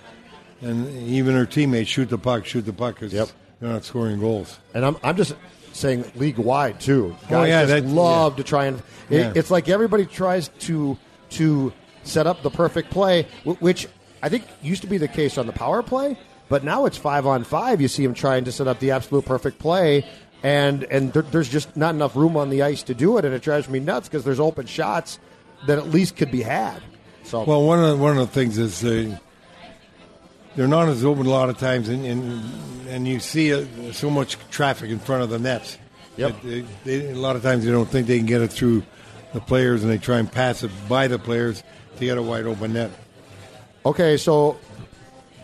and 0.60 0.88
even 1.08 1.34
their 1.34 1.46
teammates 1.46 1.88
shoot 1.90 2.08
the 2.08 2.18
puck, 2.18 2.44
shoot 2.44 2.62
the 2.62 2.72
puck 2.72 2.94
because 2.96 3.12
Yep. 3.12 3.28
they're 3.60 3.70
not 3.70 3.84
scoring 3.84 4.18
goals. 4.18 4.58
And 4.74 4.84
I'm, 4.84 4.96
I'm 5.04 5.16
just 5.16 5.34
saying 5.72 6.10
league 6.16 6.38
wide 6.38 6.80
too. 6.80 7.14
Oh, 7.24 7.28
guys 7.28 7.32
Oh, 7.32 7.44
yeah, 7.44 7.64
just 7.66 7.84
love 7.86 8.32
yeah. 8.32 8.36
to 8.38 8.42
try 8.44 8.64
and 8.66 8.78
it, 9.10 9.18
Yeah. 9.20 9.32
it's 9.34 9.50
like 9.50 9.68
everybody 9.68 10.04
tries 10.06 10.48
to 10.60 10.98
to 11.30 11.72
set 12.02 12.26
up 12.26 12.42
the 12.42 12.50
perfect 12.50 12.90
play, 12.90 13.26
which 13.44 13.88
I 14.22 14.28
think 14.28 14.44
used 14.62 14.82
to 14.82 14.88
be 14.88 14.98
the 14.98 15.08
case 15.08 15.36
on 15.36 15.46
the 15.46 15.52
power 15.52 15.82
play, 15.82 16.16
but 16.48 16.62
now 16.64 16.86
it's 16.86 16.96
five 16.96 17.26
on 17.26 17.44
five. 17.44 17.80
You 17.80 17.88
see 17.88 18.04
them 18.04 18.14
trying 18.14 18.44
to 18.44 18.52
set 18.52 18.68
up 18.68 18.78
the 18.78 18.92
absolute 18.92 19.24
perfect 19.24 19.58
play. 19.58 20.06
And 20.44 20.84
and 20.84 21.12
there, 21.12 21.22
there's 21.22 21.48
just 21.48 21.76
not 21.76 21.94
enough 21.94 22.16
room 22.16 22.36
on 22.36 22.50
the 22.50 22.62
ice 22.62 22.82
to 22.84 22.94
do 22.94 23.18
it, 23.18 23.24
and 23.24 23.34
it 23.34 23.42
drives 23.42 23.68
me 23.68 23.80
nuts 23.80 24.08
because 24.08 24.24
there's 24.24 24.40
open 24.40 24.66
shots 24.66 25.18
that 25.66 25.78
at 25.78 25.88
least 25.90 26.16
could 26.16 26.30
be 26.30 26.42
had. 26.42 26.82
So 27.24 27.44
Well, 27.44 27.64
one 27.64 27.78
of 27.78 27.90
the, 27.90 27.96
one 27.96 28.18
of 28.18 28.26
the 28.26 28.32
things 28.32 28.58
is 28.58 28.84
uh, 28.84 29.16
they're 30.56 30.68
not 30.68 30.88
as 30.88 31.04
open 31.04 31.26
a 31.26 31.30
lot 31.30 31.48
of 31.48 31.58
times, 31.58 31.88
and 31.88 32.04
and, 32.04 32.88
and 32.88 33.08
you 33.08 33.20
see 33.20 33.54
uh, 33.54 33.64
so 33.92 34.10
much 34.10 34.36
traffic 34.50 34.90
in 34.90 34.98
front 34.98 35.22
of 35.22 35.30
the 35.30 35.38
nets. 35.38 35.78
Yep. 36.16 36.42
They, 36.42 36.64
they, 36.84 37.10
a 37.12 37.14
lot 37.14 37.36
of 37.36 37.42
times 37.42 37.64
they 37.64 37.70
don't 37.70 37.88
think 37.88 38.06
they 38.06 38.18
can 38.18 38.26
get 38.26 38.42
it 38.42 38.52
through 38.52 38.82
the 39.32 39.40
players, 39.40 39.82
and 39.82 39.90
they 39.90 39.98
try 39.98 40.18
and 40.18 40.30
pass 40.30 40.62
it 40.62 40.70
by 40.88 41.06
the 41.06 41.18
players 41.18 41.62
to 41.96 42.04
get 42.04 42.18
a 42.18 42.22
wide 42.22 42.46
open 42.46 42.74
net. 42.74 42.90
Okay, 43.84 44.16
so 44.16 44.58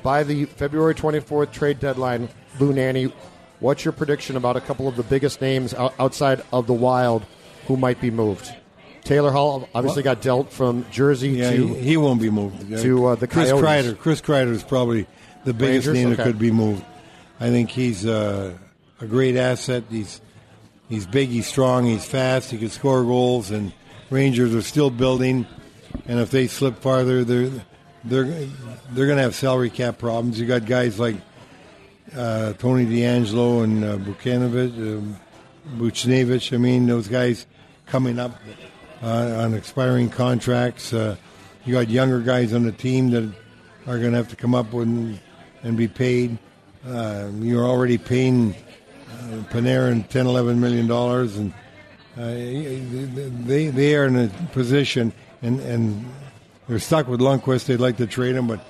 by 0.03 0.22
the 0.22 0.45
February 0.45 0.95
24th 0.95 1.53
trade 1.53 1.80
deadline, 1.80 2.28
Lou 2.61 2.72
Nanne, 2.72 3.12
what's 3.61 3.84
your 3.84 3.93
prediction 3.93 4.36
about 4.36 4.57
a 4.57 4.61
couple 4.61 4.86
of 4.89 4.97
the 4.97 5.03
biggest 5.03 5.41
names 5.41 5.74
outside 5.74 6.43
of 6.53 6.66
the 6.66 6.74
Wild 6.74 7.24
who 7.66 7.76
might 7.76 8.01
be 8.01 8.11
moved? 8.11 8.53
Taylor 9.03 9.30
Hall 9.32 9.68
obviously 9.74 10.03
got 10.03 10.20
dealt 10.20 10.53
from 10.53 10.84
Jersey 10.91 11.30
Yeah, 11.30 11.51
to. 11.51 11.66
he, 11.68 11.74
he 11.80 11.97
won't 11.97 12.20
be 12.20 12.30
moved. 12.30 12.61
to, 12.82 13.07
uh, 13.07 13.14
the 13.14 13.26
Chris 13.26 13.51
Coyotes. 13.51 13.64
Kreider. 13.95 13.99
Chris 13.99 14.20
Kreider 14.20 14.51
is 14.53 14.62
probably 14.62 15.07
the 15.45 15.55
biggest 15.55 15.86
Rangers? 15.89 15.95
name 15.95 16.16
that 16.16 16.22
could 16.24 16.39
be 16.39 16.51
moved. 16.51 16.84
I 17.41 17.49
think 17.51 17.70
he's 17.70 18.05
uh, 18.05 18.57
a 19.01 19.07
great 19.07 19.36
asset. 19.36 19.84
He's 19.91 20.20
he's 20.89 21.07
big, 21.07 21.28
he's 21.30 21.47
strong, 21.47 21.84
he's 21.86 22.05
fast. 22.05 22.51
He 22.51 22.59
can 22.59 22.68
score 22.68 23.03
goals, 23.05 23.51
and 23.51 23.72
Rangers 24.11 24.55
are 24.55 24.62
still 24.62 24.91
building. 24.91 25.47
And 26.07 26.18
if 26.18 26.30
they 26.30 26.47
slip 26.49 26.78
farther, 26.80 27.24
they're 27.24 27.51
they're 28.05 28.24
they're 28.24 29.07
going 29.07 29.16
to 29.16 29.22
have 29.22 29.34
salary 29.34 29.70
cap 29.70 29.99
problems. 29.99 30.38
You 30.38 30.46
got 30.46 30.64
guys 30.66 30.99
like 30.99 31.16
uh, 32.16 32.53
Tony 32.55 32.86
DeAngelo 32.86 33.64
and 33.64 33.84
uh, 33.84 33.96
Buchnevich, 33.99 34.99
um. 34.99 36.55
I 36.55 36.59
mean, 36.59 36.86
those 36.86 37.09
guys 37.09 37.46
coming 37.86 38.18
up 38.18 38.34
uh, 39.03 39.42
on 39.42 39.55
expiring 39.55 40.11
contracts. 40.11 40.92
Uh, 40.92 41.16
you 41.64 41.74
got 41.74 41.88
younger 41.88 42.20
guys 42.20 42.53
on 42.53 42.64
the 42.64 42.72
team 42.72 43.11
that 43.11 43.24
are 43.86 43.99
going 43.99 44.12
to 44.12 44.16
have 44.16 44.28
to 44.28 44.36
come 44.36 44.55
up 44.55 44.72
with 44.72 44.88
and, 44.88 45.20
and 45.62 45.76
be 45.76 45.88
paid. 45.88 46.38
Uh, 46.86 47.28
you're 47.40 47.66
already 47.66 47.99
paying 47.99 48.55
uh, 49.11 49.42
Panarin 49.51 50.09
10, 50.09 50.26
11 50.26 50.61
million 50.61 50.86
dollars, 50.86 51.36
and 51.36 51.53
uh, 52.16 52.24
they 52.26 53.68
they 53.68 53.94
are 53.94 54.07
in 54.07 54.16
a 54.16 54.28
position, 54.53 55.12
and 55.42 55.61
and 55.61 56.07
they're 56.69 56.79
stuck 56.79 57.09
with 57.09 57.21
Lundqvist. 57.21 57.66
They'd 57.66 57.81
like 57.81 57.97
to 57.99 58.07
trade 58.07 58.37
him, 58.37 58.47
but 58.47 58.61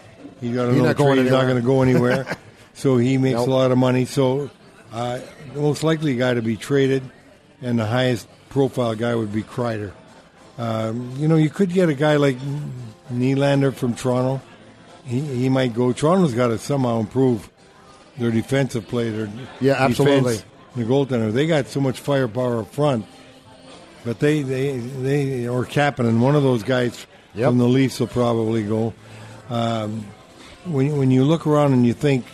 he 0.41 0.53
got 0.53 0.69
He's 0.69 0.79
no 0.79 0.85
not 0.85 0.97
going 0.97 1.15
trade. 1.17 1.23
He's 1.25 1.33
not 1.33 1.43
going 1.45 1.57
to 1.57 1.63
go 1.67 1.83
anywhere. 1.83 2.27
so 2.75 2.97
he 2.97 3.19
makes 3.19 3.37
Nope. 3.37 3.49
a 3.49 3.51
lot 3.51 3.71
of 3.73 3.79
money. 3.79 4.05
So 4.05 4.51
uh, 4.93 5.21
the 5.55 5.61
most 5.61 5.83
likely 5.83 6.15
guy 6.17 6.35
to 6.35 6.43
be 6.43 6.57
traded, 6.57 7.03
and 7.61 7.79
the 7.79 7.87
highest 7.87 8.29
profile 8.49 8.95
guy 8.95 9.15
would 9.15 9.33
be 9.33 9.43
Kreider. 9.43 9.93
Um, 10.59 11.13
you 11.19 11.29
know, 11.29 11.37
you 11.37 11.51
could 11.51 11.71
get 11.73 11.89
a 11.89 11.95
guy 11.95 12.17
like 12.17 12.37
Nylander 13.13 13.75
from 13.75 13.95
Toronto. 13.95 14.41
He, 15.05 15.21
he 15.21 15.49
might 15.49 15.75
go. 15.75 15.93
Toronto's 15.93 16.35
got 16.35 16.49
to 16.49 16.59
somehow 16.59 17.01
improve 17.01 17.49
their 18.19 18.31
defensive 18.31 18.87
play. 18.89 19.11
Their 19.11 19.29
Yeah, 19.61 19.75
absolutely. 19.75 20.35
defense, 20.37 20.45
the 20.77 20.83
goaltender. 20.85 21.33
They 21.33 21.47
got 21.47 21.69
so 21.69 21.81
much 21.81 22.01
firepower 22.01 22.61
up 22.61 22.73
front, 22.73 23.07
but 24.05 24.19
they 24.21 24.43
they 24.43 24.79
they 24.79 25.49
or 25.49 25.65
Kapanen, 25.65 26.21
one 26.21 26.35
of 26.35 26.43
those 26.43 26.63
guys 26.63 27.07
Yep. 27.39 27.49
from 27.51 27.59
the 27.59 27.69
Leafs 27.69 28.01
will 28.01 28.09
probably 28.09 28.65
go. 28.65 28.93
Um, 29.49 30.05
when 30.65 30.97
when 30.99 31.11
you 31.11 31.25
look 31.25 31.47
around 31.47 31.73
and 31.73 31.87
you 31.87 31.95
think 31.95 32.27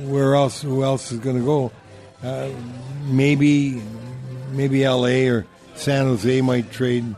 where 0.00 0.34
else 0.34 0.62
who 0.62 0.82
else 0.82 1.12
is 1.12 1.18
going 1.18 1.36
to 1.36 1.44
go, 1.44 1.72
uh, 2.22 2.50
maybe 3.04 3.82
maybe 4.52 4.84
L.A. 4.84 5.28
or 5.28 5.46
San 5.74 6.06
Jose 6.06 6.40
might 6.40 6.70
trade 6.72 7.14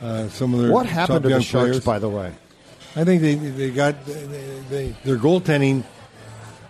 uh, 0.00 0.28
some 0.28 0.54
of 0.54 0.60
their 0.60 0.70
what 0.70 0.86
happened 0.86 1.22
top 1.24 1.30
to 1.30 1.36
the 1.36 1.42
Sharks, 1.42 1.70
players. 1.70 1.84
by 1.84 1.98
the 1.98 2.08
way? 2.08 2.32
I 2.96 3.04
think 3.04 3.22
they 3.22 3.34
they 3.34 3.70
got 3.70 4.04
they, 4.06 4.62
they, 4.70 4.96
their 5.04 5.16
goaltending 5.16 5.82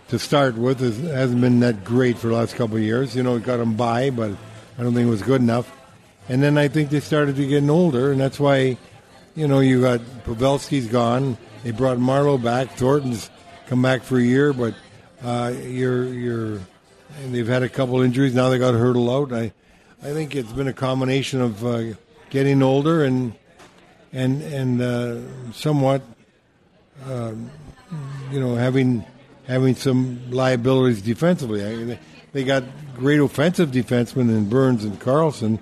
to 0.07 0.19
start 0.19 0.55
with 0.55 0.81
is, 0.81 0.99
hasn't 0.99 1.41
been 1.41 1.59
that 1.59 1.83
great 1.83 2.17
for 2.17 2.27
the 2.27 2.33
last 2.33 2.55
couple 2.55 2.77
of 2.77 2.83
years. 2.83 3.15
You 3.15 3.23
know, 3.23 3.35
it 3.35 3.43
got 3.43 3.57
them 3.57 3.75
by, 3.75 4.09
but 4.09 4.31
I 4.77 4.83
don't 4.83 4.93
think 4.93 5.07
it 5.07 5.09
was 5.09 5.21
good 5.21 5.41
enough. 5.41 5.71
And 6.27 6.41
then 6.41 6.57
I 6.57 6.67
think 6.67 6.89
they 6.89 6.99
started 6.99 7.35
to 7.35 7.47
getting 7.47 7.69
older, 7.69 8.11
and 8.11 8.19
that's 8.19 8.39
why, 8.39 8.77
you 9.35 9.47
know, 9.47 9.59
you 9.59 9.81
got 9.81 9.99
Pavelski's 10.25 10.87
gone. 10.87 11.37
They 11.63 11.71
brought 11.71 11.97
Marleau 11.97 12.41
back. 12.41 12.71
Thornton's 12.71 13.29
come 13.67 13.81
back 13.81 14.01
for 14.03 14.17
a 14.17 14.23
year, 14.23 14.51
but 14.53 14.73
uh, 15.23 15.53
you're 15.63 16.05
you're 16.05 16.59
and 17.21 17.33
they've 17.33 17.47
had 17.47 17.63
a 17.63 17.69
couple 17.69 18.01
injuries. 18.01 18.33
Now 18.33 18.49
they 18.49 18.57
got 18.57 18.73
Hertl 18.73 19.09
out. 19.13 19.31
I 19.33 19.51
I 20.01 20.13
think 20.13 20.35
it's 20.35 20.51
been 20.51 20.67
a 20.67 20.73
combination 20.73 21.41
of 21.41 21.65
uh, 21.65 21.93
getting 22.29 22.61
older 22.63 23.03
and 23.03 23.33
and 24.11 24.41
and 24.41 24.81
uh, 24.81 25.51
somewhat 25.53 26.01
um, 27.07 27.49
you 28.31 28.39
know 28.39 28.55
having 28.55 29.05
having 29.47 29.75
some 29.75 30.31
liabilities 30.31 31.01
defensively. 31.01 31.63
I 31.63 31.75
they- 31.85 31.99
they 32.33 32.43
got 32.43 32.63
great 32.97 33.21
offensive 33.21 33.69
defensemen 33.71 34.27
in 34.27 34.49
Burns 34.49 34.83
and 34.83 34.99
Karlsson, 34.99 35.57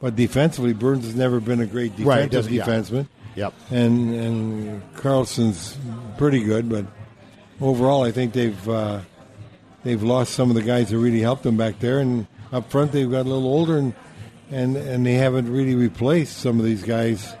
but 0.00 0.16
defensively, 0.16 0.72
Burns 0.72 1.04
has 1.04 1.14
never 1.14 1.40
been 1.40 1.60
a 1.60 1.66
great 1.66 1.92
Right, 1.98 2.30
defensive 2.30 2.52
yeah. 2.52 2.64
defenseman. 2.64 3.06
Yep. 3.36 3.54
And 3.70 4.14
and 4.14 4.94
Karlsson's 4.94 5.78
pretty 6.18 6.42
good, 6.42 6.68
but 6.68 6.86
overall, 7.60 8.02
I 8.02 8.10
think 8.10 8.32
they've 8.32 8.68
uh, 8.68 9.00
they've 9.84 10.02
lost 10.02 10.34
some 10.34 10.50
of 10.50 10.56
the 10.56 10.62
guys 10.62 10.90
that 10.90 10.98
really 10.98 11.20
helped 11.20 11.44
them 11.44 11.56
back 11.56 11.78
there, 11.78 12.00
and 12.00 12.26
up 12.52 12.70
front 12.70 12.92
they've 12.92 13.10
got 13.10 13.20
a 13.26 13.28
little 13.28 13.46
older, 13.46 13.78
and 13.78 13.94
and, 14.50 14.76
and 14.76 15.06
they 15.06 15.14
haven't 15.14 15.50
really 15.50 15.76
replaced 15.76 16.38
some 16.38 16.58
of 16.58 16.64
these 16.64 16.82
guys 16.82 17.34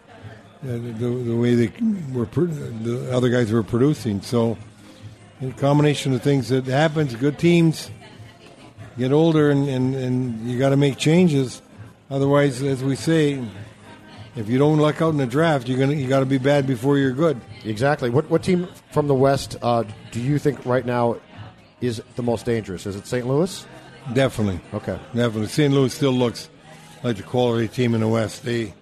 uh, 0.62 0.66
the, 0.72 1.22
the 1.24 1.36
way 1.36 1.54
they 1.54 1.72
were 2.12 2.26
the 2.26 3.08
other 3.12 3.30
guys 3.30 3.50
were 3.50 3.62
producing. 3.62 4.20
So, 4.22 4.58
a 5.42 5.50
combination 5.52 6.12
of 6.12 6.22
things 6.22 6.50
that 6.50 6.66
happens. 6.66 7.14
Good 7.14 7.38
teams 7.38 7.90
get 8.98 9.10
older, 9.10 9.50
and, 9.50 9.68
and, 9.68 9.94
and 9.94 10.48
you 10.48 10.58
got 10.58 10.68
to 10.70 10.76
make 10.76 10.98
changes. 10.98 11.62
Otherwise, 12.10 12.62
as 12.62 12.82
we 12.82 12.96
say, 12.96 13.42
if 14.36 14.48
you 14.48 14.58
don't 14.58 14.78
luck 14.78 15.00
out 15.00 15.10
in 15.10 15.16
the 15.16 15.26
draft, 15.26 15.68
you're 15.68 15.78
gonna 15.78 15.94
you 15.94 16.08
got 16.08 16.20
to 16.20 16.26
be 16.26 16.38
bad 16.38 16.66
before 16.66 16.98
you're 16.98 17.12
good. 17.12 17.40
Exactly. 17.64 18.10
What 18.10 18.28
what 18.30 18.42
team 18.42 18.68
from 18.90 19.06
the 19.06 19.14
West 19.14 19.56
uh, 19.62 19.84
do 20.10 20.20
you 20.20 20.38
think 20.38 20.64
right 20.66 20.84
now 20.84 21.16
is 21.80 22.02
the 22.16 22.22
most 22.22 22.46
dangerous? 22.46 22.86
Is 22.86 22.96
it 22.96 23.06
St. 23.06 23.26
Louis? 23.26 23.66
Definitely. 24.12 24.60
Okay. 24.74 24.98
Definitely. 25.14 25.48
St. 25.48 25.72
Louis 25.72 25.92
still 25.92 26.12
looks 26.12 26.48
like 27.02 27.16
the 27.16 27.22
quality 27.22 27.68
team 27.68 27.94
in 27.94 28.00
the 28.00 28.08
West. 28.08 28.44
They 28.44 28.74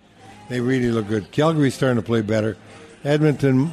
they 0.49 0.61
really 0.61 0.91
look 0.91 1.09
good. 1.09 1.31
Calgary's 1.31 1.75
starting 1.75 1.97
to 1.97 2.07
play 2.07 2.23
better. 2.23 2.57
Edmonton 3.05 3.71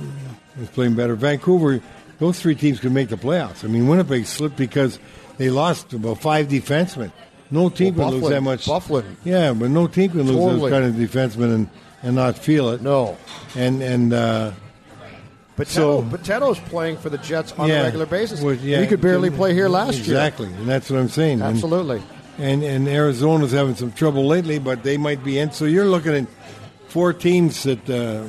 is 0.60 0.70
playing 0.70 0.96
better. 0.96 1.16
Vancouver, 1.16 1.82
those 2.20 2.40
three 2.40 2.56
teams 2.56 2.80
could 2.80 2.92
make 2.92 3.10
the 3.10 3.16
playoffs. 3.16 3.64
I 3.64 3.68
mean, 3.68 3.88
Winnipeg 3.88 4.26
slipped 4.26 4.58
because 4.58 5.00
they 5.38 5.50
lost 5.50 5.94
about 5.94 6.20
five 6.20 6.48
defensemen. 6.48 7.12
No 7.52 7.70
team 7.70 7.96
Well, 7.96 8.12
can 8.12 8.22
lose 8.22 8.30
that 8.32 8.42
much. 8.42 8.66
Byfuglien. 8.66 9.16
Yeah, 9.24 9.54
but 9.54 9.70
no 9.70 9.88
team 9.88 10.10
can 10.12 10.24
lose 10.24 10.32
Totally. 10.36 10.60
those 10.62 10.72
kind 10.72 10.86
of 10.86 10.96
defensemen 10.96 11.54
and, 11.56 11.70
and 12.04 12.16
not 12.16 12.38
feel 12.38 12.70
it. 12.70 12.82
No. 12.82 13.18
And 13.56 13.82
and 13.84 14.14
uh, 14.14 14.52
But 15.56 15.68
So- 15.68 16.02
playing 16.70 16.98
for 16.98 17.10
the 17.10 17.18
Jets 17.20 17.54
on 17.54 17.70
yeah, 17.70 17.82
a 17.82 17.84
regular 17.84 18.06
basis. 18.08 18.42
well, 18.42 18.56
yeah, 18.56 18.82
he 18.82 18.88
could 18.88 19.00
barely 19.02 19.30
play 19.30 19.54
here 19.54 19.70
last 19.70 19.94
year. 19.94 20.18
Exactly, 20.18 20.48
and 20.48 20.68
that's 20.68 20.90
what 20.90 21.00
I'm 21.00 21.10
saying. 21.10 21.42
And- 21.42 21.56
Absolutely. 21.56 22.02
and 22.40 22.64
and 22.64 22.88
Arizona's 22.88 23.52
having 23.54 23.76
some 23.76 23.92
trouble 23.92 24.26
lately, 24.28 24.60
but 24.60 24.84
they 24.84 24.98
might 24.98 25.24
be 25.24 25.38
in. 25.40 25.52
So 25.52 25.66
you're 25.66 25.86
looking 25.88 26.14
at 26.16 26.28
four 26.90 27.14
teams 27.14 27.64
that 27.64 27.88
uh, 27.90 28.24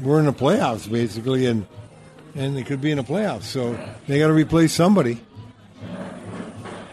were 0.00 0.20
in 0.20 0.26
the 0.26 0.32
playoffs 0.32 0.90
basically, 0.90 1.44
and 1.46 1.66
and 2.36 2.56
they 2.56 2.62
could 2.62 2.80
be 2.80 2.92
in 2.92 2.98
the 2.98 3.04
playoffs. 3.04 3.42
So 3.44 3.76
they 4.06 4.18
got 4.20 4.28
to 4.28 4.32
replace 4.32 4.72
somebody. 4.72 5.18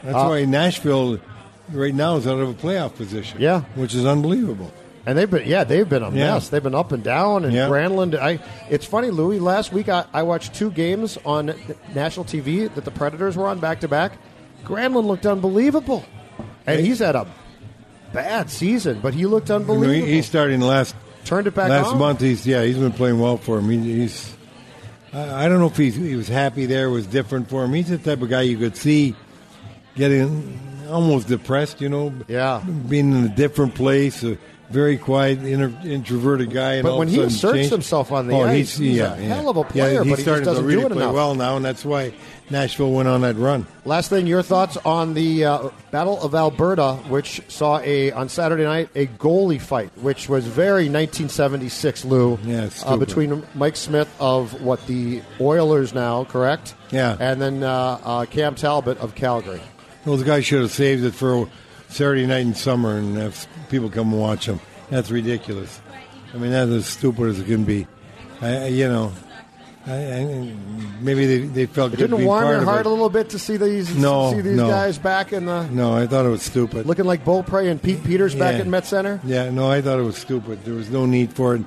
That's 0.03 0.15
Uh, 0.15 0.27
why 0.27 0.45
Nashville 0.45 1.19
right 1.71 1.93
now 1.93 2.15
is 2.17 2.27
out 2.27 2.39
of 2.39 2.49
a 2.49 2.53
playoff 2.53 2.95
position. 2.95 3.39
Yeah. 3.41 3.61
which 3.75 3.93
is 3.95 4.05
unbelievable. 4.05 4.71
And 5.07 5.17
they've 5.17 5.29
been, 5.29 5.47
yeah, 5.47 5.63
they've 5.63 5.87
been 5.87 6.01
a 6.01 6.09
Yeah. 6.09 6.33
mess. 6.33 6.49
They've 6.49 6.63
been 6.63 6.73
up 6.73 6.91
and 6.91 7.03
down. 7.03 7.45
And 7.45 7.53
Yeah. 7.53 7.67
Granlund, 7.67 8.17
I. 8.19 8.39
It's 8.69 8.85
funny, 8.85 9.11
Louis. 9.11 9.39
Last 9.39 9.71
week 9.71 9.87
I, 9.87 10.05
I 10.13 10.23
watched 10.23 10.55
two 10.55 10.71
games 10.71 11.17
on 11.25 11.53
national 11.93 12.25
TV 12.25 12.73
that 12.73 12.85
the 12.85 12.91
Predators 12.91 13.35
were 13.37 13.47
on 13.47 13.59
back 13.59 13.81
to 13.81 13.87
back. 13.87 14.13
Granlund 14.65 15.05
looked 15.05 15.27
unbelievable, 15.27 16.03
and 16.65 16.79
he's 16.83 16.97
had 16.99 17.15
a 17.15 17.27
bad 18.13 18.49
season, 18.49 18.99
but 18.99 19.13
he 19.13 19.27
looked 19.27 19.49
You 19.49 19.55
know, 19.55 19.59
unbelievable. 19.61 20.07
he, 20.07 20.13
he's 20.13 20.25
starting 20.25 20.59
last 20.59 20.95
Turned 21.23 21.45
it 21.45 21.53
back 21.53 21.69
last 21.69 21.87
on. 21.89 21.99
month. 21.99 22.21
He's 22.21 22.47
yeah, 22.47 22.63
he's 22.63 22.77
been 22.77 22.91
playing 22.91 23.19
well 23.19 23.37
for 23.37 23.59
him. 23.59 23.69
He, 23.69 23.77
he's 24.01 24.33
I, 25.13 25.45
I 25.45 25.49
don't 25.49 25.59
know 25.59 25.67
if 25.67 25.77
he's, 25.77 25.95
he 25.95 26.15
was 26.15 26.27
happy 26.27 26.65
there, 26.65 26.89
was 26.89 27.05
different 27.05 27.47
for 27.49 27.63
him. 27.63 27.73
He's 27.73 27.89
the 27.89 27.99
type 27.99 28.23
of 28.23 28.29
guy 28.29 28.41
you 28.41 28.57
could 28.57 28.75
see 28.75 29.15
getting 29.95 30.59
almost 30.85 31.27
depressed. 31.27 31.81
You 31.81 31.89
know, 31.89 32.13
Yeah. 32.27 32.61
being 32.87 33.11
in 33.13 33.25
a 33.25 33.29
different 33.29 33.75
place. 33.75 34.23
A 34.23 34.37
very 34.71 34.97
quiet, 34.97 35.43
inter, 35.43 35.71
introverted 35.87 36.49
guy. 36.51 36.73
And 36.73 36.83
But 36.83 36.97
when 36.97 37.07
he 37.07 37.19
asserts 37.21 37.53
changed. 37.53 37.69
himself 37.71 38.11
on 38.11 38.25
the 38.27 38.33
oh, 38.33 38.45
ice, 38.45 38.75
he's, 38.75 38.77
he's 38.77 38.97
yeah, 38.97 39.13
a 39.13 39.21
yeah. 39.21 39.27
hell 39.35 39.49
of 39.49 39.57
a 39.57 39.59
Yeah, 39.59 39.65
player, 39.67 40.03
he's 40.03 40.11
but 40.11 40.19
he 40.19 40.25
just 40.25 40.43
doesn't 40.43 40.63
to 40.63 40.69
do 40.71 40.75
really 40.75 40.85
it 40.87 40.91
play 40.93 41.03
enough. 41.03 41.13
well 41.13 41.35
now, 41.35 41.55
and 41.55 41.63
that's 41.63 41.85
why 41.85 42.13
Nashville 42.49 42.91
went 42.91 43.07
on 43.07 43.21
that 43.21 43.35
run. 43.35 43.67
Last 43.85 44.09
thing, 44.09 44.25
your 44.25 44.41
thoughts 44.41 44.75
on 44.83 45.13
the 45.13 45.45
uh, 45.45 45.69
Battle 45.91 46.19
of 46.19 46.33
Alberta, 46.33 46.93
which 47.09 47.41
saw 47.47 47.79
a 47.81 48.11
on 48.13 48.27
Saturday 48.27 48.63
night 48.63 48.89
a 48.95 49.05
goalie 49.05 49.61
fight, 49.61 49.91
which 50.01 50.27
was 50.29 50.47
very 50.47 50.89
1976, 50.89 52.03
Lou. 52.05 52.39
Yeah, 52.43 52.69
uh, 52.85 52.97
between 52.97 53.43
Mike 53.53 53.75
Smith 53.75 54.09
of 54.19 54.59
what 54.63 54.85
the 54.87 55.21
Oilers 55.39 55.93
now, 55.93 56.23
correct? 56.23 56.73
Yeah. 56.89 57.15
and 57.19 57.39
then 57.39 57.61
uh, 57.61 57.99
uh, 58.03 58.25
Cam 58.25 58.55
Talbot 58.55 58.97
of 58.97 59.13
Calgary. 59.13 59.61
Those 60.05 60.23
guys 60.23 60.45
should 60.45 60.61
have 60.61 60.71
saved 60.71 61.03
it 61.03 61.11
for 61.15 61.49
Saturday 61.89 62.25
night 62.25 62.45
in 62.45 62.53
summer 62.53 62.97
and 62.97 63.17
have 63.17 63.47
people 63.69 63.89
come 63.89 64.11
and 64.13 64.21
watch 64.21 64.45
them. 64.45 64.59
That's 64.89 65.09
ridiculous. 65.11 65.81
I 66.33 66.37
mean, 66.37 66.51
that's 66.51 66.69
as 66.71 66.85
stupid 66.85 67.29
as 67.29 67.39
it 67.39 67.45
can 67.47 67.63
be. 67.63 67.87
I, 68.41 68.67
you 68.67 68.87
know, 68.87 69.13
I, 69.87 69.93
I, 69.93 70.53
maybe 70.99 71.25
they, 71.25 71.37
they 71.47 71.65
felt 71.65 71.93
It 71.93 71.97
good 71.97 72.09
didn't 72.11 72.25
warm 72.25 72.47
your 72.47 72.63
heart 72.63 72.85
a 72.85 72.89
little 72.89 73.09
bit 73.09 73.29
to 73.29 73.39
see 73.39 73.57
these 73.57 73.95
No, 73.95 74.31
see 74.31 74.41
these 74.41 74.57
no. 74.57 74.67
guys 74.67 74.97
back 74.97 75.31
in 75.31 75.45
the 75.45 75.67
No, 75.69 75.95
I 75.95 76.05
thought 76.07 76.25
it 76.25 76.29
was 76.29 76.43
stupid. 76.43 76.85
looking 76.85 77.05
like 77.05 77.23
Bull 77.23 77.43
Prey 77.43 77.69
and 77.69 77.81
Pete 77.81 78.03
Peters 78.03 78.35
back 78.35 78.59
at 78.59 78.67
Met 78.67 78.85
Center. 78.85 79.19
Yeah, 79.23 79.49
no, 79.49 79.71
I 79.71 79.81
thought 79.81 79.99
it 79.99 80.03
was 80.03 80.17
stupid. 80.17 80.63
There 80.65 80.73
was 80.73 80.89
no 80.89 81.05
need 81.05 81.33
for 81.33 81.55
it. 81.55 81.63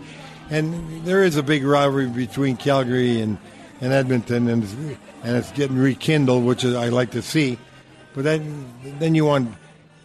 And 0.51 1.05
there 1.05 1.23
is 1.23 1.37
a 1.37 1.43
big 1.43 1.65
rivalry 1.65 2.07
between 2.07 2.57
Calgary 2.57 3.21
and, 3.21 3.39
and 3.81 3.93
Edmonton, 3.93 4.49
and 4.49 4.65
it's, 4.65 4.73
and 5.23 5.37
it's 5.37 5.53
getting 5.53 5.77
rekindled, 5.79 6.45
which 6.45 6.65
is, 6.65 6.75
I 6.75 6.89
like 6.89 7.13
to 7.13 7.23
see. 7.23 7.59
But 8.19 8.25
then, 8.25 8.67
then 8.99 9.15
you 9.15 9.27
want 9.27 9.55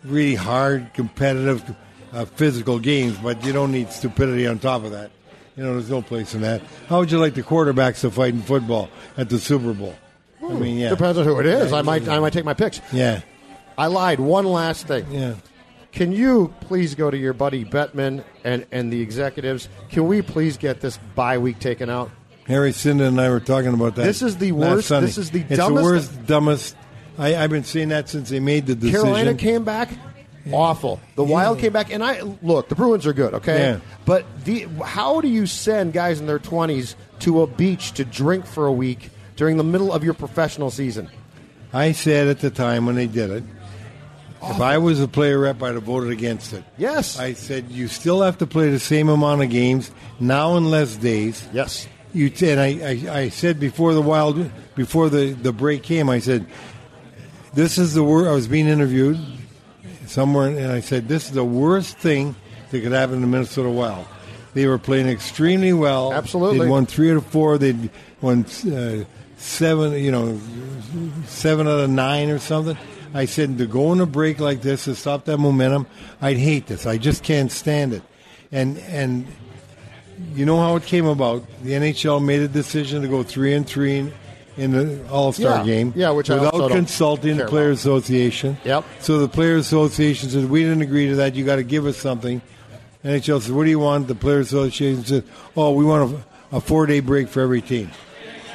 really 0.04 0.36
hard, 0.36 0.94
competitive, 0.94 1.64
uh, 2.12 2.26
physical 2.26 2.78
games, 2.78 3.18
but 3.18 3.44
you 3.44 3.52
don't 3.52 3.72
need 3.72 3.92
stupidity 3.92 4.46
on 4.46 4.60
top 4.60 4.84
of 4.84 4.92
that. 4.92 5.10
You 5.56 5.64
know, 5.64 5.74
there's 5.74 5.90
no 5.90 6.04
place 6.04 6.36
in 6.36 6.42
that. 6.42 6.62
How 6.90 7.00
would 7.00 7.10
you 7.12 7.18
like 7.18 7.34
the 7.34 7.42
quarterbacks 7.42 8.02
to 8.02 8.12
fight 8.12 8.36
in 8.36 8.44
football 8.44 8.92
at 9.18 9.30
the 9.30 9.40
Super 9.40 9.74
Bowl? 9.74 9.96
I 10.48 10.54
mean, 10.54 10.78
yeah. 10.78 10.90
Depends 10.90 11.18
on 11.18 11.26
who 11.26 11.40
it 11.40 11.48
is. 11.48 11.74
I 11.74 11.82
might 11.82 12.08
I 12.08 12.20
might 12.20 12.34
take 12.34 12.46
my 12.46 12.54
picks. 12.54 12.82
Yeah, 12.92 13.22
I 13.80 13.88
lied. 13.88 14.20
One 14.20 14.46
last 14.46 14.86
thing. 14.86 15.08
yeah. 15.10 15.34
Can 15.92 16.12
you 16.12 16.54
please 16.62 16.94
go 16.94 17.10
to 17.10 17.18
your 17.18 17.34
buddy 17.34 17.66
Bettman 17.66 18.24
and, 18.44 18.68
and 18.72 18.94
the 18.94 19.02
executives? 19.02 19.70
Can 19.90 20.06
we 20.06 20.22
please 20.22 20.58
get 20.58 20.82
this 20.82 21.00
bye 21.16 21.40
week 21.40 21.58
taken 21.58 21.90
out? 21.90 22.12
Harry 22.46 22.74
Sinden 22.74 23.08
and 23.08 23.20
I 23.20 23.32
were 23.32 23.40
talking 23.40 23.74
about 23.74 23.96
that. 23.96 24.04
This 24.04 24.22
is 24.22 24.38
the 24.38 24.52
worst- 24.52 24.90
this 24.90 25.18
is 25.18 25.32
the 25.32 25.42
it's 25.50 25.58
dumbest- 25.58 25.76
the 25.78 25.84
worst, 25.84 26.26
dumbest. 26.28 26.76
I, 27.18 27.36
I've 27.36 27.50
been 27.50 27.64
seeing 27.64 27.90
that 27.90 28.10
since 28.10 28.30
they 28.30 28.40
made 28.40 28.66
the 28.66 28.76
decision. 28.76 29.02
Carolina 29.02 29.34
came 29.36 29.64
back 29.64 29.92
awful. 30.52 31.00
The 31.16 31.24
Wild 31.24 31.60
came 31.60 31.72
back, 31.72 31.92
and 31.92 32.04
I 32.04 32.22
look. 32.22 32.70
The 32.70 32.76
Bruins 32.76 33.06
are 33.08 33.14
good, 33.14 33.34
okay. 33.36 33.60
Yeah. 33.60 33.80
But 34.06 34.26
the 34.46 34.68
how 34.84 35.22
do 35.22 35.28
you 35.28 35.46
send 35.46 35.94
guys 35.94 36.20
in 36.20 36.28
their 36.28 36.40
twenties 36.40 36.96
to 37.20 37.42
a 37.42 37.48
beach 37.48 37.94
to 37.94 38.06
drink 38.06 38.46
for 38.46 38.66
a 38.66 38.72
week 38.72 39.10
during 39.36 39.58
the 39.58 39.64
middle 39.64 39.94
of 39.94 40.04
your 40.04 40.14
professional 40.14 40.72
season? 40.72 41.10
I 41.72 41.92
said 41.92 42.28
at 42.28 42.40
the 42.40 42.50
time 42.50 42.86
when 42.86 42.96
they 42.96 43.08
did 43.08 43.30
it, 43.30 43.44
if 44.44 44.60
I 44.60 44.78
was 44.78 45.00
a 45.00 45.08
player 45.08 45.40
rep, 45.40 45.62
I'd 45.64 45.76
have 45.76 45.84
voted 45.84 46.12
against 46.12 46.54
it. 46.54 46.64
Yes. 46.78 47.18
I 47.20 47.34
said 47.34 47.72
you 47.72 47.88
still 47.88 48.22
have 48.22 48.38
to 48.40 48.48
play 48.48 48.70
the 48.70 48.80
same 48.80 49.10
amount 49.10 49.42
of 49.42 49.50
games 49.50 49.90
now 50.20 50.58
in 50.58 50.70
less 50.70 50.96
days. 50.96 51.48
yes. 51.54 51.88
You 52.16 52.30
t- 52.30 52.52
and 52.52 52.60
I, 52.60 52.68
I, 52.68 53.22
I 53.22 53.30
said 53.30 53.60
before 53.60 53.96
the 53.96 54.02
wild 54.02 54.52
before 54.76 55.10
the, 55.10 55.34
the 55.34 55.52
break 55.52 55.82
came, 55.82 56.12
I 56.12 56.20
said 56.20 56.46
this 57.54 57.78
is 57.78 57.94
the 57.94 58.04
worst. 58.04 58.30
I 58.30 58.34
was 58.34 58.48
being 58.48 58.68
interviewed 58.68 59.20
somewhere, 60.08 60.50
and 60.50 60.72
I 60.72 60.80
said 60.82 61.08
this 61.08 61.26
is 61.26 61.32
the 61.32 61.46
worst 61.46 61.98
thing 61.98 62.36
that 62.72 62.82
could 62.82 62.92
happen 62.92 63.22
to 63.22 63.28
Minnesota 63.28 63.70
Wild. 63.70 64.06
They 64.54 64.68
were 64.68 64.78
playing 64.78 65.08
extremely 65.08 65.74
well. 65.74 66.14
Absolutely. 66.14 66.60
they'd 66.60 66.70
won 66.70 66.86
three 66.86 67.12
out 67.12 67.18
of 67.18 67.26
four. 67.26 67.58
They'd 67.58 67.90
won 68.22 68.46
uh, 68.46 69.04
seven. 69.38 69.94
You 69.94 70.12
know, 70.12 70.40
seven 71.26 71.68
out 71.68 71.80
of 71.80 71.90
nine 71.90 72.30
or 72.30 72.40
something. 72.40 72.78
I 73.16 73.26
said 73.26 73.58
to 73.60 73.68
go 73.68 73.90
on 73.90 74.02
a 74.02 74.06
break 74.06 74.40
like 74.40 74.62
this 74.62 74.86
to 74.86 74.96
stop 74.96 75.26
that 75.26 75.38
momentum. 75.38 75.88
I'd 76.22 76.38
hate 76.38 76.66
this. 76.66 76.86
I 76.86 76.98
just 76.98 77.24
can't 77.24 77.52
stand 77.52 77.94
it. 77.94 78.04
And 78.52 78.78
and 78.80 79.28
you 80.34 80.46
know 80.46 80.58
how 80.58 80.76
it 80.76 80.84
came 80.84 81.06
about. 81.06 81.46
The 81.64 81.72
NHL 81.72 82.24
made 82.24 82.42
a 82.42 82.48
decision 82.48 83.02
to 83.04 83.08
go 83.08 83.24
three 83.24 83.54
and 83.54 83.68
three 83.68 84.12
in, 84.58 84.72
the 84.72 85.00
All 85.10 85.32
Star 85.34 85.60
Yeah. 85.60 85.64
game. 85.66 85.94
Yeah, 85.96 86.12
which 86.12 86.30
I 86.30 86.36
without 86.36 86.72
consulting 86.72 87.38
the 87.38 87.44
care 87.44 87.50
Players 87.50 87.80
Association. 87.80 88.58
Yep. 88.64 88.84
So 89.00 89.20
the 89.20 89.28
Players 89.28 89.66
Association 89.66 90.30
said 90.30 90.50
we 90.50 90.62
didn't 90.64 90.82
agree 90.82 91.08
to 91.08 91.16
that. 91.18 91.36
You 91.36 91.44
got 91.46 91.58
to 91.58 91.64
give 91.64 91.86
us 91.86 91.98
something. 91.98 92.42
NHL 93.04 93.42
said, 93.42 93.54
"What 93.54 93.66
do 93.66 93.70
you 93.70 93.80
want?" 93.80 94.08
The 94.08 94.16
Players 94.16 94.48
Association 94.48 95.04
said, 95.04 95.24
"Oh, 95.58 95.72
we 95.72 95.84
want 95.84 96.14
a, 96.52 96.58
a 96.58 96.62
four 96.62 96.86
day 96.86 97.00
break 97.00 97.28
for 97.28 97.42
every 97.42 97.62
team." 97.62 97.92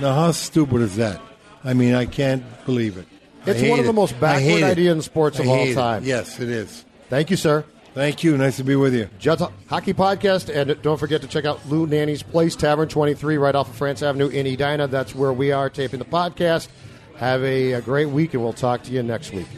Now, 0.00 0.14
how 0.14 0.30
stupid 0.32 0.80
is 0.80 0.96
that? 0.96 1.20
I 1.64 1.74
mean, 1.74 1.94
I 1.94 2.06
can't 2.06 2.42
believe 2.64 2.96
it. 2.96 3.06
It's 3.46 3.62
one 3.68 3.80
of 3.80 3.86
the 3.86 3.92
most 3.92 4.18
backward 4.20 4.42
hate 4.42 4.60
it. 4.62 4.64
idea 4.64 4.92
in 4.92 5.02
sports 5.02 5.38
of 5.38 5.48
all 5.48 5.56
hate 5.56 5.70
it. 5.72 5.74
time. 5.74 6.04
Yes, 6.04 6.38
it 6.38 6.48
is. 6.48 6.84
Thank 7.08 7.30
you, 7.30 7.36
sir. 7.36 7.64
Thank 7.94 8.22
you. 8.22 8.36
Nice 8.36 8.56
to 8.58 8.64
be 8.64 8.76
with 8.76 8.94
you. 8.94 9.08
Judd's 9.18 9.42
Hockey 9.68 9.92
Podcast, 9.92 10.54
and 10.54 10.80
don't 10.82 10.98
forget 10.98 11.20
to 11.22 11.26
check 11.26 11.44
out 11.44 11.66
Lou 11.68 11.86
Nanne's 11.86 12.22
Place 12.22 12.54
Tavern 12.54 12.88
23 12.88 13.38
right 13.38 13.54
off 13.54 13.68
of 13.68 13.76
France 13.76 14.02
Avenue 14.02 14.28
in 14.28 14.46
Edina. 14.46 14.86
That's 14.86 15.14
where 15.14 15.32
we 15.32 15.52
are 15.52 15.68
taping 15.68 15.98
the 15.98 16.04
podcast. 16.04 16.68
Have 17.16 17.42
a, 17.42 17.72
a 17.72 17.80
great 17.80 18.08
week, 18.10 18.34
and 18.34 18.42
we'll 18.42 18.52
talk 18.52 18.84
to 18.84 18.92
you 18.92 19.02
next 19.02 19.32
week. 19.32 19.48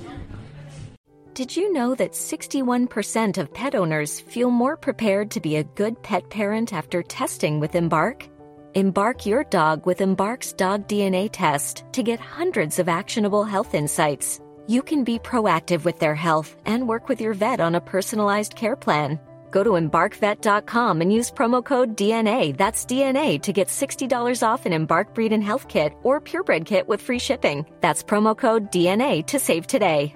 Did 1.34 1.56
you 1.56 1.72
know 1.72 1.94
that 1.94 2.12
61% 2.12 3.38
of 3.38 3.54
pet 3.54 3.74
owners 3.74 4.20
feel 4.20 4.50
more 4.50 4.76
prepared 4.76 5.30
to 5.32 5.40
be 5.40 5.56
a 5.56 5.64
good 5.64 6.02
pet 6.02 6.28
parent 6.28 6.72
after 6.72 7.02
testing 7.02 7.60
with 7.60 7.74
Embark? 7.74 8.28
Embark 8.74 9.26
your 9.26 9.44
dog 9.44 9.86
with 9.86 10.00
Embark's 10.00 10.52
dog 10.52 10.86
DNA 10.86 11.28
test 11.32 11.84
to 11.92 12.02
get 12.02 12.20
hundreds 12.20 12.78
of 12.78 12.88
actionable 12.88 13.44
health 13.44 13.74
insights. 13.74 14.40
You 14.70 14.82
can 14.82 15.02
be 15.02 15.18
proactive 15.18 15.84
with 15.84 15.98
their 15.98 16.14
health 16.14 16.54
and 16.64 16.86
work 16.86 17.08
with 17.08 17.20
your 17.20 17.34
vet 17.34 17.58
on 17.58 17.74
a 17.74 17.80
personalized 17.80 18.54
care 18.54 18.76
plan. 18.76 19.18
Go 19.50 19.64
to 19.64 19.70
embarkvet.com 19.70 21.00
and 21.00 21.12
use 21.12 21.28
promo 21.28 21.64
code 21.64 21.96
DNA, 21.96 22.56
that's 22.56 22.84
DNA, 22.84 23.42
to 23.42 23.52
get 23.52 23.66
$60 23.66 24.46
off 24.46 24.66
an 24.66 24.72
Embark 24.72 25.12
Breed 25.12 25.32
and 25.32 25.42
Health 25.42 25.66
Kit 25.66 25.92
or 26.04 26.20
Purebred 26.20 26.66
Kit 26.66 26.86
with 26.86 27.00
free 27.00 27.18
shipping. 27.18 27.66
That's 27.80 28.04
promo 28.04 28.36
code 28.38 28.70
DNA 28.70 29.26
to 29.26 29.40
save 29.40 29.66
today. 29.66 30.14